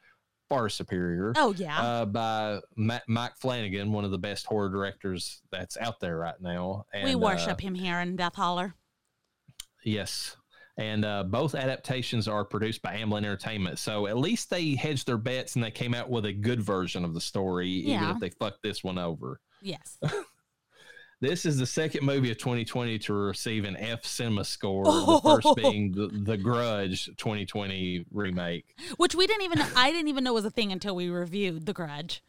far 0.48 0.68
superior 0.68 1.32
oh 1.36 1.52
yeah. 1.54 1.80
uh, 1.80 2.04
by 2.04 2.60
Ma- 2.76 3.00
Mike 3.08 3.36
Flanagan, 3.36 3.92
one 3.92 4.04
of 4.04 4.10
the 4.10 4.18
best 4.18 4.46
horror 4.46 4.68
directors 4.68 5.42
that's 5.50 5.76
out 5.76 6.00
there 6.00 6.16
right 6.16 6.40
now. 6.40 6.86
And, 6.92 7.04
we 7.04 7.14
worship 7.14 7.58
uh, 7.58 7.62
him 7.62 7.74
here 7.74 8.00
in 8.00 8.16
Death 8.16 8.34
Holler. 8.34 8.74
yes. 9.84 10.36
And 10.78 11.04
uh, 11.04 11.24
both 11.24 11.54
adaptations 11.54 12.28
are 12.28 12.44
produced 12.44 12.82
by 12.82 12.96
Amblin 12.96 13.18
Entertainment. 13.18 13.78
So 13.78 14.06
at 14.06 14.18
least 14.18 14.50
they 14.50 14.74
hedged 14.74 15.06
their 15.06 15.16
bets 15.16 15.54
and 15.54 15.64
they 15.64 15.70
came 15.70 15.94
out 15.94 16.10
with 16.10 16.26
a 16.26 16.32
good 16.32 16.60
version 16.60 17.02
of 17.04 17.14
the 17.14 17.20
story, 17.20 17.70
even 17.70 18.04
if 18.10 18.18
they 18.18 18.28
fucked 18.28 18.62
this 18.62 18.84
one 18.84 18.98
over. 18.98 19.40
Yes. 19.62 19.98
This 21.20 21.46
is 21.46 21.56
the 21.56 21.66
second 21.66 22.04
movie 22.04 22.30
of 22.30 22.36
2020 22.36 22.98
to 22.98 23.14
receive 23.14 23.64
an 23.64 23.74
F 23.78 24.02
CinemaScore, 24.02 24.84
the 24.84 25.20
first 25.22 25.56
being 25.56 25.92
the, 25.92 26.08
the 26.08 26.36
Grudge 26.36 27.06
2020 27.06 28.04
remake. 28.10 28.76
Which 28.98 29.14
we 29.14 29.26
didn't 29.26 29.42
even. 29.42 29.62
I 29.74 29.92
didn't 29.92 30.08
even 30.08 30.24
know 30.24 30.34
was 30.34 30.44
a 30.44 30.50
thing 30.50 30.72
until 30.72 30.94
we 30.94 31.08
reviewed 31.08 31.64
The 31.64 31.72
Grudge. 31.72 32.22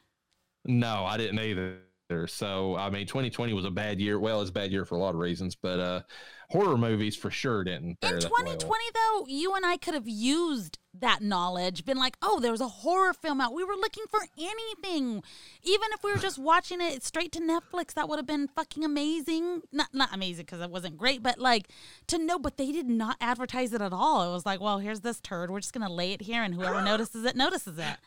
No, 0.63 1.03
I 1.03 1.17
didn't 1.17 1.39
either. 1.39 1.79
So 2.27 2.75
I 2.77 2.89
mean, 2.89 3.05
2020 3.05 3.53
was 3.53 3.65
a 3.65 3.71
bad 3.71 3.99
year. 3.99 4.19
Well, 4.19 4.41
it's 4.41 4.49
a 4.49 4.53
bad 4.53 4.71
year 4.71 4.85
for 4.85 4.95
a 4.95 4.99
lot 4.99 5.09
of 5.13 5.19
reasons, 5.19 5.55
but 5.55 5.79
uh, 5.79 6.01
horror 6.49 6.77
movies 6.77 7.17
for 7.17 7.29
sure 7.29 7.63
didn't. 7.63 7.97
In 8.01 8.13
that 8.13 8.21
2020, 8.21 8.65
well. 8.65 8.79
though, 8.93 9.27
you 9.27 9.53
and 9.55 9.65
I 9.65 9.77
could 9.77 9.93
have 9.93 10.07
used 10.07 10.79
that 10.99 11.21
knowledge, 11.21 11.85
been 11.85 11.97
like, 11.97 12.17
oh, 12.21 12.39
there 12.39 12.51
was 12.51 12.61
a 12.61 12.67
horror 12.67 13.13
film 13.13 13.41
out. 13.41 13.53
We 13.53 13.63
were 13.63 13.75
looking 13.75 14.05
for 14.09 14.21
anything. 14.37 15.21
Even 15.63 15.87
if 15.93 16.03
we 16.03 16.11
were 16.11 16.17
just 16.17 16.39
watching 16.39 16.81
it 16.81 17.03
straight 17.03 17.31
to 17.33 17.39
Netflix, 17.39 17.93
that 17.95 18.07
would 18.07 18.17
have 18.17 18.25
been 18.25 18.47
fucking 18.47 18.83
amazing. 18.83 19.61
Not 19.71 19.89
not 19.93 20.13
amazing 20.13 20.45
because 20.45 20.61
it 20.61 20.69
wasn't 20.69 20.97
great, 20.97 21.21
but 21.21 21.39
like 21.39 21.69
to 22.07 22.17
know, 22.17 22.39
but 22.39 22.57
they 22.57 22.71
did 22.71 22.87
not 22.87 23.17
advertise 23.19 23.73
it 23.73 23.81
at 23.81 23.93
all. 23.93 24.29
It 24.29 24.33
was 24.33 24.45
like, 24.45 24.61
well, 24.61 24.79
here's 24.79 25.01
this 25.01 25.19
turd. 25.19 25.51
We're 25.51 25.59
just 25.59 25.73
going 25.73 25.85
to 25.85 25.93
lay 25.93 26.13
it 26.13 26.21
here, 26.21 26.41
and 26.43 26.55
whoever 26.55 26.81
notices 26.85 27.25
it, 27.25 27.35
notices 27.35 27.77
it. 27.77 27.97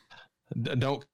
D- 0.60 0.74
don't 0.74 1.04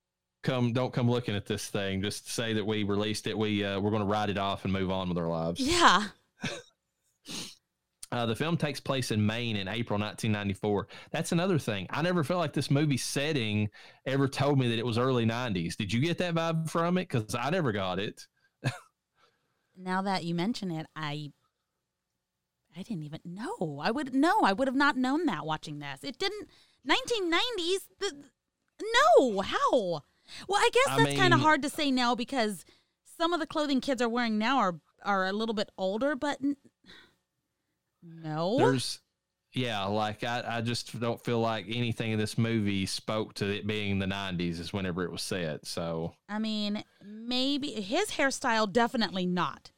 come, 0.47 0.73
don't 0.73 0.93
come 0.93 1.11
looking 1.11 1.35
at 1.35 1.45
this 1.45 1.67
thing. 1.67 2.01
Just 2.01 2.31
say 2.31 2.53
that 2.53 2.65
we 2.65 2.85
released 2.85 3.27
it. 3.27 3.37
We 3.37 3.65
uh, 3.65 3.81
we're 3.81 3.91
going 3.91 4.03
to 4.03 4.09
write 4.09 4.31
it 4.31 4.39
off 4.39 4.65
and 4.65 4.73
move 4.73 4.91
on 4.91 5.09
with 5.09 5.19
our 5.19 5.29
lives. 5.29 5.61
Yeah. 5.61 6.05
Uh, 8.13 8.25
the 8.25 8.37
film 8.37 8.57
takes 8.57 8.79
place 8.79 9.11
in 9.11 9.27
Maine 9.27 9.57
in 9.57 9.67
April 9.67 9.99
1994. 9.99 10.87
That's 11.11 11.33
another 11.33 11.59
thing. 11.59 11.89
I 11.91 12.03
never 12.03 12.23
felt 12.23 12.39
like 12.39 12.53
this 12.53 12.71
movie 12.71 12.97
setting 12.97 13.69
ever 14.07 14.29
told 14.29 14.61
me 14.61 14.69
that 14.69 14.79
it 14.79 14.87
was 14.87 14.97
early 14.97 15.27
90s. 15.27 15.77
Did 15.77 15.93
you 15.93 16.01
get 16.01 16.17
that 16.19 16.35
vibe 16.37 16.71
from 16.71 16.99
it? 16.99 17.09
Because 17.09 17.35
I 17.35 17.51
never 17.51 17.73
got 17.73 17.99
it. 17.99 18.27
Now 19.77 20.03
that 20.03 20.25
you 20.25 20.35
mention 20.35 20.71
it, 20.71 20.87
I. 20.97 21.33
I 22.75 22.83
didn't 22.83 23.03
even 23.03 23.21
know. 23.25 23.81
I 23.83 23.91
would 23.91 24.15
no. 24.15 24.41
I 24.43 24.53
would 24.53 24.69
have 24.69 24.75
not 24.75 24.97
known 24.97 25.27
that 25.27 25.45
watching 25.45 25.81
this. 25.81 25.99
It 26.03 26.19
didn't. 26.19 26.49
1990s. 26.89 27.81
The, 27.99 28.25
no. 29.19 29.41
How? 29.43 30.03
Well, 30.49 30.59
I 30.61 30.71
guess 30.73 30.99
I 30.99 31.05
that's 31.05 31.17
kind 31.19 31.35
of 31.35 31.41
hard 31.41 31.62
to 31.62 31.69
say 31.71 31.91
now 31.91 32.15
because 32.15 32.65
some 33.19 33.33
of 33.33 33.41
the 33.41 33.47
clothing 33.47 33.81
kids 33.81 34.01
are 34.03 34.09
wearing 34.09 34.39
now 34.39 34.59
are 34.59 34.75
are 35.05 35.27
a 35.27 35.33
little 35.33 35.55
bit 35.55 35.71
older, 35.79 36.17
but 36.17 36.39
n- 36.43 36.57
no. 38.03 38.57
There's, 38.59 39.01
yeah, 39.53 39.85
like 39.85 40.25
I, 40.25 40.43
I 40.47 40.61
just 40.61 40.99
don't 41.01 41.23
feel 41.25 41.41
like 41.41 41.67
anything 41.69 42.12
in 42.12 42.19
this 42.19 42.37
movie 42.39 42.87
spoke 42.87 43.35
to 43.35 43.47
it 43.51 43.67
being 43.67 43.99
the 43.99 44.07
90s 44.07 44.61
is 44.61 44.73
whenever 44.73 45.05
it 45.05 45.11
was 45.12 45.23
set. 45.23 45.67
So 45.67 46.15
I 46.29 46.39
mean, 46.39 46.85
maybe 47.05 47.71
his 47.73 48.12
hairstyle 48.12 48.71
definitely 48.73 49.27
not. 49.27 49.71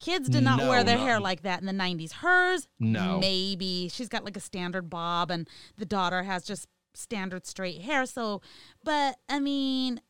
Kids 0.00 0.28
did 0.28 0.42
not 0.42 0.58
No, 0.58 0.68
wear 0.68 0.84
their 0.84 0.98
no. 0.98 1.04
hair 1.04 1.20
like 1.20 1.42
that 1.42 1.60
in 1.60 1.66
the 1.66 1.72
90s. 1.72 2.12
Hers, 2.14 2.68
No. 2.78 3.18
maybe. 3.18 3.88
She's 3.88 4.08
got 4.08 4.24
like 4.24 4.36
a 4.36 4.40
standard 4.40 4.90
bob, 4.90 5.30
and 5.30 5.48
the 5.78 5.86
daughter 5.86 6.22
has 6.24 6.44
just 6.44 6.68
standard 6.94 7.46
straight 7.46 7.82
hair. 7.82 8.06
So, 8.06 8.40
but 8.82 9.16
I 9.28 9.40
mean, 9.40 10.00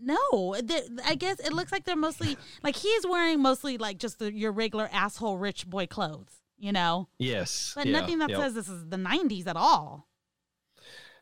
No, 0.00 0.54
I 1.04 1.14
guess 1.14 1.40
it 1.40 1.52
looks 1.52 1.72
like 1.72 1.84
they're 1.84 1.96
mostly 1.96 2.36
like 2.62 2.76
he's 2.76 3.06
wearing 3.06 3.40
mostly 3.40 3.78
like 3.78 3.98
just 3.98 4.18
the, 4.18 4.32
your 4.32 4.52
regular 4.52 4.88
asshole 4.92 5.38
rich 5.38 5.66
boy 5.66 5.86
clothes, 5.86 6.42
you 6.58 6.72
know? 6.72 7.08
Yes. 7.18 7.72
But 7.74 7.86
yeah, 7.86 8.00
nothing 8.00 8.18
that 8.18 8.28
yep. 8.30 8.38
says 8.38 8.54
this 8.54 8.68
is 8.68 8.88
the 8.88 8.98
90s 8.98 9.46
at 9.46 9.56
all. 9.56 10.06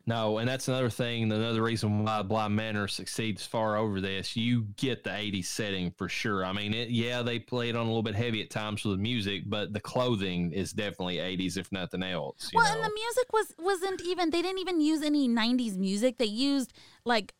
No, 0.05 0.37
and 0.39 0.49
that's 0.49 0.67
another 0.67 0.89
thing. 0.89 1.31
Another 1.31 1.61
reason 1.61 2.03
why 2.03 2.21
Bly 2.23 2.49
Manor 2.49 2.89
succeeds 2.89 3.45
far 3.45 3.77
over 3.77 4.01
this. 4.01 4.35
You 4.35 4.63
get 4.75 5.05
the 5.05 5.11
'80s 5.11 5.45
setting 5.45 5.91
for 5.91 6.09
sure. 6.09 6.43
I 6.43 6.51
mean, 6.51 6.73
it, 6.73 6.89
yeah, 6.89 7.21
they 7.21 7.39
played 7.39 7.75
on 7.75 7.83
a 7.83 7.85
little 7.85 8.03
bit 8.03 8.15
heavy 8.15 8.41
at 8.41 8.49
times 8.49 8.83
with 8.83 8.97
the 8.97 9.01
music, 9.01 9.43
but 9.45 9.71
the 9.71 9.79
clothing 9.79 10.51
is 10.51 10.73
definitely 10.73 11.17
'80s, 11.17 11.57
if 11.57 11.71
nothing 11.71 12.03
else. 12.03 12.51
well, 12.53 12.65
know? 12.65 12.81
and 12.81 12.83
the 12.83 12.93
music 12.93 13.31
was 13.31 13.53
wasn't 13.57 14.01
even. 14.01 14.29
They 14.29 14.41
didn't 14.41 14.59
even 14.59 14.81
use 14.81 15.03
any 15.03 15.29
'90s 15.29 15.77
music. 15.77 16.17
They 16.17 16.25
used 16.25 16.73
like 17.05 17.33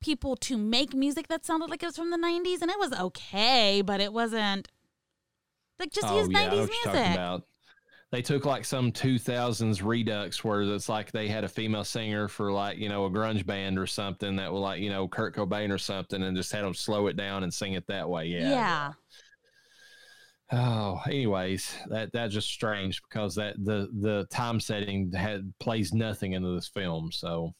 people 0.00 0.34
to 0.36 0.56
make 0.56 0.94
music 0.94 1.28
that 1.28 1.44
sounded 1.44 1.70
like 1.70 1.82
it 1.82 1.86
was 1.86 1.96
from 1.96 2.10
the 2.10 2.16
90s 2.16 2.62
and 2.62 2.70
it 2.70 2.78
was 2.78 2.92
okay 2.92 3.82
but 3.82 4.00
it 4.00 4.12
wasn't 4.12 4.68
like 5.80 5.90
just 5.90 6.06
oh, 6.06 6.16
use 6.16 6.28
yeah, 6.30 6.48
90s 6.48 6.68
music 6.84 7.42
they 8.10 8.22
took 8.22 8.44
like 8.46 8.64
some 8.64 8.90
2000s 8.90 9.84
redux 9.84 10.42
where 10.42 10.62
it's 10.62 10.88
like 10.88 11.12
they 11.12 11.28
had 11.28 11.44
a 11.44 11.48
female 11.48 11.84
singer 11.84 12.26
for 12.28 12.50
like 12.50 12.78
you 12.78 12.88
know 12.88 13.04
a 13.04 13.10
grunge 13.10 13.44
band 13.44 13.78
or 13.78 13.86
something 13.86 14.36
that 14.36 14.52
was 14.52 14.60
like 14.60 14.80
you 14.80 14.90
know 14.90 15.06
kurt 15.06 15.34
cobain 15.34 15.72
or 15.72 15.78
something 15.78 16.22
and 16.22 16.36
just 16.36 16.52
had 16.52 16.64
them 16.64 16.74
slow 16.74 17.06
it 17.08 17.16
down 17.16 17.42
and 17.42 17.52
sing 17.52 17.74
it 17.74 17.86
that 17.86 18.08
way. 18.08 18.26
Yeah. 18.26 18.48
Yeah. 18.50 18.92
Oh 20.50 21.00
anyways 21.06 21.74
that 21.88 22.10
that's 22.12 22.32
just 22.32 22.48
strange 22.48 23.02
because 23.02 23.34
that 23.34 23.56
the 23.62 23.88
the 24.00 24.26
time 24.30 24.60
setting 24.60 25.12
had 25.12 25.52
plays 25.60 25.92
nothing 25.92 26.32
into 26.32 26.54
this 26.54 26.68
film 26.68 27.12
so 27.12 27.52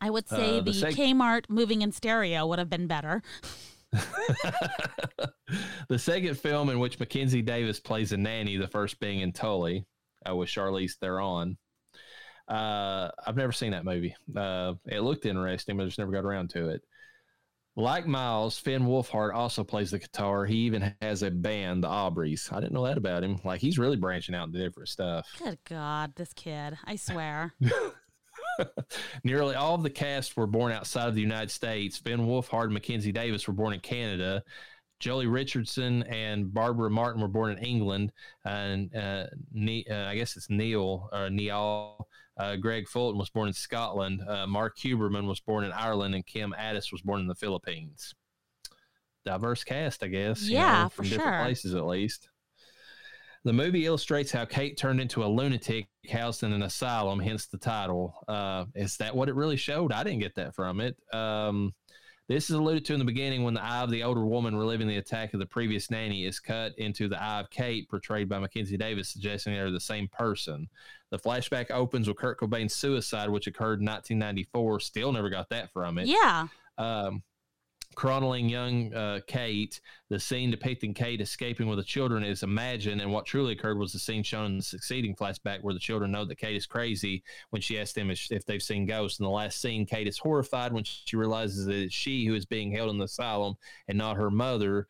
I 0.00 0.08
would 0.08 0.26
say 0.28 0.58
uh, 0.58 0.62
the, 0.62 0.72
the 0.72 0.86
seg- 0.86 0.94
Kmart 0.94 1.44
moving 1.50 1.82
in 1.82 1.92
stereo 1.92 2.46
would 2.46 2.58
have 2.58 2.70
been 2.70 2.88
better. 2.88 3.22
the 5.88 5.98
second 5.98 6.38
film 6.38 6.70
in 6.70 6.78
which 6.78 6.98
Mackenzie 6.98 7.42
Davis 7.42 7.80
plays 7.80 8.12
a 8.12 8.16
nanny, 8.16 8.56
the 8.56 8.68
first 8.68 9.00
being 9.00 9.20
in 9.20 9.32
Tully, 9.32 9.84
uh, 10.28 10.34
with 10.34 10.48
Charlize 10.48 10.94
Theron. 11.00 11.56
Uh, 12.48 13.10
I've 13.26 13.36
never 13.36 13.52
seen 13.52 13.72
that 13.72 13.84
movie. 13.84 14.14
Uh, 14.34 14.74
it 14.86 15.00
looked 15.00 15.26
interesting, 15.26 15.76
but 15.76 15.84
I 15.84 15.86
just 15.86 15.98
never 15.98 16.12
got 16.12 16.24
around 16.24 16.50
to 16.50 16.68
it. 16.70 16.82
Like 17.74 18.06
Miles, 18.06 18.58
Finn 18.58 18.82
Wolfhard 18.82 19.32
also 19.34 19.64
plays 19.64 19.92
the 19.92 19.98
guitar. 19.98 20.44
He 20.44 20.56
even 20.56 20.94
has 21.00 21.22
a 21.22 21.30
band, 21.30 21.82
the 21.82 21.88
Aubreys. 21.88 22.52
I 22.52 22.60
didn't 22.60 22.74
know 22.74 22.84
that 22.84 22.98
about 22.98 23.24
him. 23.24 23.40
Like 23.44 23.62
he's 23.62 23.78
really 23.78 23.96
branching 23.96 24.34
out 24.34 24.48
into 24.48 24.58
different 24.58 24.90
stuff. 24.90 25.26
Good 25.38 25.58
God, 25.64 26.14
this 26.16 26.34
kid! 26.34 26.76
I 26.84 26.96
swear. 26.96 27.54
Nearly 29.24 29.54
all 29.54 29.74
of 29.74 29.82
the 29.82 29.90
cast 29.90 30.36
were 30.36 30.46
born 30.46 30.72
outside 30.72 31.08
of 31.08 31.14
the 31.14 31.20
United 31.20 31.50
States. 31.50 32.00
Ben 32.00 32.20
Wolfhard 32.20 32.64
and 32.64 32.74
Mackenzie 32.74 33.12
Davis 33.12 33.46
were 33.46 33.54
born 33.54 33.74
in 33.74 33.80
Canada. 33.80 34.42
Joely 35.00 35.30
Richardson 35.30 36.04
and 36.04 36.52
Barbara 36.54 36.88
Marten 36.88 37.20
were 37.20 37.28
born 37.28 37.52
in 37.52 37.64
England, 37.64 38.12
and 38.44 38.94
uh, 38.94 39.26
ne- 39.52 39.84
uh, 39.90 40.06
I 40.06 40.14
guess 40.14 40.36
it's 40.36 40.48
Neil 40.48 41.08
or 41.12 41.28
Neil. 41.28 42.06
Uh, 42.38 42.56
Greig 42.56 42.88
Fulton 42.88 43.18
was 43.18 43.28
born 43.28 43.48
in 43.48 43.54
Scotland. 43.54 44.22
Uh, 44.26 44.46
Mark 44.46 44.78
Huberman 44.78 45.26
was 45.26 45.40
born 45.40 45.64
in 45.64 45.72
Ireland, 45.72 46.14
and 46.14 46.24
Kim 46.24 46.54
Adis 46.56 46.92
was 46.92 47.02
born 47.02 47.20
in 47.20 47.26
the 47.26 47.34
Philippines. 47.34 48.14
Diverse 49.24 49.64
cast, 49.64 50.02
I 50.02 50.08
guess. 50.08 50.48
Yeah, 50.48 50.84
know, 50.84 50.88
from 50.88 51.08
different 51.08 51.34
sure. 51.34 51.42
places 51.42 51.74
at 51.74 51.84
least. 51.84 52.28
The 53.44 53.52
movie 53.52 53.86
illustrates 53.86 54.30
how 54.30 54.44
Kate 54.44 54.76
turned 54.76 55.00
into 55.00 55.24
a 55.24 55.26
lunatic 55.26 55.88
housed 56.10 56.44
in 56.44 56.52
an 56.52 56.62
asylum, 56.62 57.18
hence 57.18 57.46
the 57.46 57.58
title. 57.58 58.14
Uh, 58.28 58.66
is 58.74 58.96
that 58.98 59.16
what 59.16 59.28
it 59.28 59.34
really 59.34 59.56
showed? 59.56 59.92
I 59.92 60.04
didn't 60.04 60.20
get 60.20 60.36
that 60.36 60.54
from 60.54 60.80
it. 60.80 60.96
Um, 61.12 61.74
this 62.28 62.50
is 62.50 62.56
alluded 62.56 62.84
to 62.84 62.92
in 62.92 63.00
the 63.00 63.04
beginning 63.04 63.42
when 63.42 63.54
the 63.54 63.62
eye 63.62 63.82
of 63.82 63.90
the 63.90 64.04
older 64.04 64.24
woman 64.24 64.56
reliving 64.56 64.86
the 64.86 64.98
attack 64.98 65.34
of 65.34 65.40
the 65.40 65.46
previous 65.46 65.90
nanny 65.90 66.24
is 66.24 66.38
cut 66.38 66.72
into 66.78 67.08
the 67.08 67.20
eye 67.20 67.40
of 67.40 67.50
Kate, 67.50 67.88
portrayed 67.88 68.28
by 68.28 68.38
Mackenzie 68.38 68.76
Davis, 68.76 69.08
suggesting 69.08 69.52
they're 69.52 69.72
the 69.72 69.80
same 69.80 70.08
person. 70.08 70.68
The 71.10 71.18
flashback 71.18 71.70
opens 71.72 72.06
with 72.06 72.16
Kurt 72.16 72.38
Cobain's 72.38 72.74
suicide, 72.74 73.28
which 73.28 73.48
occurred 73.48 73.80
in 73.80 73.86
1994. 73.86 74.80
Still 74.80 75.12
never 75.12 75.30
got 75.30 75.50
that 75.50 75.72
from 75.72 75.98
it. 75.98 76.06
Yeah. 76.06 76.46
Um, 76.78 77.24
chronicling 77.94 78.48
young 78.48 78.92
uh, 78.94 79.20
Kate. 79.26 79.80
The 80.08 80.20
scene 80.20 80.50
depicting 80.50 80.92
Kate 80.94 81.20
escaping 81.20 81.66
with 81.66 81.78
the 81.78 81.84
children 81.84 82.22
is 82.22 82.42
imagined, 82.42 83.00
and 83.00 83.12
what 83.12 83.26
truly 83.26 83.52
occurred 83.52 83.78
was 83.78 83.92
the 83.92 83.98
scene 83.98 84.22
shown 84.22 84.46
in 84.46 84.56
the 84.58 84.62
succeeding 84.62 85.14
flashback 85.14 85.62
where 85.62 85.74
the 85.74 85.80
children 85.80 86.12
know 86.12 86.24
that 86.24 86.38
Kate 86.38 86.56
is 86.56 86.66
crazy 86.66 87.22
when 87.50 87.62
she 87.62 87.78
asks 87.78 87.94
them 87.94 88.10
if, 88.10 88.44
they've 88.46 88.62
seen 88.62 88.86
ghosts. 88.86 89.20
In 89.20 89.24
the 89.24 89.30
last 89.30 89.60
scene, 89.60 89.86
Kate 89.86 90.08
is 90.08 90.18
horrified 90.18 90.72
when 90.72 90.84
she 90.84 91.16
realizes 91.16 91.66
that 91.66 91.76
it's 91.76 91.94
she 91.94 92.26
who 92.26 92.34
is 92.34 92.44
being 92.44 92.72
held 92.72 92.90
in 92.90 92.98
the 92.98 93.04
asylum 93.04 93.54
and 93.88 93.96
not 93.96 94.16
her 94.16 94.30
mother. 94.30 94.88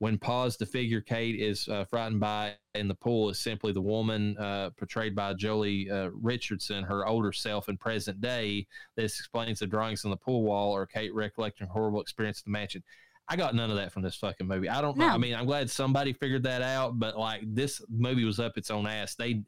When 0.00 0.16
paused, 0.16 0.58
the 0.58 0.66
figure 0.66 1.02
Kate 1.02 1.38
is 1.38 1.68
uh, 1.68 1.84
frightened 1.84 2.20
by 2.20 2.54
in 2.74 2.88
the 2.88 2.94
pool 2.94 3.28
is 3.28 3.38
simply 3.38 3.70
the 3.72 3.82
woman 3.82 4.34
uh, 4.38 4.70
portrayed 4.70 5.14
by 5.14 5.34
Joely 5.34 5.92
uh, 5.92 6.10
Richardson, 6.14 6.84
her 6.84 7.06
older 7.06 7.32
self 7.32 7.68
in 7.68 7.76
present 7.76 8.18
day. 8.18 8.66
This 8.96 9.18
explains 9.18 9.58
the 9.58 9.66
drawings 9.66 10.06
on 10.06 10.10
the 10.10 10.16
pool 10.16 10.42
wall 10.42 10.72
or 10.72 10.86
Kate 10.86 11.14
recollecting 11.14 11.66
horrible 11.66 12.00
experience 12.00 12.38
at 12.40 12.46
the 12.46 12.50
mansion. 12.50 12.82
I 13.28 13.36
got 13.36 13.54
none 13.54 13.70
of 13.70 13.76
that 13.76 13.92
from 13.92 14.00
this 14.00 14.16
fucking 14.16 14.46
movie. 14.46 14.70
I 14.70 14.80
don't 14.80 14.96
know. 14.96 15.06
I 15.06 15.18
mean, 15.18 15.34
I'm 15.34 15.44
glad 15.44 15.68
somebody 15.70 16.14
figured 16.14 16.44
that 16.44 16.62
out, 16.62 16.98
but 16.98 17.18
like 17.18 17.42
this 17.46 17.82
movie 17.90 18.24
was 18.24 18.40
up 18.40 18.56
its 18.56 18.70
own 18.70 18.86
ass. 18.86 19.14
They 19.16 19.42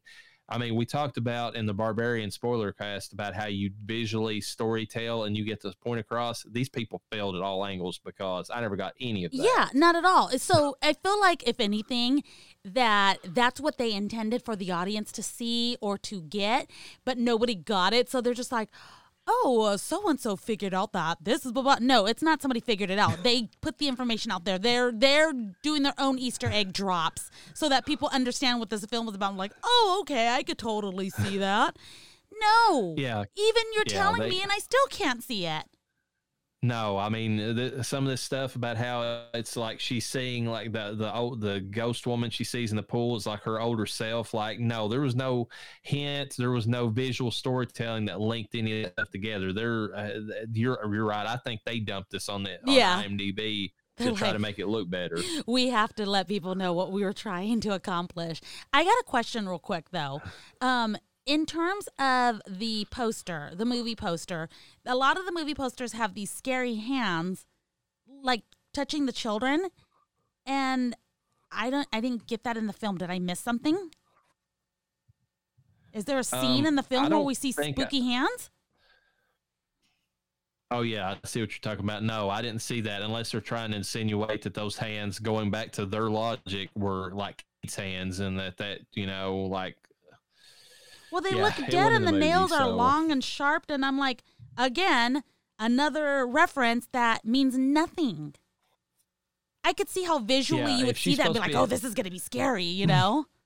I 0.49 0.59
mean, 0.59 0.75
we 0.75 0.85
talked 0.85 1.17
about 1.17 1.57
in 1.57 1.67
the 1.67 1.73
Barbarian 1.73 2.31
spoiler 2.31 2.73
cast 2.73 3.13
about 3.13 3.35
how 3.35 3.47
you 3.47 3.71
visually 3.85 4.41
story 4.41 4.85
tell 4.85 5.25
and 5.25 5.37
you 5.37 5.45
get 5.45 5.63
this 5.63 5.75
point 5.75 6.01
across. 6.01 6.45
These 6.51 6.69
people 6.69 7.01
failed 7.11 7.37
at 7.37 7.43
all 7.43 7.65
angles 7.65 8.01
because 8.05 8.51
I 8.53 8.61
never 8.61 8.77
got 8.77 8.93
any 9.01 9.25
of 9.25 9.33
that. 9.33 9.39
Yeah, 9.39 9.69
not 9.73 9.97
at 9.97 10.05
all. 10.05 10.29
So 10.31 10.77
I 10.83 10.93
feel 10.93 11.19
like, 11.21 11.47
if 11.49 11.59
anything, 11.59 12.23
that 12.65 13.19
that's 13.25 13.61
what 13.61 13.79
they 13.79 13.93
intended 13.93 14.45
for 14.45 14.55
the 14.55 14.71
audience 14.71 15.11
to 15.13 15.23
see 15.23 15.77
or 15.81 15.97
to 15.99 16.21
get, 16.23 16.71
but 17.05 17.19
nobody 17.19 17.55
got 17.55 17.93
it. 17.93 18.11
So 18.11 18.21
they're 18.21 18.35
just 18.35 18.53
like, 18.53 18.69
oh, 19.27 19.77
so 19.77 20.09
and 20.09 20.19
so 20.19 20.37
figured 20.37 20.75
out 20.75 20.93
that 20.93 21.19
this 21.23 21.45
is 21.47 21.53
blah 21.53 21.63
blah. 21.63 21.77
No, 21.81 22.07
it's 22.07 22.23
not 22.23 22.43
somebody 22.43 22.61
figured 22.61 22.91
it 22.91 22.99
out. 22.99 23.23
They 23.23 23.49
put 23.61 23.79
the 23.79 23.89
information 23.89 24.31
out 24.31 24.45
there. 24.45 24.59
They're 24.59 24.93
they're 24.93 25.33
doing 25.63 25.83
their 25.83 25.95
own 25.99 26.19
Easter 26.19 26.49
egg 26.49 26.73
drops 26.73 27.31
so 27.55 27.69
that 27.69 27.87
people 27.87 28.09
understand 28.13 28.61
what 28.61 28.71
this 28.71 28.85
film 28.87 29.09
is 29.09 29.15
about. 29.15 29.31
I'm 29.33 29.37
like, 29.37 29.53
oh, 29.63 29.99
okay, 30.03 30.29
I 30.29 30.43
could 30.43 30.59
totally 30.59 31.11
see 31.11 31.39
that. 31.39 31.77
No, 32.41 32.95
yeah, 32.97 33.25
even 33.37 33.63
you're 33.75 33.85
yeah, 33.87 34.03
telling 34.03 34.23
they, 34.23 34.31
me, 34.31 34.43
and 34.43 34.51
I 34.51 34.59
still 34.59 34.87
can't 34.91 35.23
see 35.23 35.47
it. 35.47 35.65
No, 36.65 36.97
I 36.97 37.09
mean 37.09 37.37
the, 37.37 37.83
some 37.83 38.05
of 38.05 38.11
this 38.11 38.21
stuff 38.21 38.55
about 38.55 38.77
how 38.77 39.25
it's 39.35 39.57
like 39.57 39.81
she's 39.81 40.07
seeing 40.07 40.47
like 40.47 40.71
the 40.71 40.95
the 40.97 41.13
old 41.13 41.41
the 41.41 41.59
ghost 41.59 42.07
woman 42.07 42.31
she 42.31 42.45
sees 42.45 42.71
in 42.71 42.77
the 42.77 42.85
pool 42.85 43.17
is 43.17 43.27
like 43.27 43.43
her 43.43 43.61
older 43.61 43.85
self. 43.85 44.33
Like 44.33 44.61
no, 44.61 44.87
there 44.87 45.01
was 45.01 45.17
no 45.17 45.49
hint, 45.83 46.37
there 46.39 46.53
was 46.53 46.69
no 46.69 46.87
visual 46.87 47.33
storytelling 47.33 48.05
that 48.05 48.21
linked 48.21 48.55
any 48.55 48.83
of 48.83 48.85
that 48.85 48.93
stuff 48.93 49.11
together. 49.11 49.53
There, 49.53 49.93
uh, 49.93 50.11
you're 50.53 50.79
you're 50.95 51.05
right. 51.05 51.27
I 51.27 51.37
think 51.39 51.63
they 51.67 51.81
dumped 51.81 52.13
this 52.13 52.29
on 52.29 52.45
the 52.45 52.53
on 52.69 52.75
yeah. 52.75 53.03
IMDb 53.03 53.73
to 53.99 54.11
like, 54.11 54.17
try 54.17 54.33
to 54.33 54.39
make 54.39 54.61
it 54.61 54.69
look 54.69 54.89
better. 54.89 55.19
We 55.47 55.69
have 55.69 55.93
to 55.97 56.07
let 56.07 56.29
people 56.29 56.55
know 56.55 56.73
what 56.73 56.93
we 56.93 57.03
were 57.03 57.13
trying 57.13 57.61
to 57.63 57.75
accomplish. 57.75 58.41
I 58.73 58.85
got 58.85 58.95
a 59.01 59.05
question 59.05 59.49
real 59.49 59.59
quick 59.59 59.91
though. 59.91 60.23
Um, 60.61 60.97
in 61.27 61.47
terms 61.47 61.89
of 61.99 62.41
the 62.49 62.87
poster, 62.91 63.53
the 63.55 63.65
movie 63.65 63.95
poster, 63.95 64.49
a 64.85 64.97
lot 64.97 65.19
of 65.19 65.25
the 65.27 65.33
movie 65.33 65.55
posters 65.55 65.93
have 65.93 66.15
these 66.15 66.31
scary 66.31 66.77
hands 66.77 67.45
like 68.23 68.43
touching 68.75 69.07
the 69.07 69.13
children 69.13 69.69
and 70.47 70.97
I 71.51 71.71
don't 71.71 71.87
I 71.93 72.01
didn't 72.01 72.27
get 72.27 72.45
that 72.45 72.57
in 72.57 72.67
the 72.67 72.73
film. 72.73 72.99
Did 72.99 73.11
I 73.11 73.19
miss 73.19 73.41
something? 73.41 73.91
Is 75.93 76.07
there 76.07 76.19
a 76.19 76.25
scene 76.25 76.61
um, 76.61 76.67
in 76.67 76.75
the 76.77 76.83
film 76.83 77.11
where 77.11 77.21
we 77.21 77.35
see 77.35 77.53
spooky 77.53 78.01
I, 78.01 78.05
hands? 78.05 78.51
Oh 80.71 80.81
yeah, 80.81 81.11
I 81.11 81.27
see 81.27 81.41
what 81.41 81.51
you're 81.51 81.59
talking 81.61 81.85
about. 81.85 82.03
No, 82.03 82.31
I 82.31 82.41
didn't 82.41 82.63
see 82.63 82.81
that 82.83 83.03
unless 83.03 83.31
they're 83.31 83.43
trying 83.43 83.73
to 83.73 83.77
insinuate 83.77 84.43
that 84.43 84.55
those 84.55 84.79
hands 84.79 85.19
going 85.19 85.51
back 85.51 85.73
to 85.73 85.85
their 85.85 86.09
logic 86.09 86.71
were 86.75 87.13
like 87.13 87.45
hands 87.77 88.21
and 88.21 88.39
that 88.39 88.57
that, 88.57 88.81
you 88.95 89.07
know, 89.07 89.37
like 89.37 89.77
well, 91.13 91.21
they 91.21 91.37
yeah, 91.37 91.45
look 91.45 91.55
dead, 91.69 91.93
and 91.93 92.07
the, 92.07 92.13
nails 92.13 92.51
so. 92.51 92.57
are 92.57 92.69
long 92.69 93.13
and 93.13 93.23
sharp, 93.23 93.65
and 93.69 93.85
I'm 93.85 93.99
like, 93.99 94.23
again, 94.57 95.23
another 95.59 96.27
reference 96.27 96.89
that 96.93 97.25
means 97.25 97.57
nothing. 97.57 98.35
I 99.63 99.73
could 99.73 99.89
see 99.89 100.05
how 100.05 100.19
visually 100.19 100.73
yeah, 100.73 100.79
you 100.79 100.87
would 100.87 100.97
see 100.97 101.15
that 101.17 101.27
and 101.27 101.35
be 101.35 101.41
like, 101.41 101.55
"Oh, 101.55 101.67
this 101.67 101.85
is 101.85 101.95
going 101.95 102.05
to 102.05 102.11
be 102.11 102.19
scary," 102.19 102.65
you 102.65 102.87
know. 102.87 103.27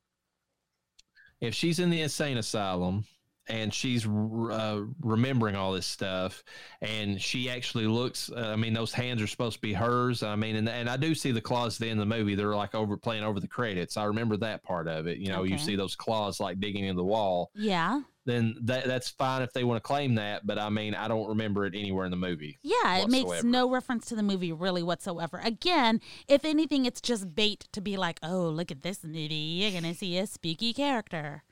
If 1.38 1.55
she's 1.55 1.78
in 1.78 1.90
the 1.90 2.01
insane 2.01 2.38
asylum 2.38 3.05
and 3.49 3.72
she's 3.72 4.07
uh, 4.07 4.82
remembering 5.01 5.57
all 5.57 5.72
this 5.72 5.86
stuff 5.86 6.42
and 6.82 7.20
she 7.20 7.49
actually 7.51 7.86
looks 7.86 8.30
uh, 8.36 8.40
i 8.40 8.57
mean 8.57 8.74
those 8.74 8.92
hands 8.92 9.22
are 9.22 9.26
supposed 9.26 9.57
to 9.57 9.62
be 9.62 9.72
hers 9.72 10.22
i 10.22 10.36
mean 10.36 10.57
and, 10.57 10.68
and 10.68 10.88
i 10.88 10.97
do 10.97 11.14
see 11.14 11.32
the 11.32 11.40
claws 11.40 11.76
at 11.76 11.80
the 11.80 11.90
end 11.90 12.01
of 12.01 12.09
the 12.09 12.16
movie 12.16 12.34
they're 12.34 12.55
like 12.55 12.74
over 12.74 12.97
playing 12.97 13.24
over 13.24 13.40
the 13.40 13.49
credits 13.49 13.97
i 13.97 14.05
remember 14.05 14.36
that 14.36 14.62
part 14.62 14.88
of 14.88 15.07
it 15.07 15.18
you 15.18 15.28
know 15.28 15.40
okay. 15.40 15.53
you 15.53 15.59
see 15.59 15.76
those 15.76 15.94
claws 15.94 16.40
like 16.40 16.61
digging 16.61 16.84
in 16.84 16.97
the 16.97 17.05
wall 17.05 17.51
yeah 17.55 18.01
then 18.26 18.57
that 18.62 18.86
that's 18.86 19.09
fine 19.09 19.40
if 19.42 19.53
they 19.53 19.64
want 19.64 19.82
to 19.82 19.86
claim 19.86 20.16
that. 20.16 20.47
But 20.47 20.59
I 20.59 20.68
mean, 20.68 20.94
I 20.94 21.09
don't 21.09 21.28
remember 21.28 21.64
it 21.64 21.74
anywhere 21.74 22.05
in 22.05 22.11
the 22.11 22.16
movie. 22.16 22.59
Yeah, 22.62 22.99
it 22.99 23.09
makes 23.09 23.42
no 23.44 23.70
reference 23.70 24.07
to 24.07 24.16
the 24.16 24.22
movie 24.22 24.53
really 24.53 24.82
whatsoever. 24.82 25.40
Again, 25.42 26.01
if 26.28 26.44
anything, 26.44 26.84
it's 26.84 27.01
just 27.01 27.34
bait 27.34 27.68
to 27.72 27.80
be 27.80 27.97
like, 27.97 28.18
oh, 28.22 28.49
look 28.49 28.70
at 28.70 28.82
this 28.82 29.05
movie. 29.05 29.34
You're 29.34 29.70
gonna 29.70 29.94
see 29.94 30.18
a 30.18 30.26
spooky 30.26 30.72
character. 30.72 31.44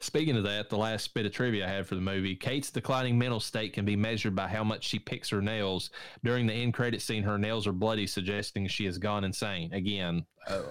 Speaking 0.00 0.36
of 0.36 0.44
that, 0.44 0.68
the 0.68 0.76
last 0.76 1.12
bit 1.14 1.26
of 1.26 1.32
trivia 1.32 1.66
I 1.66 1.70
had 1.70 1.86
for 1.86 1.94
the 1.94 2.00
movie, 2.00 2.36
Kate's 2.36 2.70
declining 2.70 3.18
mental 3.18 3.40
state 3.40 3.72
can 3.72 3.84
be 3.84 3.96
measured 3.96 4.34
by 4.34 4.48
how 4.48 4.64
much 4.64 4.84
she 4.84 4.98
picks 4.98 5.28
her 5.30 5.42
nails. 5.42 5.90
During 6.24 6.46
the 6.46 6.54
end 6.54 6.74
credit 6.74 7.02
scene, 7.02 7.22
her 7.22 7.38
nails 7.38 7.66
are 7.66 7.72
bloody, 7.72 8.06
suggesting 8.06 8.66
she 8.68 8.84
has 8.86 8.98
gone 8.98 9.24
insane. 9.24 9.72
Again, 9.72 10.24
uh, 10.46 10.62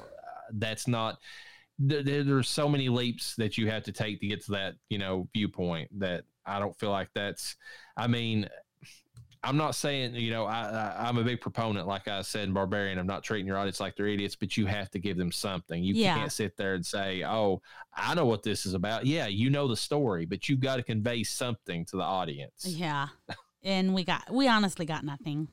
that's 0.54 0.88
not. 0.88 1.20
There, 1.80 2.24
there's 2.24 2.50
so 2.50 2.68
many 2.68 2.90
leaps 2.90 3.36
that 3.36 3.58
you 3.58 3.70
have 3.70 3.84
to 3.84 3.92
take 3.92 4.20
to 4.22 4.28
get 4.28 4.44
to 4.46 4.52
that, 4.54 4.76
you 4.90 4.98
know, 4.98 5.28
viewpoint 5.34 5.90
that 6.00 6.24
I 6.46 6.60
don't 6.60 6.78
feel 6.80 6.90
like 6.90 7.10
that's. 7.14 7.56
I 7.96 8.08
mean, 8.08 8.48
I'm 9.44 9.58
not 9.58 9.76
saying, 9.76 10.16
you 10.16 10.32
know, 10.32 10.46
I, 10.46 10.96
I, 10.98 11.10
am 11.10 11.18
a 11.18 11.24
big 11.24 11.42
proponent, 11.42 11.88
like 11.88 12.08
I 12.08 12.22
said 12.22 12.48
in 12.48 12.54
Barbarian. 12.54 12.98
I'm 12.98 13.08
not 13.08 13.24
treating 13.24 13.48
your 13.48 13.58
audience 13.58 13.80
like 13.80 13.96
they're 13.96 14.08
idiots, 14.08 14.36
but 14.36 14.58
you 14.58 14.66
have 14.66 14.90
to 14.92 15.00
give 15.00 15.18
them 15.18 15.32
something. 15.32 15.84
You 15.84 15.94
yeah. 15.94 16.16
can't 16.16 16.32
sit 16.32 16.58
there 16.58 16.74
and 16.74 16.86
say, 16.86 17.24
oh, 17.24 17.62
I 17.96 18.16
know 18.16 18.26
what 18.26 18.44
this 18.44 18.66
is 18.66 18.74
about. 18.74 19.06
Yeah, 19.06 19.28
you 19.28 19.50
know 19.50 19.68
the 19.68 19.78
story, 19.78 20.26
but 20.26 20.50
you've 20.50 20.60
got 20.60 20.78
to 20.78 20.84
convey 20.84 21.24
something 21.24 21.86
to 21.86 21.98
the 21.98 22.04
audience. 22.04 22.66
Yeah. 22.66 23.08
and 23.64 23.94
we 23.94 24.04
got, 24.04 24.32
we 24.32 24.48
honestly 24.48 24.86
got 24.86 25.04
nothing. 25.04 25.50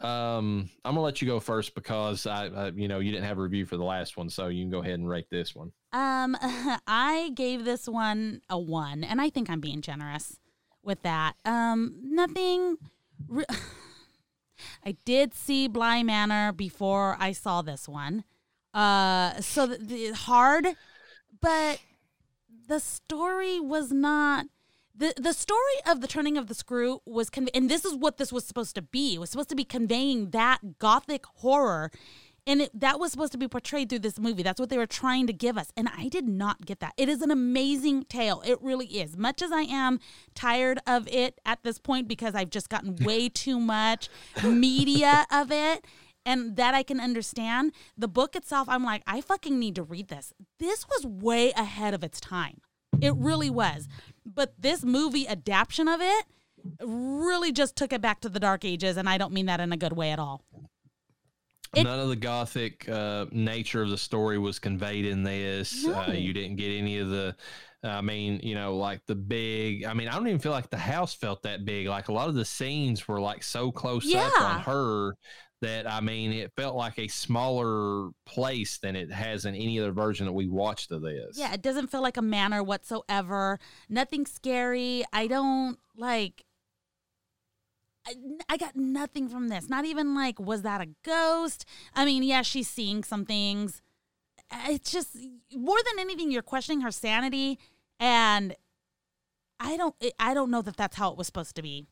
Um, 0.00 0.68
I'm 0.84 0.92
gonna 0.92 1.00
let 1.00 1.22
you 1.22 1.26
go 1.26 1.40
first 1.40 1.74
because 1.74 2.26
I, 2.26 2.48
I, 2.48 2.68
you 2.68 2.86
know, 2.86 2.98
you 2.98 3.12
didn't 3.12 3.24
have 3.24 3.38
a 3.38 3.40
review 3.40 3.64
for 3.64 3.78
the 3.78 3.84
last 3.84 4.18
one, 4.18 4.28
so 4.28 4.48
you 4.48 4.62
can 4.62 4.70
go 4.70 4.82
ahead 4.82 4.98
and 4.98 5.08
rate 5.08 5.30
this 5.30 5.54
one. 5.54 5.72
Um, 5.94 6.36
I 6.86 7.30
gave 7.34 7.64
this 7.64 7.88
one 7.88 8.42
a 8.50 8.58
one, 8.58 9.04
and 9.04 9.22
I 9.22 9.30
think 9.30 9.48
I'm 9.48 9.60
being 9.60 9.80
generous 9.80 10.36
with 10.86 11.02
that. 11.02 11.34
Um, 11.44 11.96
nothing. 12.02 12.78
Re- 13.28 13.44
I 14.84 14.96
did 15.04 15.34
see 15.34 15.68
Bly 15.68 16.02
Manor 16.02 16.52
before 16.52 17.16
I 17.18 17.32
saw 17.32 17.60
this 17.60 17.88
one. 17.88 18.24
Uh, 18.72 19.40
so 19.40 19.66
the, 19.66 19.78
the 19.78 20.10
hard, 20.12 20.68
but 21.40 21.80
the 22.68 22.80
story 22.80 23.60
was 23.60 23.90
not 23.90 24.46
the 24.94 25.12
the 25.16 25.32
story 25.32 25.60
of 25.86 26.00
the 26.00 26.06
turning 26.06 26.38
of 26.38 26.46
the 26.46 26.54
screw 26.54 27.00
was 27.04 27.30
and 27.54 27.70
this 27.70 27.84
is 27.84 27.94
what 27.94 28.16
this 28.16 28.32
was 28.32 28.44
supposed 28.44 28.74
to 28.76 28.82
be. 28.82 29.14
It 29.14 29.18
was 29.18 29.30
supposed 29.30 29.50
to 29.50 29.56
be 29.56 29.64
conveying 29.64 30.30
that 30.30 30.78
gothic 30.78 31.26
horror 31.26 31.90
and 32.46 32.62
it, 32.62 32.80
that 32.80 33.00
was 33.00 33.10
supposed 33.10 33.32
to 33.32 33.38
be 33.38 33.48
portrayed 33.48 33.88
through 33.88 33.98
this 34.00 34.18
movie. 34.18 34.42
That's 34.42 34.60
what 34.60 34.70
they 34.70 34.78
were 34.78 34.86
trying 34.86 35.26
to 35.26 35.32
give 35.32 35.58
us. 35.58 35.72
And 35.76 35.88
I 35.96 36.08
did 36.08 36.28
not 36.28 36.64
get 36.64 36.78
that. 36.80 36.94
It 36.96 37.08
is 37.08 37.20
an 37.20 37.30
amazing 37.30 38.04
tale. 38.04 38.42
It 38.46 38.62
really 38.62 38.86
is. 38.86 39.16
Much 39.16 39.42
as 39.42 39.50
I 39.50 39.62
am 39.62 39.98
tired 40.34 40.78
of 40.86 41.08
it 41.08 41.40
at 41.44 41.64
this 41.64 41.78
point 41.78 42.06
because 42.06 42.34
I've 42.34 42.50
just 42.50 42.68
gotten 42.68 42.96
way 43.04 43.28
too 43.28 43.58
much 43.58 44.08
media 44.44 45.26
of 45.32 45.50
it 45.50 45.84
and 46.24 46.56
that 46.56 46.74
I 46.74 46.82
can 46.82 47.00
understand. 47.00 47.72
The 47.98 48.08
book 48.08 48.36
itself, 48.36 48.68
I'm 48.68 48.84
like, 48.84 49.02
I 49.06 49.20
fucking 49.20 49.58
need 49.58 49.74
to 49.74 49.82
read 49.82 50.08
this. 50.08 50.32
This 50.58 50.86
was 50.88 51.04
way 51.04 51.52
ahead 51.52 51.94
of 51.94 52.04
its 52.04 52.20
time. 52.20 52.60
It 53.00 53.14
really 53.16 53.50
was. 53.50 53.88
But 54.24 54.54
this 54.58 54.84
movie 54.84 55.26
adaptation 55.26 55.88
of 55.88 56.00
it 56.00 56.26
really 56.80 57.52
just 57.52 57.76
took 57.76 57.92
it 57.92 58.00
back 58.00 58.20
to 58.20 58.28
the 58.28 58.40
dark 58.40 58.64
ages. 58.64 58.96
And 58.96 59.08
I 59.08 59.18
don't 59.18 59.32
mean 59.32 59.46
that 59.46 59.60
in 59.60 59.72
a 59.72 59.76
good 59.76 59.92
way 59.92 60.10
at 60.10 60.18
all. 60.18 60.42
It, 61.74 61.84
None 61.84 62.00
of 62.00 62.08
the 62.08 62.16
gothic 62.16 62.88
uh, 62.88 63.26
nature 63.32 63.82
of 63.82 63.90
the 63.90 63.98
story 63.98 64.38
was 64.38 64.58
conveyed 64.58 65.04
in 65.04 65.22
this. 65.22 65.84
No. 65.84 65.94
Uh, 65.94 66.12
you 66.12 66.32
didn't 66.32 66.56
get 66.56 66.70
any 66.70 66.98
of 66.98 67.10
the. 67.10 67.36
I 67.82 68.00
mean, 68.00 68.40
you 68.42 68.54
know, 68.54 68.76
like 68.76 69.00
the 69.06 69.14
big. 69.14 69.84
I 69.84 69.94
mean, 69.94 70.08
I 70.08 70.14
don't 70.14 70.26
even 70.26 70.40
feel 70.40 70.52
like 70.52 70.70
the 70.70 70.78
house 70.78 71.14
felt 71.14 71.42
that 71.42 71.64
big. 71.64 71.86
Like 71.86 72.08
a 72.08 72.12
lot 72.12 72.28
of 72.28 72.34
the 72.34 72.44
scenes 72.44 73.06
were 73.06 73.20
like 73.20 73.42
so 73.42 73.70
close 73.70 74.04
yeah. 74.04 74.26
up 74.26 74.42
on 74.42 74.60
her 74.62 75.16
that 75.62 75.90
I 75.90 76.00
mean, 76.00 76.32
it 76.32 76.52
felt 76.56 76.76
like 76.76 76.98
a 76.98 77.08
smaller 77.08 78.10
place 78.24 78.78
than 78.78 78.96
it 78.96 79.10
has 79.10 79.44
in 79.44 79.54
any 79.54 79.78
other 79.78 79.92
version 79.92 80.26
that 80.26 80.32
we 80.32 80.48
watched 80.48 80.90
of 80.90 81.02
this. 81.02 81.36
Yeah, 81.38 81.52
it 81.52 81.62
doesn't 81.62 81.88
feel 81.88 82.02
like 82.02 82.16
a 82.16 82.22
manor 82.22 82.62
whatsoever. 82.62 83.58
Nothing 83.88 84.26
scary. 84.26 85.04
I 85.12 85.26
don't 85.26 85.78
like. 85.96 86.44
I, 88.48 88.56
got 88.56 88.76
nothing 88.76 89.28
from 89.28 89.48
this. 89.48 89.68
Not 89.68 89.84
even 89.84 90.14
like, 90.14 90.38
was 90.38 90.62
that 90.62 90.80
a 90.80 90.88
ghost? 91.04 91.64
I 91.94 92.04
mean, 92.04 92.22
yeah, 92.22 92.42
she's 92.42 92.68
seeing 92.68 93.02
some 93.04 93.24
things. 93.24 93.82
It's 94.68 94.92
just 94.92 95.16
more 95.54 95.78
than 95.84 95.98
anything, 95.98 96.30
you're 96.30 96.42
questioning 96.42 96.82
her 96.82 96.92
sanity, 96.92 97.58
and 97.98 98.54
I 99.58 99.76
don't, 99.76 99.94
I 100.20 100.34
don't 100.34 100.50
know 100.50 100.62
that 100.62 100.76
that's 100.76 100.96
how 100.96 101.10
it 101.10 101.18
was 101.18 101.26
supposed 101.26 101.56
to 101.56 101.62
be. 101.62 101.88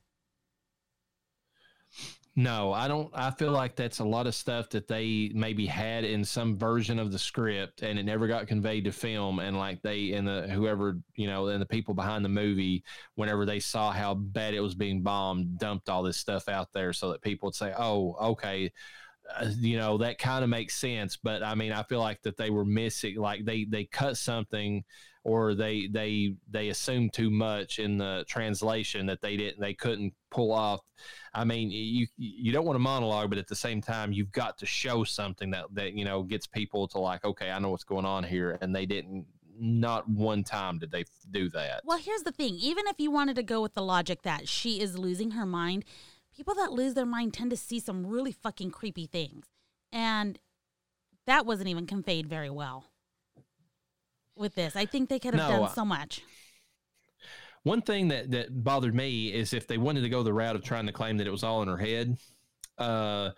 No, 2.36 2.72
I 2.72 2.88
don't. 2.88 3.12
I 3.14 3.30
feel 3.30 3.52
like 3.52 3.76
that's 3.76 4.00
a 4.00 4.04
lot 4.04 4.26
of 4.26 4.34
stuff 4.34 4.68
that 4.70 4.88
they 4.88 5.30
maybe 5.34 5.66
had 5.66 6.02
in 6.04 6.24
some 6.24 6.58
version 6.58 6.98
of 6.98 7.12
the 7.12 7.18
script, 7.18 7.82
and 7.82 7.96
it 7.96 8.02
never 8.02 8.26
got 8.26 8.48
conveyed 8.48 8.84
to 8.86 8.92
film. 8.92 9.38
And 9.38 9.56
like 9.56 9.80
they 9.82 10.12
and 10.14 10.26
the 10.26 10.48
whoever 10.48 10.98
you 11.14 11.28
know 11.28 11.46
and 11.46 11.62
the 11.62 11.66
people 11.66 11.94
behind 11.94 12.24
the 12.24 12.28
movie, 12.28 12.82
whenever 13.14 13.46
they 13.46 13.60
saw 13.60 13.92
how 13.92 14.14
bad 14.14 14.52
it 14.54 14.60
was 14.60 14.74
being 14.74 15.00
bombed, 15.02 15.58
dumped 15.60 15.88
all 15.88 16.02
this 16.02 16.16
stuff 16.16 16.48
out 16.48 16.72
there 16.72 16.92
so 16.92 17.12
that 17.12 17.22
people 17.22 17.46
would 17.46 17.54
say, 17.54 17.72
"Oh, 17.78 18.16
okay." 18.32 18.72
Uh, 19.40 19.50
you 19.58 19.78
know 19.78 19.96
that 19.96 20.18
kind 20.18 20.44
of 20.44 20.50
makes 20.50 20.76
sense 20.76 21.16
but 21.16 21.42
i 21.42 21.54
mean 21.54 21.72
i 21.72 21.82
feel 21.84 21.98
like 21.98 22.20
that 22.20 22.36
they 22.36 22.50
were 22.50 22.64
missing 22.64 23.16
like 23.16 23.42
they 23.46 23.64
they 23.64 23.84
cut 23.86 24.18
something 24.18 24.84
or 25.24 25.54
they 25.54 25.86
they 25.86 26.34
they 26.50 26.68
assumed 26.68 27.10
too 27.14 27.30
much 27.30 27.78
in 27.78 27.96
the 27.96 28.24
translation 28.28 29.06
that 29.06 29.22
they 29.22 29.36
didn't 29.38 29.58
they 29.58 29.72
couldn't 29.72 30.12
pull 30.34 30.52
off. 30.52 30.80
I 31.32 31.44
mean, 31.44 31.70
you 31.70 32.06
you 32.16 32.52
don't 32.52 32.66
want 32.66 32.76
a 32.76 32.80
monologue, 32.80 33.30
but 33.30 33.38
at 33.38 33.48
the 33.48 33.56
same 33.56 33.80
time, 33.80 34.12
you've 34.12 34.32
got 34.32 34.58
to 34.58 34.66
show 34.66 35.04
something 35.04 35.50
that 35.52 35.66
that 35.72 35.94
you 35.94 36.04
know 36.04 36.22
gets 36.22 36.46
people 36.46 36.88
to 36.88 36.98
like, 36.98 37.24
okay, 37.24 37.50
I 37.50 37.58
know 37.58 37.70
what's 37.70 37.84
going 37.84 38.04
on 38.04 38.24
here, 38.24 38.58
and 38.60 38.74
they 38.74 38.86
didn't. 38.86 39.26
Not 39.56 40.08
one 40.08 40.42
time 40.42 40.80
did 40.80 40.90
they 40.90 41.04
do 41.30 41.48
that. 41.50 41.82
Well, 41.84 41.98
here's 41.98 42.24
the 42.24 42.32
thing: 42.32 42.54
even 42.56 42.86
if 42.88 42.98
you 42.98 43.10
wanted 43.10 43.36
to 43.36 43.42
go 43.42 43.62
with 43.62 43.74
the 43.74 43.82
logic 43.82 44.22
that 44.22 44.48
she 44.48 44.80
is 44.80 44.98
losing 44.98 45.32
her 45.32 45.46
mind, 45.46 45.84
people 46.36 46.54
that 46.56 46.72
lose 46.72 46.94
their 46.94 47.06
mind 47.06 47.34
tend 47.34 47.50
to 47.50 47.56
see 47.56 47.78
some 47.78 48.06
really 48.06 48.32
fucking 48.32 48.72
creepy 48.72 49.06
things, 49.06 49.46
and 49.92 50.38
that 51.26 51.46
wasn't 51.46 51.68
even 51.68 51.86
conveyed 51.86 52.26
very 52.26 52.50
well 52.50 52.84
with 54.36 54.56
this. 54.56 54.74
I 54.74 54.86
think 54.86 55.08
they 55.08 55.20
could 55.20 55.34
have 55.34 55.48
no, 55.48 55.60
done 55.60 55.74
so 55.74 55.84
much. 55.84 56.22
One 57.64 57.82
thing 57.82 58.08
that 58.08 58.30
that 58.30 58.62
bothered 58.62 58.94
me 58.94 59.32
is 59.32 59.52
if 59.52 59.66
they 59.66 59.78
wanted 59.78 60.02
to 60.02 60.08
go 60.08 60.22
the 60.22 60.32
route 60.32 60.54
of 60.54 60.62
trying 60.62 60.86
to 60.86 60.92
claim 60.92 61.16
that 61.16 61.26
it 61.26 61.30
was 61.30 61.42
all 61.42 61.62
in 61.62 61.68
her 61.68 61.78
head. 61.78 62.16
Uh, 62.78 63.30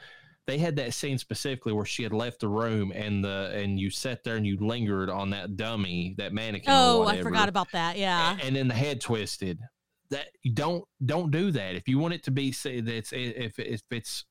they 0.46 0.58
had 0.58 0.76
that 0.76 0.94
scene 0.94 1.18
specifically 1.18 1.72
where 1.72 1.84
she 1.84 2.02
had 2.02 2.12
left 2.12 2.40
the 2.40 2.48
room 2.48 2.92
and 2.94 3.24
the 3.24 3.50
and 3.54 3.80
you 3.80 3.90
sat 3.90 4.22
there 4.22 4.36
and 4.36 4.46
you 4.46 4.56
lingered 4.60 5.10
on 5.10 5.30
that 5.30 5.56
dummy, 5.56 6.14
that 6.18 6.32
mannequin. 6.32 6.72
Oh, 6.72 7.04
I 7.04 7.20
forgot 7.20 7.48
about 7.48 7.70
that. 7.72 7.96
Yeah. 7.96 8.32
And, 8.32 8.42
and 8.42 8.56
then 8.56 8.68
the 8.68 8.74
head 8.74 9.00
twisted. 9.00 9.58
That 10.10 10.26
don't 10.54 10.84
don't 11.04 11.32
do 11.32 11.50
that. 11.50 11.74
If 11.74 11.88
you 11.88 11.98
want 11.98 12.14
it 12.14 12.22
to 12.24 12.30
be 12.30 12.52
say 12.52 12.80
that's 12.80 13.12
if 13.12 13.58
if 13.58 13.82
it's 13.90 14.24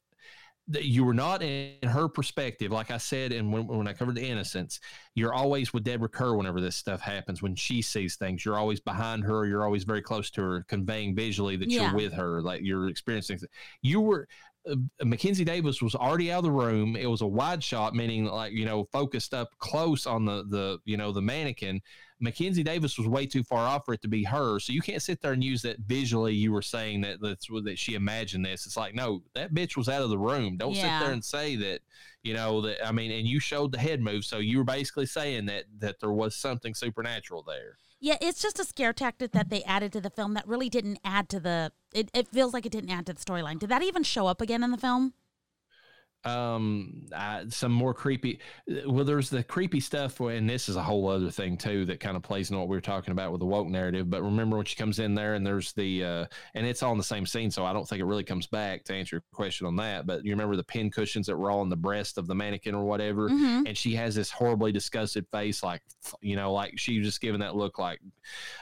you 0.67 1.03
were 1.03 1.13
not 1.13 1.43
in 1.43 1.87
her 1.87 2.07
perspective. 2.07 2.71
Like 2.71 2.89
I 2.89 2.97
said, 2.97 3.31
and 3.31 3.53
when, 3.53 3.67
when 3.67 3.87
I 3.87 3.93
covered 3.93 4.15
the 4.15 4.25
Innocents, 4.25 4.79
you're 5.13 5.33
always 5.33 5.73
with 5.73 5.83
Deborah 5.83 6.09
Kerr 6.09 6.35
whenever 6.35 6.59
this 6.59 6.75
stuff 6.75 7.01
happens. 7.01 7.41
When 7.41 7.55
she 7.55 7.81
sees 7.81 8.15
things, 8.15 8.43
you're 8.43 8.57
always 8.57 8.79
behind 8.79 9.23
her. 9.25 9.45
You're 9.45 9.63
always 9.63 9.83
very 9.83 10.01
close 10.01 10.31
to 10.31 10.41
her, 10.41 10.65
conveying 10.67 11.15
visually 11.15 11.55
that 11.57 11.69
yeah. 11.69 11.83
you're 11.83 11.95
with 11.95 12.13
her, 12.13 12.41
like 12.41 12.61
you're 12.63 12.87
experiencing. 12.89 13.39
You 13.81 14.01
were 14.01 14.27
uh, 14.69 14.75
Mackenzie 15.03 15.43
Davis 15.43 15.81
was 15.81 15.95
already 15.95 16.31
out 16.31 16.39
of 16.39 16.45
the 16.45 16.51
room. 16.51 16.95
It 16.95 17.05
was 17.05 17.21
a 17.21 17.27
wide 17.27 17.63
shot, 17.63 17.93
meaning 17.93 18.25
like 18.25 18.53
you 18.53 18.65
know 18.65 18.87
focused 18.91 19.33
up 19.33 19.49
close 19.59 20.07
on 20.07 20.25
the 20.25 20.45
the 20.49 20.79
you 20.85 20.97
know 20.97 21.11
the 21.11 21.21
mannequin. 21.21 21.81
Mackenzie 22.19 22.63
Davis 22.63 22.97
was 22.97 23.07
way 23.07 23.25
too 23.25 23.43
far 23.43 23.67
off 23.67 23.85
for 23.85 23.93
it 23.93 24.01
to 24.01 24.07
be 24.07 24.23
her. 24.23 24.59
So 24.59 24.71
you 24.71 24.81
can't 24.81 25.01
sit 25.01 25.21
there 25.21 25.33
and 25.33 25.43
use 25.43 25.61
that 25.63 25.79
visually. 25.79 26.33
You 26.33 26.51
were 26.51 26.61
saying 26.61 27.01
that 27.01 27.21
that's 27.21 27.47
that 27.63 27.77
she 27.77 27.95
imagined 27.95 28.45
this. 28.45 28.65
It's 28.65 28.77
like, 28.77 28.95
no, 28.95 29.21
that 29.33 29.53
bitch 29.53 29.75
was 29.75 29.89
out 29.89 30.01
of 30.01 30.09
the 30.09 30.17
room. 30.17 30.57
Don't 30.57 30.73
yeah. 30.73 30.99
sit 30.99 31.05
there 31.05 31.13
and 31.13 31.23
say 31.23 31.55
that, 31.57 31.81
you 32.23 32.33
know, 32.33 32.61
that 32.61 32.85
I 32.85 32.91
mean, 32.91 33.11
and 33.11 33.27
you 33.27 33.39
showed 33.39 33.71
the 33.71 33.79
head 33.79 34.01
move. 34.01 34.23
So 34.23 34.37
you 34.37 34.59
were 34.59 34.63
basically 34.63 35.05
saying 35.05 35.47
that 35.47 35.65
that 35.79 35.99
there 35.99 36.11
was 36.11 36.35
something 36.35 36.73
supernatural 36.73 37.43
there. 37.43 37.77
Yeah, 37.99 38.17
it's 38.21 38.41
just 38.41 38.59
a 38.59 38.65
scare 38.65 38.93
tactic 38.93 39.31
that 39.31 39.49
they 39.49 39.63
added 39.63 39.91
to 39.93 40.01
the 40.01 40.09
film 40.09 40.33
that 40.35 40.47
really 40.47 40.69
didn't 40.69 40.99
add 41.03 41.27
to 41.29 41.39
the 41.39 41.71
it, 41.93 42.09
it 42.13 42.27
feels 42.29 42.53
like 42.53 42.65
it 42.65 42.71
didn't 42.71 42.91
add 42.91 43.05
to 43.07 43.13
the 43.13 43.21
storyline. 43.21 43.59
Did 43.59 43.69
that 43.69 43.83
even 43.83 44.03
show 44.03 44.27
up 44.27 44.41
again 44.41 44.63
in 44.63 44.71
the 44.71 44.77
film? 44.77 45.13
Um 46.25 47.03
uh, 47.13 47.43
some 47.49 47.71
more 47.71 47.93
creepy 47.93 48.39
well 48.87 49.05
there's 49.05 49.29
the 49.29 49.43
creepy 49.43 49.79
stuff 49.79 50.19
and 50.19 50.49
this 50.49 50.67
is 50.69 50.75
a 50.75 50.81
whole 50.83 51.07
other 51.07 51.29
thing 51.29 51.55
too 51.57 51.85
that 51.85 51.99
kind 51.99 52.17
of 52.17 52.23
plays 52.23 52.49
into 52.49 52.59
what 52.59 52.67
we 52.67 52.75
were 52.75 52.81
talking 52.81 53.11
about 53.11 53.31
with 53.31 53.39
the 53.39 53.45
woke 53.45 53.67
narrative 53.67 54.09
but 54.09 54.21
remember 54.23 54.57
when 54.57 54.65
she 54.65 54.75
comes 54.75 54.99
in 54.99 55.13
there 55.13 55.35
and 55.35 55.45
there's 55.45 55.71
the 55.73 56.03
uh 56.03 56.25
and 56.55 56.65
it's 56.65 56.81
all 56.83 56.91
in 56.91 56.97
the 56.97 57.03
same 57.03 57.25
scene 57.25 57.51
so 57.51 57.63
i 57.65 57.71
don't 57.73 57.87
think 57.87 58.01
it 58.01 58.05
really 58.05 58.23
comes 58.23 58.47
back 58.47 58.83
to 58.83 58.93
answer 58.93 59.17
your 59.17 59.23
question 59.33 59.67
on 59.67 59.75
that 59.75 60.05
but 60.07 60.23
you 60.25 60.31
remember 60.31 60.55
the 60.55 60.63
pin 60.63 60.89
cushions 60.89 61.27
that 61.27 61.37
were 61.37 61.51
all 61.51 61.59
on 61.59 61.69
the 61.69 61.75
breast 61.75 62.17
of 62.17 62.27
the 62.27 62.35
mannequin 62.35 62.73
or 62.75 62.85
whatever 62.85 63.29
Mhm. 63.29 63.67
and 63.67 63.77
she 63.77 63.93
has 63.95 64.15
this 64.15 64.31
horribly 64.31 64.71
disgusted 64.71 65.25
face 65.31 65.61
like 65.63 65.81
you 66.21 66.35
know 66.35 66.51
like 66.53 66.77
she 66.79 66.97
was 66.99 67.07
just 67.07 67.21
giving 67.21 67.39
that 67.41 67.55
look 67.55 67.77
like 67.79 67.99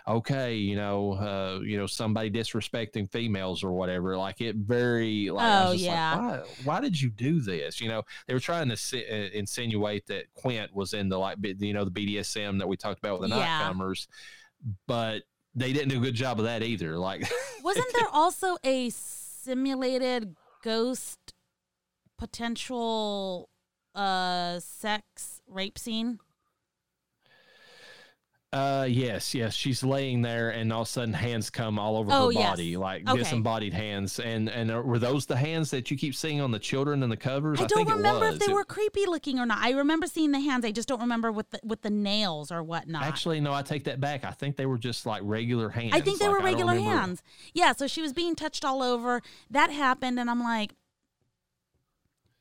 okay 0.07 0.55
you 0.55 0.76
know 0.76 1.14
uh 1.14 1.59
you 1.64 1.78
know 1.78 1.86
somebody 1.88 2.30
disrespecting 2.30 3.09
females 3.11 3.64
or 3.64 3.72
whatever 3.72 4.18
like 4.18 4.41
it 4.41 4.55
very 4.57 5.30
like 5.30 5.43
I 5.45 5.64
Oh, 5.68 5.72
yeah. 5.72 6.16
like, 6.16 6.41
why, 6.41 6.45
why 6.66 6.80
did 6.82 6.99
you 6.99 7.09
do 7.09 7.39
this 7.39 7.53
you 7.82 7.88
know 7.88 8.01
they 8.28 8.34
were 8.34 8.39
trying 8.39 8.70
to 8.70 8.78
si- 8.78 9.06
uh, 9.10 9.30
insinuate 9.34 10.06
that 10.08 10.26
quint 10.34 10.74
was 10.74 10.93
in 10.93 11.10
the 11.10 11.18
like 11.18 11.38
you 11.60 11.74
know 11.74 11.86
the 11.86 11.91
bdsm 11.91 12.60
that 12.60 12.68
we 12.68 12.76
talked 12.78 12.99
about 12.99 13.20
with 13.20 13.30
the 13.30 13.36
Yeah. 13.36 13.62
nightcomers 13.72 14.08
but 14.88 15.24
they 15.56 15.72
didn't 15.74 15.89
do 15.89 15.97
a 15.97 16.01
good 16.01 16.16
job 16.16 16.39
of 16.39 16.45
that 16.45 16.64
either 16.64 16.97
like 16.97 17.30
Wasn't 17.64 17.86
there 17.93 18.08
also 18.12 18.58
a 18.64 18.89
simulated 18.89 20.36
ghost 20.64 21.20
potential 22.18 23.49
uh 23.95 24.60
sex 24.60 25.41
rape 25.47 25.78
scene? 25.78 26.20
Uh, 28.54 28.86
yes, 28.88 29.34
yes. 29.34 29.54
She's 29.56 29.84
laying 29.84 30.22
there, 30.22 30.51
and 30.51 30.72
all 30.72 30.84
of 30.84 30.88
a 30.88 30.91
sudden, 30.91 31.12
hands 31.14 31.49
come 31.49 31.80
all 31.80 31.97
over 31.97 32.12
Oh, 32.14 32.28
her 32.28 32.34
yes. 32.34 32.49
body, 32.51 32.78
like 32.78 33.10
Okay. 33.10 33.18
disembodied 33.18 33.74
hands. 33.74 34.20
And 34.20 34.47
and 34.47 34.70
uh, 34.70 34.80
were 34.82 34.99
those 34.99 35.26
the 35.26 35.36
hands 35.36 35.72
that 35.72 35.89
you 35.89 35.97
keep 35.97 36.14
seeing 36.14 36.39
on 36.39 36.51
the 36.51 36.60
children 36.60 37.01
and 37.01 37.12
the 37.12 37.18
covers? 37.18 37.60
I 37.60 37.66
don't 37.66 37.88
remember 37.89 38.28
if 38.28 38.38
they 38.38 38.45
It- 38.45 38.54
were 38.54 38.64
creepy 38.64 39.08
looking 39.08 39.39
or 39.39 39.47
not. 39.47 39.58
I 39.58 39.72
remember 39.72 40.06
seeing 40.06 40.32
the 40.32 40.39
hands. 40.39 40.64
I 40.66 40.72
just 40.72 40.88
don't 40.88 41.01
remember 41.01 41.32
with 41.32 41.49
the 41.49 41.60
with 41.64 41.82
the 41.82 41.89
nails 41.89 42.51
or 42.51 42.62
whatnot. 42.62 43.01
Actually, 43.04 43.39
no. 43.39 43.51
I 43.54 43.64
take 43.64 43.86
that 43.86 43.99
back. 43.99 44.24
I 44.24 44.32
think 44.32 44.56
they 44.56 44.68
were 44.68 44.78
just 44.78 45.08
like 45.08 45.22
regular 45.26 45.70
hands. 45.70 45.93
I 45.95 46.01
think 46.01 46.20
they 46.20 46.28
Like, 46.28 46.38
were 46.38 46.43
regular 46.43 46.76
hands. 46.76 47.24
Yeah, 47.54 47.74
so 47.74 47.88
she 47.88 48.01
was 48.04 48.14
being 48.14 48.36
touched 48.36 48.64
all 48.64 48.84
over. 48.84 49.22
That 49.49 49.72
happened, 49.72 50.20
and 50.20 50.30
I'm 50.30 50.43
like, 50.43 50.76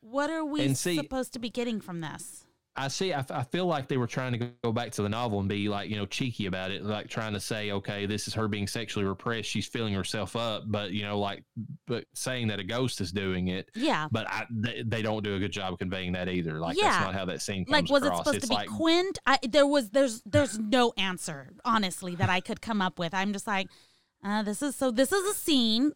what 0.00 0.28
are 0.30 0.44
we 0.44 0.74
see- 0.74 0.96
supposed 0.96 1.32
to 1.32 1.38
be 1.38 1.48
getting 1.48 1.80
from 1.80 2.00
this? 2.02 2.44
I 2.74 2.88
see. 2.88 3.12
I, 3.12 3.18
f- 3.18 3.30
I 3.30 3.42
feel 3.42 3.66
like 3.66 3.86
they 3.88 3.98
were 3.98 4.06
trying 4.06 4.32
to 4.32 4.50
go 4.64 4.72
back 4.72 4.92
to 4.92 5.02
the 5.02 5.08
novel 5.08 5.40
and 5.40 5.48
be 5.48 5.68
like, 5.68 5.90
you 5.90 5.96
know, 5.96 6.06
cheeky 6.06 6.46
about 6.46 6.70
it, 6.70 6.82
like 6.82 7.08
trying 7.08 7.34
to 7.34 7.40
say, 7.40 7.70
okay, 7.70 8.06
this 8.06 8.26
is 8.26 8.32
her 8.32 8.48
being 8.48 8.66
sexually 8.66 9.04
repressed. 9.04 9.50
She's 9.50 9.66
filling 9.66 9.92
herself 9.92 10.36
up, 10.36 10.62
but 10.66 10.90
you 10.92 11.02
know, 11.02 11.18
like, 11.18 11.44
but 11.86 12.06
saying 12.14 12.48
that 12.48 12.60
a 12.60 12.64
ghost 12.64 13.02
is 13.02 13.12
doing 13.12 13.48
it. 13.48 13.70
Yeah. 13.74 14.08
But 14.10 14.26
I, 14.26 14.46
they, 14.50 14.82
they 14.86 15.02
don't 15.02 15.22
do 15.22 15.34
a 15.34 15.38
good 15.38 15.52
job 15.52 15.74
of 15.74 15.78
conveying 15.80 16.12
that 16.12 16.30
either. 16.30 16.58
Like 16.60 16.78
Yeah. 16.78 16.88
that's 16.90 17.04
not 17.04 17.14
how 17.14 17.26
that 17.26 17.42
scene 17.42 17.66
comes 17.66 17.72
Like, 17.72 17.90
was 17.90 18.02
it 18.04 18.06
across. 18.06 18.20
supposed 18.20 18.36
it's 18.38 18.46
to 18.46 18.50
be 18.50 18.54
like, 18.54 18.68
Quint? 18.68 19.18
I, 19.26 19.38
there 19.46 19.66
was, 19.66 19.90
there's, 19.90 20.22
there's 20.24 20.58
no 20.58 20.94
answer, 20.96 21.50
honestly, 21.66 22.14
that 22.14 22.30
I 22.30 22.40
could 22.40 22.62
come 22.62 22.80
up 22.80 22.98
with. 22.98 23.12
I'm 23.12 23.34
just 23.34 23.46
like, 23.46 23.68
uh, 24.24 24.42
this 24.44 24.62
is 24.62 24.76
so. 24.76 24.90
This 24.92 25.10
is 25.12 25.28
a 25.30 25.34
scene, 25.36 25.90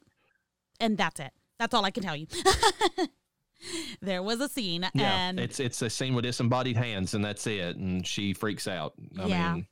and 0.80 0.98
that's 0.98 1.20
it. 1.20 1.30
That's 1.60 1.72
all 1.72 1.84
I 1.84 1.92
can 1.92 2.02
tell 2.02 2.16
you. 2.16 2.26
there 4.00 4.22
was 4.22 4.40
a 4.40 4.48
scene, 4.48 4.88
Yeah, 4.94 5.28
and 5.28 5.40
it's 5.40 5.60
it's 5.60 5.82
a 5.82 5.90
scene 5.90 6.14
with 6.14 6.24
disembodied 6.24 6.76
hands, 6.76 7.14
and 7.14 7.24
that's 7.24 7.46
it. 7.46 7.76
And 7.76 8.06
she 8.06 8.32
freaks 8.34 8.66
out. 8.68 8.94
I 9.18 9.26
Yeah. 9.26 9.54
mean, 9.54 9.66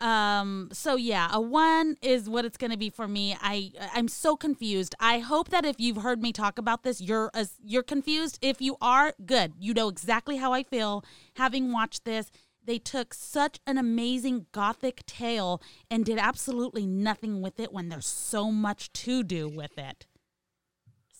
Um. 0.00 0.68
So 0.72 0.94
yeah, 0.96 1.28
a 1.32 1.40
one 1.40 1.96
is 2.02 2.28
what 2.28 2.44
it's 2.44 2.56
going 2.56 2.70
to 2.70 2.76
be 2.76 2.88
for 2.90 3.08
me. 3.08 3.36
I 3.40 3.72
I'm 3.94 4.08
so 4.08 4.36
confused. 4.36 4.94
I 5.00 5.18
hope 5.18 5.48
that 5.48 5.64
if 5.64 5.80
you've 5.80 5.98
heard 6.02 6.22
me 6.22 6.32
talk 6.32 6.58
about 6.58 6.82
this, 6.84 7.00
you're 7.00 7.30
as 7.34 7.54
you're 7.64 7.82
confused. 7.82 8.38
If 8.40 8.60
you 8.60 8.76
are, 8.80 9.12
good. 9.26 9.54
You 9.58 9.74
know 9.74 9.88
exactly 9.88 10.36
how 10.36 10.52
I 10.52 10.62
feel 10.62 11.04
having 11.34 11.72
watched 11.72 12.04
this. 12.04 12.30
They 12.64 12.78
took 12.78 13.14
such 13.14 13.60
an 13.66 13.78
amazing 13.78 14.46
gothic 14.52 15.04
tale 15.06 15.62
and 15.90 16.04
did 16.04 16.18
absolutely 16.18 16.86
nothing 16.86 17.40
with 17.40 17.58
it 17.58 17.72
when 17.72 17.88
there's 17.88 18.06
so 18.06 18.52
much 18.52 18.92
to 18.92 19.22
do 19.22 19.48
with 19.48 19.78
it. 19.78 20.06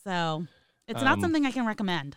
So 0.05 0.47
it's 0.89 1.03
not 1.03 1.15
Um, 1.15 1.21
something 1.21 1.47
I 1.47 1.51
can 1.51 1.67
recommend. 1.67 2.17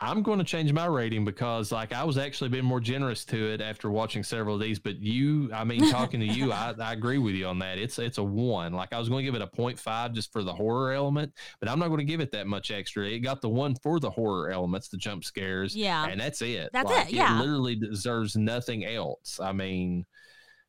I'm 0.00 0.22
going 0.22 0.38
to 0.38 0.44
change 0.44 0.72
my 0.72 0.86
rating 0.86 1.24
because, 1.24 1.72
like, 1.72 1.92
I 1.92 2.04
was 2.04 2.18
actually 2.18 2.50
being 2.50 2.64
more 2.64 2.78
generous 2.78 3.24
to 3.26 3.52
it 3.52 3.60
after 3.60 3.90
watching 3.90 4.22
several 4.22 4.54
of 4.54 4.60
these. 4.60 4.78
But 4.78 5.00
you, 5.00 5.50
I 5.52 5.64
mean, 5.64 5.90
talking 5.90 6.20
to 6.20 6.26
you, 6.26 6.52
I, 6.52 6.72
I 6.80 6.92
agree 6.92 7.18
with 7.18 7.34
you 7.34 7.46
on 7.46 7.58
that. 7.58 7.78
It's 7.78 7.98
it's 7.98 8.18
a 8.18 8.22
one. 8.22 8.72
Like, 8.74 8.92
I 8.92 9.00
was 9.00 9.08
going 9.08 9.24
to 9.26 9.32
give 9.32 9.34
it 9.34 9.42
a 9.42 9.48
0.5 9.48 10.12
just 10.14 10.32
for 10.32 10.44
the 10.44 10.52
horror 10.52 10.92
element, 10.92 11.32
but 11.58 11.68
I'm 11.68 11.80
not 11.80 11.88
going 11.88 11.98
to 11.98 12.04
give 12.04 12.20
it 12.20 12.30
that 12.30 12.46
much 12.46 12.70
extra. 12.70 13.08
It 13.08 13.20
got 13.20 13.40
the 13.40 13.48
one 13.48 13.74
for 13.82 13.98
the 13.98 14.10
horror 14.10 14.50
elements, 14.50 14.86
the 14.86 14.98
jump 14.98 15.24
scares, 15.24 15.74
Yeah. 15.74 16.06
and 16.06 16.20
that's 16.20 16.42
it. 16.42 16.70
That's 16.72 16.88
Like, 16.88 17.08
it, 17.08 17.14
yeah. 17.14 17.40
literally 17.40 17.74
deserves 17.74 18.36
nothing 18.36 18.84
else. 18.84 19.40
I 19.42 19.50
mean. 19.52 20.06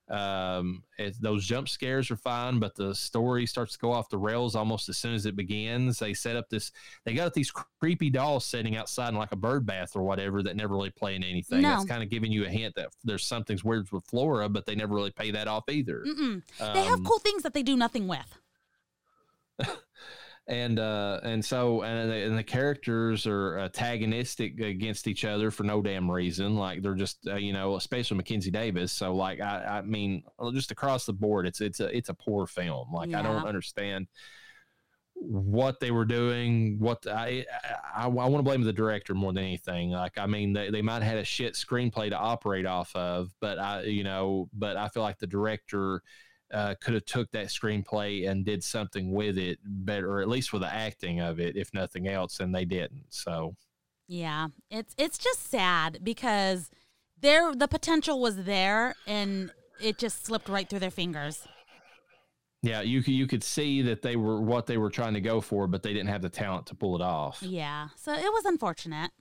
Um, 0.09 0.83
it, 0.97 1.15
those 1.21 1.45
jump 1.45 1.69
scares 1.69 2.09
are 2.09 2.15
fine, 2.17 2.57
but 2.57 2.75
the 2.75 2.95
story 2.95 3.45
starts 3.45 3.73
to 3.73 3.79
go 3.79 3.91
off 3.91 4.09
the 4.09 4.17
rails 4.17 4.55
almost 4.55 4.89
as 4.89 4.97
soon 4.97 5.13
as 5.13 5.27
it 5.27 5.35
begins. 5.35 5.99
They 5.99 6.15
set 6.15 6.35
up 6.35 6.49
this 6.49 6.71
they 7.05 7.13
got 7.13 7.33
these 7.35 7.51
creepy 7.51 8.09
dolls 8.09 8.43
sitting 8.45 8.75
outside 8.75 9.09
in 9.09 9.15
like 9.15 9.31
a 9.31 9.35
bird 9.35 9.67
bath 9.67 9.95
or 9.95 10.01
whatever 10.01 10.41
that 10.43 10.55
never 10.55 10.73
really 10.73 10.89
play 10.89 11.15
in 11.15 11.23
anything. 11.23 11.61
No. 11.61 11.69
That's 11.69 11.85
kind 11.85 12.01
of 12.01 12.09
giving 12.09 12.31
you 12.31 12.45
a 12.45 12.49
hint 12.49 12.73
that 12.75 12.89
there's 13.03 13.25
something's 13.25 13.63
weird 13.63 13.91
with 13.91 14.03
Flora, 14.05 14.49
but 14.49 14.65
they 14.65 14.73
never 14.73 14.95
really 14.95 15.11
pay 15.11 15.29
that 15.31 15.47
off 15.47 15.69
either. 15.69 16.03
Mm-mm. 16.07 16.41
They 16.57 16.83
have 16.85 16.99
Um, 16.99 17.05
cool 17.05 17.19
things 17.19 17.43
that 17.43 17.53
they 17.53 17.61
do 17.63 17.77
nothing 17.77 18.07
with. 18.07 18.39
and 20.49 20.79
uh 20.79 21.19
and 21.21 21.45
so 21.45 21.83
and 21.83 22.09
the, 22.09 22.15
and 22.15 22.37
the 22.37 22.43
characters 22.43 23.27
are 23.27 23.59
antagonistic 23.59 24.59
against 24.59 25.07
each 25.07 25.23
other 25.23 25.51
for 25.51 25.63
no 25.63 25.81
damn 25.81 26.09
reason. 26.09 26.55
Like 26.55 26.81
they're 26.81 26.95
just 26.95 27.19
uh, 27.27 27.35
you 27.35 27.53
know 27.53 27.75
especially 27.75 28.17
Mackenzie 28.17 28.49
Davis. 28.49 28.91
So 28.91 29.13
like 29.13 29.39
I 29.39 29.77
I 29.77 29.81
mean 29.83 30.23
just 30.51 30.71
across 30.71 31.05
the 31.05 31.13
board 31.13 31.45
it's 31.45 31.61
it's 31.61 31.79
a 31.79 31.95
it's 31.95 32.09
a 32.09 32.15
poor 32.15 32.47
film. 32.47 32.91
Like 32.91 33.13
I 33.13 33.21
don't 33.21 33.45
understand 33.45 34.07
what 35.21 35.79
they 35.79 35.91
were 35.91 36.05
doing 36.05 36.79
what 36.79 37.05
I 37.05 37.45
I, 37.95 38.05
I 38.05 38.07
want 38.07 38.37
to 38.37 38.43
blame 38.43 38.63
the 38.63 38.73
director 38.73 39.13
more 39.13 39.31
than 39.31 39.43
anything. 39.43 39.91
Like 39.91 40.17
I 40.17 40.25
mean 40.25 40.53
they, 40.53 40.71
they 40.71 40.81
might 40.81 41.03
have 41.03 41.11
had 41.11 41.17
a 41.19 41.23
shit 41.23 41.53
screenplay 41.53 42.09
to 42.09 42.17
operate 42.17 42.65
off 42.65 42.95
of 42.95 43.29
but 43.39 43.59
I 43.59 43.83
you 43.83 44.03
know 44.03 44.49
but 44.51 44.77
I 44.77 44.87
feel 44.87 45.03
like 45.03 45.19
the 45.19 45.27
director 45.27 46.01
uh, 46.53 46.75
could 46.81 46.93
have 46.93 47.05
took 47.05 47.31
that 47.31 47.47
screenplay 47.47 48.29
and 48.29 48.45
did 48.45 48.63
something 48.63 49.11
with 49.11 49.37
it 49.37 49.59
better, 49.63 50.11
or 50.11 50.21
at 50.21 50.27
least 50.27 50.51
with 50.53 50.61
the 50.61 50.73
acting 50.73 51.19
of 51.19 51.39
it, 51.39 51.55
if 51.55 51.73
nothing 51.73 52.07
else, 52.07 52.39
and 52.39 52.53
they 52.53 52.65
didn't. 52.65 53.05
So 53.09 53.55
Yeah, 54.07 54.47
it's 54.69 54.93
it's 54.97 55.17
just 55.17 55.49
sad 55.49 55.99
because 56.03 56.69
there 57.21 57.53
the 57.53 57.67
potential 57.67 58.19
was 58.19 58.43
there 58.43 58.95
and 59.05 59.51
it 59.81 59.97
just 59.97 60.25
slipped 60.25 60.49
right 60.49 60.69
through 60.69 60.79
their 60.79 60.91
fingers. 60.91 61.47
yeah, 62.61 62.81
you 62.81 62.99
you 63.01 63.27
could 63.27 63.43
see 63.43 63.81
that 63.83 64.01
they 64.01 64.15
were 64.15 64.41
what 64.41 64.65
they 64.65 64.77
were 64.77 64.89
trying 64.89 65.13
to 65.13 65.21
go 65.21 65.39
for, 65.41 65.67
but 65.67 65.83
they 65.83 65.93
didn't 65.93 66.09
have 66.09 66.21
the 66.21 66.29
talent 66.29 66.65
to 66.67 66.75
pull 66.75 66.95
it 66.95 67.01
off. 67.01 67.41
Yeah, 67.41 67.89
so 67.95 68.13
it 68.13 68.31
was 68.33 68.45
unfortunate. 68.45 69.11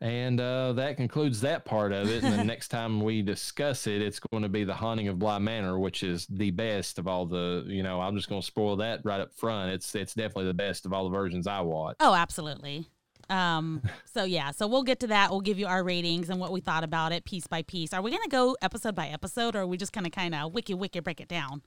And 0.00 0.40
uh, 0.40 0.74
that 0.74 0.96
concludes 0.96 1.40
that 1.40 1.64
part 1.64 1.92
of 1.92 2.08
it. 2.08 2.22
And 2.22 2.38
the 2.38 2.44
next 2.52 2.68
time 2.68 3.00
we 3.00 3.20
discuss 3.22 3.86
it, 3.86 4.00
it's 4.00 4.20
going 4.20 4.44
to 4.44 4.48
be 4.48 4.62
the 4.62 4.74
haunting 4.74 5.08
of 5.08 5.18
Bly 5.18 5.38
Manor, 5.38 5.78
which 5.78 6.02
is 6.02 6.26
the 6.26 6.52
best 6.52 6.98
of 6.98 7.08
all 7.08 7.26
the. 7.26 7.64
You 7.66 7.82
know, 7.82 8.00
I'm 8.00 8.14
just 8.14 8.28
going 8.28 8.40
to 8.40 8.46
spoil 8.46 8.76
that 8.76 9.00
right 9.04 9.20
up 9.20 9.32
front. 9.34 9.72
It's 9.72 9.94
it's 9.94 10.14
definitely 10.14 10.46
the 10.46 10.54
best 10.54 10.86
of 10.86 10.92
all 10.92 11.04
the 11.04 11.10
versions 11.16 11.46
I 11.46 11.60
watched. 11.62 11.96
Oh, 12.00 12.14
absolutely. 12.14 12.86
Um, 13.28 13.82
so 14.04 14.24
yeah, 14.24 14.52
so 14.52 14.66
we'll 14.66 14.84
get 14.84 15.00
to 15.00 15.08
that. 15.08 15.30
We'll 15.30 15.40
give 15.40 15.58
you 15.58 15.66
our 15.66 15.82
ratings 15.82 16.30
and 16.30 16.40
what 16.40 16.52
we 16.52 16.60
thought 16.60 16.84
about 16.84 17.12
it 17.12 17.24
piece 17.24 17.46
by 17.46 17.62
piece. 17.62 17.92
Are 17.92 18.02
we 18.02 18.10
gonna 18.10 18.28
go 18.28 18.56
episode 18.62 18.94
by 18.94 19.08
episode 19.08 19.56
or 19.56 19.60
are 19.60 19.66
we 19.66 19.76
just 19.76 19.92
gonna 19.92 20.10
kind 20.10 20.34
of 20.34 20.52
wiki 20.52 20.74
wiki 20.74 21.00
break 21.00 21.20
it 21.20 21.28
down? 21.28 21.62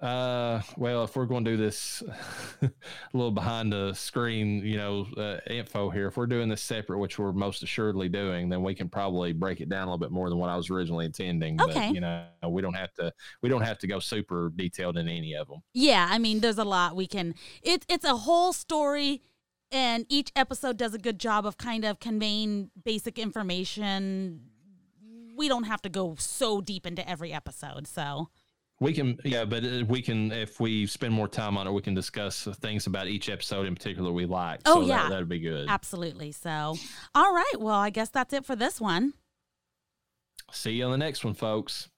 Uh, 0.00 0.60
well, 0.76 1.04
if 1.04 1.16
we're 1.16 1.24
going 1.24 1.44
to 1.44 1.52
do 1.52 1.56
this 1.56 2.02
a 2.62 2.70
little 3.12 3.30
behind 3.30 3.72
the 3.72 3.94
screen, 3.94 4.64
you 4.64 4.76
know, 4.76 5.06
uh, 5.16 5.38
info 5.48 5.88
here, 5.88 6.08
if 6.08 6.16
we're 6.16 6.26
doing 6.26 6.48
this 6.48 6.62
separate, 6.62 6.98
which 6.98 7.18
we're 7.18 7.32
most 7.32 7.62
assuredly 7.62 8.08
doing, 8.08 8.48
then 8.48 8.62
we 8.62 8.74
can 8.74 8.88
probably 8.88 9.32
break 9.32 9.60
it 9.60 9.68
down 9.68 9.82
a 9.82 9.86
little 9.86 9.98
bit 9.98 10.10
more 10.10 10.28
than 10.28 10.38
what 10.38 10.50
I 10.50 10.56
was 10.56 10.68
originally 10.68 11.06
intending. 11.06 11.60
Okay. 11.60 11.72
But, 11.88 11.94
you 11.94 12.00
know, 12.00 12.26
we 12.48 12.60
don't 12.60 12.74
have 12.74 12.92
to, 12.94 13.12
we 13.40 13.48
don't 13.48 13.62
have 13.62 13.78
to 13.78 13.86
go 13.86 13.98
super 13.98 14.52
detailed 14.54 14.98
in 14.98 15.08
any 15.08 15.34
of 15.34 15.48
them. 15.48 15.62
Yeah, 15.72 16.08
I 16.10 16.18
mean, 16.18 16.40
there's 16.40 16.58
a 16.58 16.64
lot 16.64 16.96
we 16.96 17.06
can. 17.06 17.34
It's 17.62 17.86
it's 17.88 18.04
a 18.04 18.16
whole 18.16 18.52
story, 18.52 19.22
and 19.70 20.04
each 20.08 20.32
episode 20.36 20.76
does 20.76 20.92
a 20.92 20.98
good 20.98 21.18
job 21.18 21.46
of 21.46 21.56
kind 21.56 21.84
of 21.84 22.00
conveying 22.00 22.70
basic 22.84 23.18
information. 23.18 24.40
We 25.36 25.48
don't 25.48 25.64
have 25.64 25.82
to 25.82 25.88
go 25.88 26.16
so 26.18 26.60
deep 26.60 26.86
into 26.86 27.08
every 27.08 27.32
episode, 27.32 27.86
so 27.86 28.28
We 28.80 28.92
can, 28.92 29.18
yeah, 29.24 29.44
but 29.44 29.64
uh, 29.64 29.84
we 29.88 30.02
can, 30.02 30.32
if 30.32 30.58
we 30.58 30.86
spend 30.86 31.14
more 31.14 31.28
time 31.28 31.56
on 31.56 31.66
it, 31.66 31.72
we 31.72 31.80
can 31.80 31.94
discuss 31.94 32.48
things 32.60 32.86
about 32.86 33.06
each 33.06 33.28
episode 33.28 33.66
in 33.66 33.74
particular 33.74 34.10
we 34.10 34.26
like. 34.26 34.60
Oh, 34.66 34.82
so 34.82 34.86
yeah. 34.86 35.04
That, 35.04 35.10
that'd 35.10 35.28
be 35.28 35.38
good. 35.38 35.68
absolutely. 35.68 36.32
So, 36.32 36.76
all 37.14 37.32
right. 37.32 37.54
Well, 37.58 37.76
I 37.76 37.90
guess 37.90 38.08
that's 38.10 38.34
it 38.34 38.44
for 38.44 38.56
this 38.56 38.80
one. 38.80 39.14
See 40.50 40.72
you 40.72 40.84
on 40.84 40.90
the 40.90 40.98
next 40.98 41.24
one, 41.24 41.34
folks. 41.34 41.88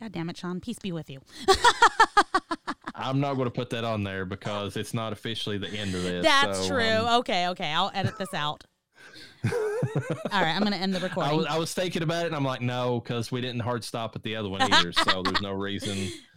God 0.00 0.12
damn 0.12 0.30
it, 0.30 0.36
Sean. 0.36 0.60
Peace 0.60 0.78
be 0.78 0.92
with 0.92 1.10
you. 1.10 1.20
I'm 2.94 3.20
not 3.20 3.34
going 3.34 3.46
to 3.46 3.50
put 3.50 3.70
that 3.70 3.84
on 3.84 4.04
there 4.04 4.24
because 4.24 4.76
it's 4.76 4.94
not 4.94 5.12
officially 5.12 5.58
the 5.58 5.68
end 5.68 5.94
of 5.94 6.02
this. 6.02 6.24
That's 6.24 6.60
so, 6.60 6.68
true. 6.68 7.06
um, 7.06 7.20
okay, 7.20 7.48
okay. 7.48 7.72
I'll 7.72 7.90
edit 7.94 8.18
this 8.18 8.34
out. 8.34 8.64
All 9.44 10.40
right, 10.42 10.54
I'm 10.54 10.60
going 10.60 10.72
to 10.72 10.78
end 10.78 10.94
the 10.94 11.00
recording. 11.00 11.32
I 11.32 11.34
was, 11.34 11.46
I 11.46 11.58
was 11.58 11.74
thinking 11.74 12.02
about 12.02 12.24
it 12.24 12.26
and 12.28 12.36
I'm 12.36 12.44
like, 12.44 12.60
no, 12.60 13.00
because 13.00 13.32
we 13.32 13.40
didn't 13.40 13.60
hard 13.60 13.84
stop 13.84 14.16
at 14.16 14.22
the 14.22 14.36
other 14.36 14.48
one 14.48 14.62
either. 14.62 14.92
so 14.92 15.22
there's 15.22 15.42
no 15.42 15.52
reason. 15.52 16.08